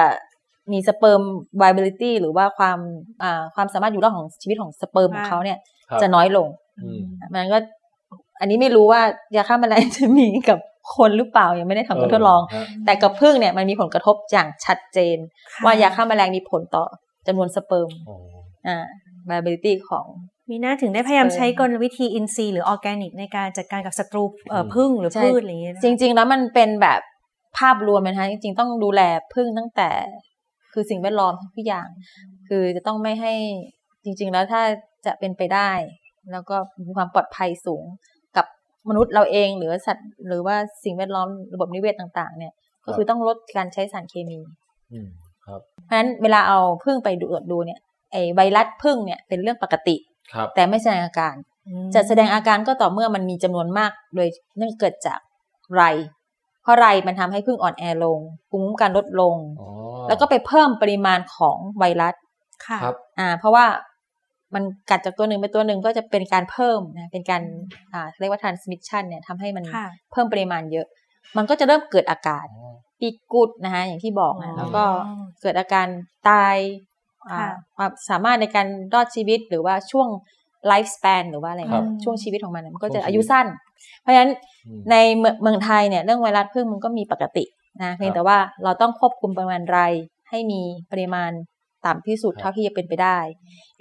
[0.73, 1.23] มีสเปิร์ม
[1.61, 2.79] viability หรือว่าความ
[3.23, 6.49] อ่าความสามารถอยู่รอดของชีวิตของสเปิร์มของเขาเนี่ยครับ จะน้อยลง
[6.83, 7.01] อืม
[7.35, 7.59] มันก็
[8.41, 9.01] อันนี้ไม่รู้ว่า
[9.37, 10.59] ยาฆ่าแมลงจะมีกับ
[10.97, 15.17] คนหรือเปล่ายังไม่ได้ทำการทดลองฮะแต่กับผึ้งเนี่ยมันมีผลกระทบอย่างชัดเจน
[15.53, 16.85] ค่ะว่ายาฆ่าแมลงมีผลต่อ
[17.27, 18.17] จำนวนสเปิร์มอ๋อ
[18.69, 18.79] อ่า
[19.29, 20.07] viability ของ
[20.51, 27.01] มีหน้าถึงได้พยายามเออใช้กลวิธีอินทรีย์หรือออร์แกนิกในการจัดการกับศัตรูเอ่ออืมพึ่งหรือใช่พืชอะไรอย่างเงี้ยนะจริง ๆ แล้วมันเป็นแบบ
[27.59, 29.01] ภาพรวมนะคะจริง ๆ ต้องดูแล
[29.35, 29.91] พึ่งตั้งแต่
[30.73, 31.87] คือสิ่งแวดล้อมทุกอย่าง
[32.49, 33.35] คือจะต้องไม่ให้
[34.05, 34.63] จริง ๆ แล้วถ้า
[35.07, 35.71] จะเป็นไปได้
[36.33, 36.57] แล้วก็
[36.87, 37.85] มีความปลอดภัยสูง
[38.37, 38.47] กับ
[38.89, 42.53] มนุษย์เราเองหรือสัตว์ หรือว่าสิ่งแวดล้อมระบบนิเวศต่างๆ เนี่ย
[42.85, 44.39] ก็คือต้องลดการใช้สารเคมี
[44.93, 45.09] อืม
[45.47, 47.81] ครับเพราะฉะนั้นเวลาเอาพึ่งไปดูดดูเนี่ย
[48.13, 49.97] ไอไวรัสพึ่งเนี่ยเป็นเรื่องปกติ
[50.35, 51.35] ครับแต่ไม่แสดงอาการ
[51.95, 55.19] จะแสดงอาการก็ต่อเมื่อมันมีจำนวนมาก โดยเนื่องเกิดจาก
[55.75, 55.83] ไร
[56.63, 58.21] เพราะไรมันทำให้พึ่งอ่อนแอลง
[58.51, 59.69] ภูมิคุ้มกันลดลงอ๋อ
[60.09, 62.15] แล้วก็ไปเพิ่มปริมาณของไวรัส
[62.67, 63.65] ค่ะครับอ่า เพราะว่า
[64.55, 67.43] มันกัดจากตัวหนึ่งไปตัวหนึ่งก็จะเป็นการเพิ่มนะเป็นการ
[67.95, 70.87] อ่าเรียกว่า transmission เนี่ยทำให้มันค่ะเพิ่มปริมาณเยอะ
[71.37, 72.47] มันก็จะเริ่มเกิดอาการ
[73.01, 74.85] ปีกุดนะคะอย่างที่บอกนะแล้วก็
[75.43, 75.87] เกิดอาการ
[76.29, 76.57] ตาย
[77.31, 80.09] อ่าค่ะความสามารถในการรอดชีวิตหรือว่าช่วง
[80.67, 83.47] ไลฟ์ส p ปนหรือว่าอะไรครัเงี้บยช่วงชีวิตของมันเนี่ยมันก็จะช่วงชีวิตอายุสั้น
[84.03, 84.31] เพราะฉะนั้น
[84.67, 87.45] อืมในเมืองเมืองไทยเนี่ยเรื่องไวรัสพึ่งมันก็มีปกติ
[87.83, 89.81] นะเพียงแต่ว่าเราต้องควบคุมปริมาณไร
[90.31, 90.61] ให้มี
[90.93, 91.31] ปริมาณ
[91.87, 93.19] ต่ำที่สุดครับเท่าที่จะเป็นไปได้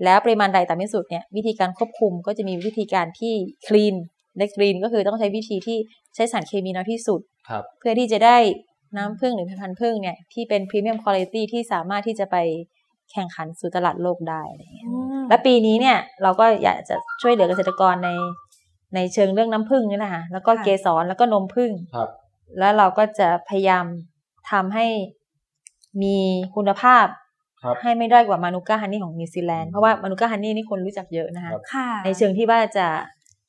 [0.04, 3.34] แล้วปริมาณใดต่ำที่สุดเนี่ยวิธีการควบคุมก็จะมีวิธีการที่
[3.68, 3.96] green
[4.38, 5.78] และ clean ก็คือต้องใช้วิธีที่
[6.16, 8.38] ใช้สารเคมีน้อยที่สุดครับเพื่อที่จะได้
[8.98, 12.38] น้ำผึ้งหรือผลิตภัณฑ์ผึ้งเนี่ยที่เป็นพรีเมียมคุณภาพที่สามารถที่จะไป
[13.12, 14.88] แข่งขันสู่ตลาดโลกได้อะไรอย่างเงี้ย
[15.30, 18.10] และปีนี้เนี่ยเราก็อยากจะช่วยเหลือเกษตรกรใน
[18.96, 22.10] ในเชิงเรื่องน้ำผึ้งนี่แหละค่ะแล้วก็ค่ะเกสรแล้วก็นมผึ้งครับ
[22.60, 23.86] แล้วเราก็จะพยายาม
[24.52, 24.86] ทำให้
[26.02, 26.18] มี
[26.56, 27.29] คุณภาพครับ
[27.82, 32.88] ให้ไม่ด้อยกว่า Manuka honey ของนิวซีแลนด์เพราะว่า Manuka honey นี่คนรู้จักเยอะนะคะครับค่ะในเชิงที่ว่าจะ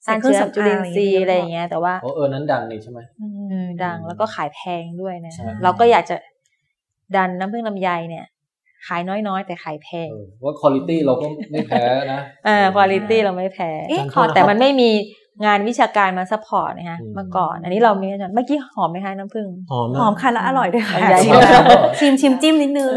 [0.07, 6.17] สร้างเชื้อจุลินทรีย์อะไรอย่างเงี้ยแต่ว่าโอ้เออนั้นดังนี่ใช่ไหมเออดังแล้วก็ขายแพงด้วยนะใช่เราก็อยากจะ
[7.17, 8.27] ดันน้ำผึ้งลำไยเนี่ย
[8.87, 11.83] ขายน้อยๆ แต่ขายแพงเออว่าคุณภาพเราก็ไม่แพ้
[12.13, 14.91] นะเออคุณภาพเราไม่แพ้เอ๊ะขอแต่มันไม่มี
[15.45, 21.61] งานวิชาการมา support นะคะอืมเมื่อก่อน อันนี้เรามีเมื่อกี้หอมไหมคะน้ำผึ้งหอมหอมค่ะและอร่อยด้วยค่ะอยากชิมมาก
[21.99, 22.91] ชิมชิมจิ้มนิดนึง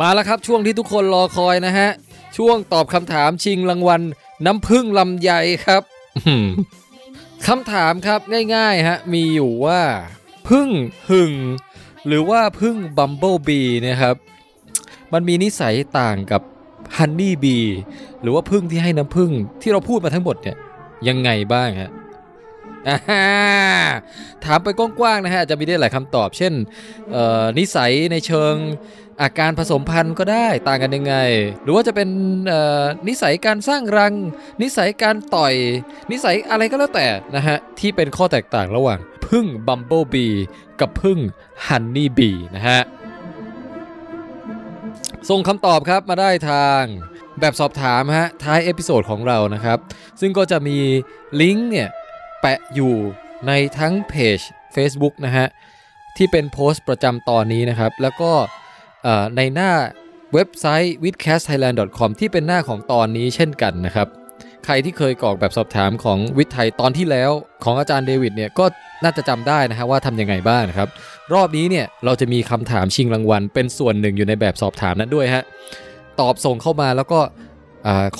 [0.00, 1.90] มาแล้วครับช่วงที่ทุกคนรอคอยนะฮะ
[2.36, 4.02] ช่วงตอบคำถามชิงรางวัล
[4.46, 5.30] น้ำพึ่งลำไย
[5.66, 5.82] ครับ
[7.46, 8.20] คำถามครับ
[8.54, 9.80] ง่ายๆฮะมีอยู่ว่า
[10.48, 10.68] พึ่ง
[11.10, 11.32] หึ่ง
[12.06, 14.16] หรือว่าพึ่งบัมเบิลบีนี่ยครับ
[15.12, 16.42] มันมีนิสัยต่างกับ
[16.96, 17.58] ฮันนี่บี
[18.22, 19.30] หรือว่าพึ่งที่ให้น้ำพึ่ง
[19.62, 20.56] ที่เราพูดมาทั้งหมดเนี่ย
[21.08, 21.90] ยังไงบ้างฮะ
[24.44, 26.52] ถามไปกว้างๆนะฮะจะมีได้หลายคำตอบ เช่น
[27.58, 28.54] นิสัยในเชิง
[29.22, 31.14] อ่าการผสมพันธุ์ก็ได้ต่างกันยังไง
[31.62, 32.08] หรือว่าจะเป็น
[33.08, 34.14] นิสัยการสร้างรัง
[34.62, 35.54] นิสัยการต่อย
[36.10, 37.06] นิสัยอะไรก็แล้วแต่
[37.36, 40.28] นะฮะ ที่เป็นข้อแตกต่างระหว่างผึ้ง bumblebee
[40.80, 41.18] กับผึ้ง
[41.66, 42.80] honey bee นะฮะ
[45.30, 46.82] ส่งคำตอบครับมาได้ทาง
[47.40, 49.78] แบบสอบถามฮะ ท้าย episode ของเรานะครับ
[50.20, 50.78] ซึ่งก็จะมี
[51.40, 51.88] ลิงก์เนี่ย
[52.40, 52.94] แปะอยู่
[53.46, 54.38] ในทั้งเพจ
[54.74, 55.46] Facebook นะฮะ
[56.16, 58.32] ที่เป็นโพสต์ประจำตอนนี้นะครับ แล้วก็
[59.36, 59.72] ในหน้า
[60.34, 61.80] เว็บไซต์ w i t c a s t t h a i l a n d
[61.98, 64.08] c o m ที่เป็นหน้าของตอนนี้เช่นกันนะครับ
[64.64, 67.30] ใครที่เคยกรอกแบบสอบถามของวิทย์ไทยตอนที่แล้ว
[67.64, 68.64] ของอาจารย์เดวิดเนี่ยก็
[69.04, 70.88] น่าจะจำได้นะฮะว่าทำยังไงบ้างนะครับ
[71.34, 75.44] รอบนี้เนี่ยเราจะมีคำถามชิงรางวัล เป็นส่วนหนึ่งอยู่ในแบบสอบถามนั้นด้วยฮะ
[76.20, 77.20] ตอบส่งเข้ามาแล้วก็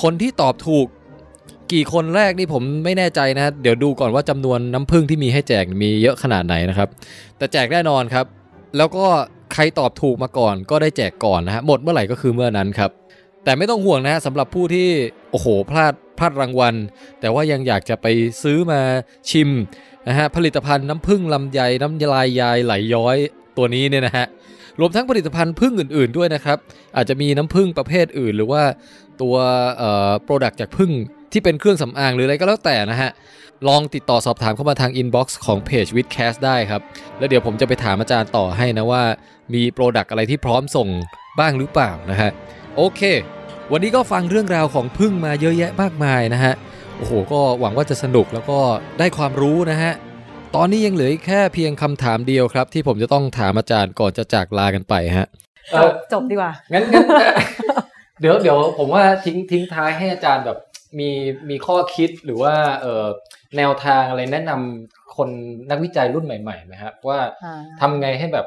[0.03, 0.87] คนที่ตอบถูก
[1.73, 6.89] กี่คนแรกนี่ผมไม่แน่ใจนะเดี๋ยวดูก่อนว่าจำนวนน้ำผึ้งที่มีให้แจกมีเยอะขนาดไหนนะครับ
[7.39, 8.27] แต่แจกแน่นอนครับ
[8.77, 9.07] แล้วก็
[9.53, 12.91] ใครตอบถูกมาก่อนก็ได้แจกก่อนนะฮะหมดเมื่อไหร่ก็คือเมื่อนั้นครับ
[13.45, 14.89] แต่ไม่ต้องห่วงนะฮะสำหรับผู้ที่
[15.31, 16.75] โอ้โหพลาดพลาดรางวัล
[17.21, 18.07] แต่ว่ายังอยากจะไป
[18.43, 18.81] ซื้อมา
[19.31, 19.51] ชิม
[20.09, 23.17] นะฮะผลิตภัณฑ์น้ำผึ้งลำไยน้ำลายยายไหลย้อย
[23.57, 24.27] ตัวนี้เนี่ยนะฮะ
[24.81, 26.59] รวมทั้งผลิตภัณฑ์ผึ้งอื่น ๆด้วยนะครับ
[26.97, 28.63] อาจจะมีน้ำผึ้งประเภทอื่น หรือว่า
[29.23, 29.37] ตัว
[29.77, 30.93] เอ่อ product จากผึ้ง
[31.33, 33.11] ที่เป็นเครื่องสำอางหรืออะไรก็แล้วแต่นะฮะ
[33.69, 36.83] ลองติดต่อสอบถามเข้ามาทาง inbox ของเพจ w i t c a s t ได้ครับ
[37.19, 39.03] แล้วเดี๋ยวผมจะไปถามอาจารย์ต่อให้นะว่า
[39.55, 40.89] มี product อะไรที่พร้อมส่ง
[41.39, 42.31] บ้างหรือเปล่านะฮะ
[42.77, 43.01] โอเค
[43.73, 46.55] วันนี้ก็ฟังเรื่องราวของผึ้งมาเยอะแยะมากมายนะฮะ
[46.97, 48.59] โอ้โห ก็หวังว่าจะสนุกแล้วก็
[48.99, 49.93] ได้ความรู้นะฮะ
[50.57, 55.29] ตอนนี้ยังเหลืออีกแค่เพียงคำถามเดียวครับ ที่ผมจะต้องถามอาจารย์ก่อนจะจากลากันไปฮะ
[55.73, 57.07] เออจบดีกว่างั้นงั้น
[58.21, 60.59] เดี๋ยวเดี๋ยวผมว่าทิ้งทิ้งท้ายให้อาจารย์แบบ
[60.99, 61.11] มี
[61.49, 63.05] มีข้อคิดหรือว่าเออ
[63.57, 65.29] แนวทางอะไรแนะนำคน
[65.71, 68.47] นักวิจัยรุ่นใหม่ๆไหมครับว่าอ่าทำไงให้แบบ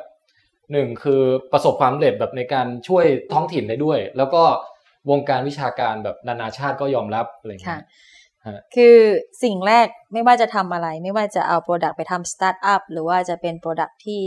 [0.71, 1.21] หนึ่งคือ
[1.51, 4.43] ประสบความสำเร็จแบบในการช่วยท้องถิ่นได้ด้วย แล้วก็
[5.09, 7.85] วงการวิชาการแบบนานาชาติก็ยอมรับอะไรอย่างค่ะเงี้ย
[8.47, 8.97] ฮะคือ
[9.43, 14.23] สิ่งแรกไม่ว่าจะทำอะไร ไม่ว่าจะเอา product ไปทำสตาร์ทอัพหรือว่าจะเป็น product ที่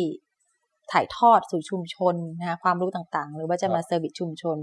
[0.93, 4.59] ถ่ายทอดสู่ชุมชนนะคะความรู้ต่างๆ หรือว่าจะมาเซอร์วิสชุมชน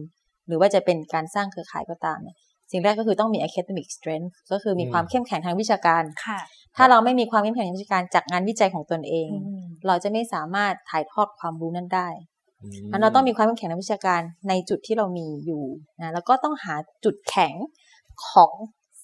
[0.48, 2.38] หรือว่าจะเป็นการสร้างเครือข่ายก็ตามเนี่ย
[2.72, 6.40] สิ่งแรกก็คือต้องมี academic strength ก็คือมีความเข้มแข็งทางวิชาการค่ะ
[6.76, 9.30] ถ้าเราไม่มีความเข้มแข็งทางวิชาการจากงานวิจัยของตนเอง
[9.88, 12.10] เราจะไม่สามารถถ่ายทอดความรู้นั้นได้
[12.92, 15.64] มันเราต้องมีความเข้มแข็งทางวิชาการในจุดที่เรามีอยู่
[16.02, 16.76] นะแล้วก็ต้องหา
[17.06, 17.54] จุดแข็ง
[18.30, 18.52] ของ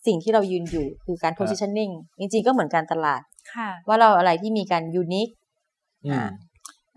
[0.06, 3.22] สิ่งที่เรายืนอยู่คือการ positioning จริงๆก็เหมือนการตลาด
[3.54, 5.28] ค่ะว่าเราอะไรที่มีการยูนิค
[6.06, 6.24] อืมอ่า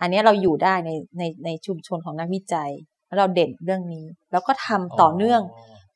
[0.01, 2.71] อันเนี้ยเราอยู่ได้ในในในชุมชนของนักวิจัย
[3.07, 5.43] แล้วเราเด่นเรื่องนี้ แล้วก็ทำต่อเนื่อง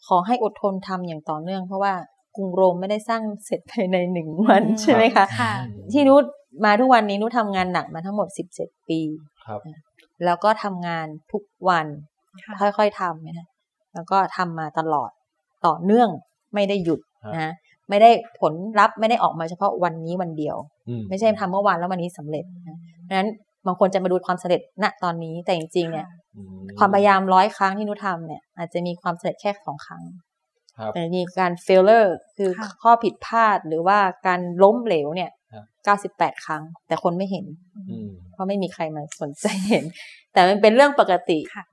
[0.09, 1.95] ขอให้อดทนทำอย่างต่อเนื่อง เพราะว่า
[2.37, 5.53] กรุงโรมไม่ได้สร้างเสร็จภายในหนึ่งวันใช่ไหมคะค่ะ
[5.93, 6.25] ที่นุช
[6.65, 9.01] มาทุกวันนี้นุชทำงานหนักมาทั้งหมดสิบเจ็ดปี
[9.47, 9.61] ครับ
[10.25, 11.87] แล้วก็ทำงานทุกวัน
[12.45, 13.47] ค่ะค่อยๆทำนะฮะ
[13.95, 15.11] แล้วก็ทำมาตลอด
[15.67, 16.09] ต่อเนื่อง
[16.55, 17.53] ไม่ได้หยุดครับนะฮะ
[17.89, 18.11] ไม่ได้
[18.41, 20.57] ผลลัพธ์ไม่ได้ออกมาเฉพาะวันนี้วันเดียว
[20.89, 23.29] อืมไม่ใช่ทำเมื่อวานแล้ววันนี้สำเร็จนะเพราะฉะนั้น
[23.67, 26.22] บางคนจะมาดูความสำเร็จณตอนนี้แต่จริงๆเนี่ยอืม
[26.79, 30.03] ความพยายามร้อยครั้งที่นุชทำเนี่ย อาจจะมีความสำเร็จแค่สองครั้ง
[30.79, 37.47] ครับแต่มีการ failure คือค่ะข้อผิดพลาดหรือว่าการล้มเหลวเนี่ยครับ98ครั้ง แต่คนไม่เห็น
[37.91, 39.85] อืมเพราะไม่มีใครมาสนใจเห็น
[40.33, 41.65] แต่มันเป็นเรื่องปกติค่ะ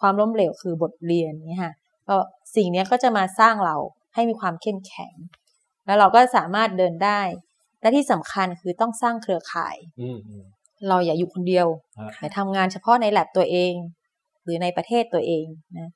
[0.00, 1.74] ความล้มเหลวคือบทเรียนเนี่ยค่ะ
[2.08, 2.16] ก็
[2.56, 3.76] สิ่งเนี้ยก็จะมาสร้างเรา
[4.14, 5.14] ให้มีความเข้มแข็ง
[5.86, 7.20] แล้วเราก็สามารถเดินได้
[7.80, 10.44] และที่สำคัญคือต้องสร้างเครือข่ายอืมอืม
[10.88, 11.66] เราอย่าอยู่คนเดียว
[11.96, 13.72] ครับอย่าทำงานเฉพาะในแลบตัวเอง
[14.46, 15.46] หรือในประเทศตัวเอง
[15.78, 15.90] นะ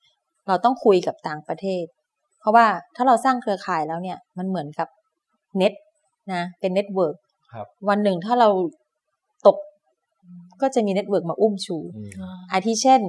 [0.48, 1.84] เราต้องคุยกับต่างประเทศ
[2.40, 2.66] เพราะว่า
[2.96, 4.88] ถ้าเราสร้างเครือข่ายแล้วเนี่ย มันเหมือนกับ
[5.56, 5.72] เน็ต
[6.32, 7.16] นะเป็น network
[7.52, 8.48] ครับวันหนึ่งถ้าเรา
[9.46, 9.56] ตก
[10.62, 12.10] ก็จะมี network มาอุ้มชูอืม
[12.52, 13.00] อาทิเช่น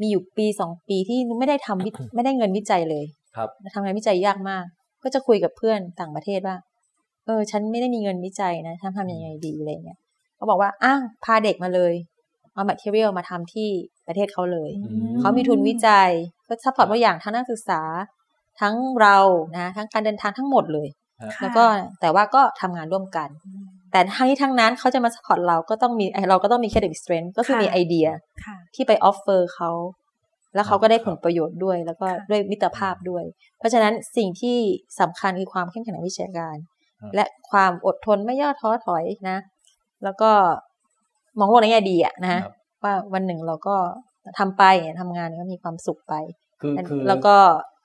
[0.00, 3.04] มีอยู่ปีสองปีที่ไม่ได้ทำวิไม่ได้เงินวิจัยเลย
[3.36, 4.64] ครับทำงานวิจัยยากมาก
[5.02, 6.56] ก็จะคุยกับเพื่อนต่างประเทศว่า
[7.26, 9.98] เออ ฉันไม่ได้มีเงินวิจัยนะทำทำยังไงดีอะไรเงี้ย
[10.36, 11.94] เขาบอกว่าอ้าวพาเด็กมาเลย
[12.54, 13.70] เอา material มาทำที่
[14.06, 16.10] ประเทศเขาเลยอืมเขามีทุนวิจัย
[16.48, 17.80] ก็ support ตัวอย่างทั้งนักศึกษา
[18.60, 19.18] ทั้งเรา
[19.58, 20.88] นะทั้งการเดินทางทั้งหมดเลย
[21.34, 21.64] ค่ะแล้วก็
[22.00, 23.28] แต่ว่าก็ทำงานร่วมกัน
[23.92, 28.06] แต่ทั้งนี้ทั้งนั้นเขาจะมา support เราก็ต้องมีเราก็ต้องมี creative strength ก็คือค่ะมีไอเดีย
[28.44, 29.70] ค่ะที่ไป offer เขา
[30.54, 33.24] แล้วเขาก็ได้ครับผลประโยชน์ด้วย แล้วก็ค่ะด้วยมิตรภาพด้วย
[33.58, 34.58] เพราะฉะนั้นสิ่งที่
[35.00, 36.56] สำคัญคือความเข้มแข็งทางวิชาการ
[37.00, 39.38] ครับและความอดทนไม่ย่อท้อถอยนะ
[40.04, 40.30] แล้วก็
[41.38, 42.54] มองโลกในแง่ดีอะนะฮะครับ
[42.84, 43.76] ว่าวันหนึ่งเราก็
[44.38, 44.64] ทำไป
[45.00, 46.14] ทำงานก็มีความสุขไป
[46.60, 47.36] คือคือแล้วก็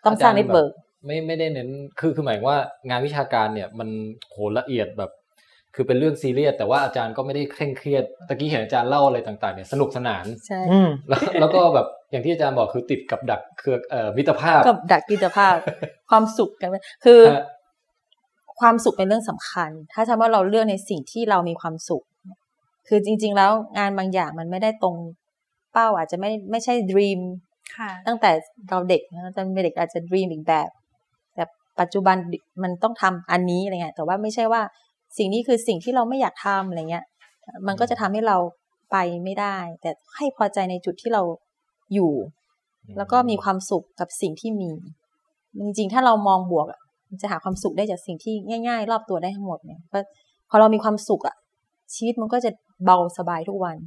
[0.05, 0.71] ต้องสร้างเน็ตเวิร์ก
[1.05, 1.69] ไม่ไม่ได้เน้น
[1.99, 2.59] คือคือหมายว่า
[2.89, 3.89] งานวิชาการเนี่ยมัน
[4.31, 5.11] โหละเอียดแบบ
[5.75, 15.55] คือเป็นเรื่องซีเรียสแต่ว่าอาจารย์ก็ไม่ได้เคร่งเครียดตะกี้เห็นอาจารย์เล่าอะไรต่างๆเนี่ยสนุกสนานใช่อืมแล้วแล้วก็แบบอย่างที่อาจารย์บอกคือติดกับดักเครือเอ่อมิตรภาพกับดักกิจภาพ
[16.09, 16.69] ความสุขกัน
[17.05, 17.45] คือฮะ
[18.61, 22.03] ความสุขเป็นเรื่องสำคัญ ถ้าทำว่าเราเลือกในสิ่งที่เรามีความสุข
[22.87, 24.95] คือจริง ๆ แล้วงานบางอย่างมันไม่ได้ตรง
[25.73, 27.19] เป้าอาจจะไม่ไม่ใช่ dream
[27.75, 28.31] ค่ะตั้งแต่
[28.69, 30.69] เราเด็กนะตอนเป็นเด็กอาจจะ dream อีกแบบ
[31.35, 31.43] แต่
[31.79, 32.15] ปัจจุบัน
[32.63, 34.61] มันต้องทำอันนี้อะไรเงี้ยแต่ว่าไม่ใช่ว่า
[35.17, 37.05] สิ่งนี้คือสิ่งที่เราไม่อยากทำอะไรเงี้ย
[37.67, 38.37] มันก็จะทำให้เรา
[38.91, 41.23] ไปไม่ได้ แต่ให้พอใจในจุดที่เรา
[41.93, 42.13] อยู่
[42.97, 44.71] แล้วก็มีความสุขกับสิ่งที่มี
[45.65, 48.33] จริงๆ ถ้าเรามองบวกอะมันจะหาความสุขได้จากสิ่งที่
[48.67, 49.99] ง่าย ๆ รอบตัวได้ทั้งหมดเนี่ยก็
[50.49, 51.35] พอเรามีความสุขอะ
[51.95, 52.51] ชีวิตมันก็จะ
[52.85, 53.77] เบาสบายทุกวัน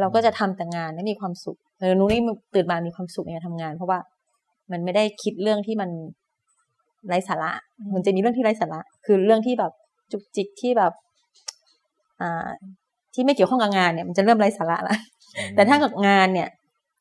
[0.00, 2.20] เราก็จะทำแต่งานและมีความสุขเออหนูนี่
[2.54, 3.98] ตื่นมามีความสุขในการทำงาน เพราะว่า
[4.70, 5.90] มันไม่ได้คิดเรื่องที่มัน
[7.08, 7.50] ไร้สาระ
[7.94, 9.72] มันจะมีเรื่องที่ไร้สาระ คือเรื่องที่แบบ
[10.12, 10.92] จุกจิกที่แบบ
[12.20, 12.48] อ่า
[13.14, 14.96] ที่ไม่เกี่ยวข้องกับงานเนี่ยมันจะเริ่มไร้สาระละ
[15.54, 16.48] แต่ถ้ากับงานเนี่ย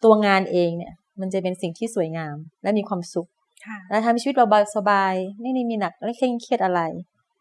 [0.03, 3.27] ตัวงานเองเนี่ย มันจะเป็นสิ่งที่สวยงาม และมีความสุข
[3.65, 4.45] ค่ะและทำให้ชีวิตเรา
[4.75, 6.81] สบายๆไม่ได้มีหนักและเคร่งเครียดอะไร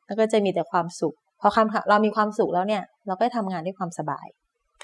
[0.06, 4.26] แล้วก็จะมีแต่ความสุข พอความเรามีความสุขแล้วเนี่ย เราก็ทำงานด้วยความสบาย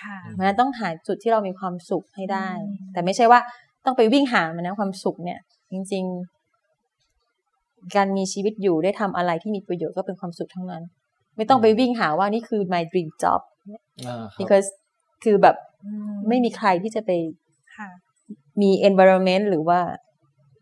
[0.02, 2.48] ค่ะเพราะฉะนั้นต้องหาจุดที่เรามีความสุขให้ได้
[2.92, 3.40] แต่ไม่ใช่ว่า
[3.84, 5.40] ต้องไปวิ่งหามันนะความสุขเนี่ย
[5.72, 6.04] จริง
[7.20, 10.82] ๆ การมีชีวิตอยู่ได้ทำอะไรที่มีประโยชน์ก็เป็นความสุขทั้งนั้น
[11.36, 13.40] ไม่ต้องไปวิ่งหาว่านี่คือ my dream job
[14.06, 14.68] อ่าครับ because
[15.24, 15.56] คือแบบ
[15.86, 17.10] อืมไม่มีใครที่จะไป
[17.76, 17.88] ค่ะ
[18.62, 19.80] มี environment หรือว่า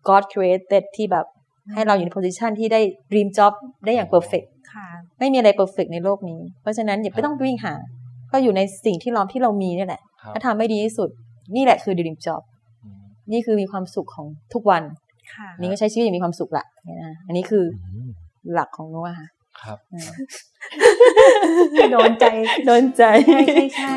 [0.08, 1.26] God created ที่แบบ
[1.72, 2.80] ให้เราอยู่ใน position ที่ได้
[3.10, 3.52] dream job
[3.84, 4.59] ได้อย่าง perfect ค่ะ
[5.18, 7.74] ไม่มีอะไร perfect ในโลกนี้ เพราะฉะนั้นอย่าไม่ต้องวิ่งหา
[8.32, 11.09] ก็อยู่ในสิ่งที่เราที่เรามีนี่แหละครับถ้าทำไม่ดีที่สุด
[11.56, 12.42] นี่แหละคือ dream job
[12.84, 13.02] อืม
[13.32, 14.82] นี่คือมีความสุขของทุกวัน
[15.34, 17.64] ค่ะนี่ก็ใช้ชีวิตอย่างมีความสุขละเนี่ยนะอันนี้คือ
[17.94, 18.10] อืม
[18.52, 19.28] หลักของโน้ค่ะ
[19.62, 20.10] ครับอืม
[21.92, 22.24] โดนใจ
[22.66, 23.90] โดนใจใช่ใช่ใช่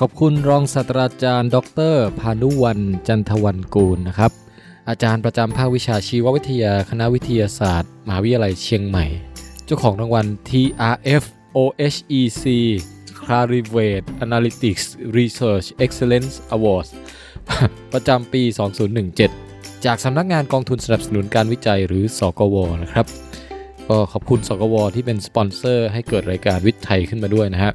[0.00, 1.56] ขอบคุณรองศาสตราจารย์ ด
[1.92, 4.32] รพานุวันจันทวันกูลนะครับ
[4.88, 9.06] อาจารย์ประจำภาควิชาชีววิทยา คณะวิทยาศาสตร์มหาวิทยาลัยเชียงใหม่
[9.64, 11.24] เจ้าของรางวัล TRF
[11.56, 12.44] OHEC
[13.20, 14.84] Clarivate Analytics
[15.18, 16.90] Research Excellence Awards
[17.92, 18.42] ประจำปี
[19.14, 23.06] 2017 จากสำนักงานกองทุนสนับสนุนการวิจัยหรือสกวนะครับ
[23.88, 27.74] ก็ขอบคุณสกวที่เป็นสปอนเซอร์ให้เกิดรายการวิทย์ไทยขึ้นมาด้วยนะฮะ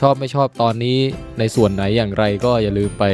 [0.00, 0.98] ชอบไม่ชอบตอนนี้
[1.38, 3.04] ในส่วนไหนอย่างไรก็อย่าลืมไป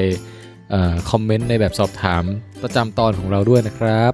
[1.10, 2.24] คอมเมนต์ในแบบสอบถาม
[2.62, 4.12] ประจำตอนของเราด้วยนะครับ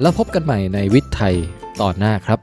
[0.00, 1.34] แล้วพบกันใหม่ในวิทย์ไทย
[1.80, 2.38] ตอนหน้าครับ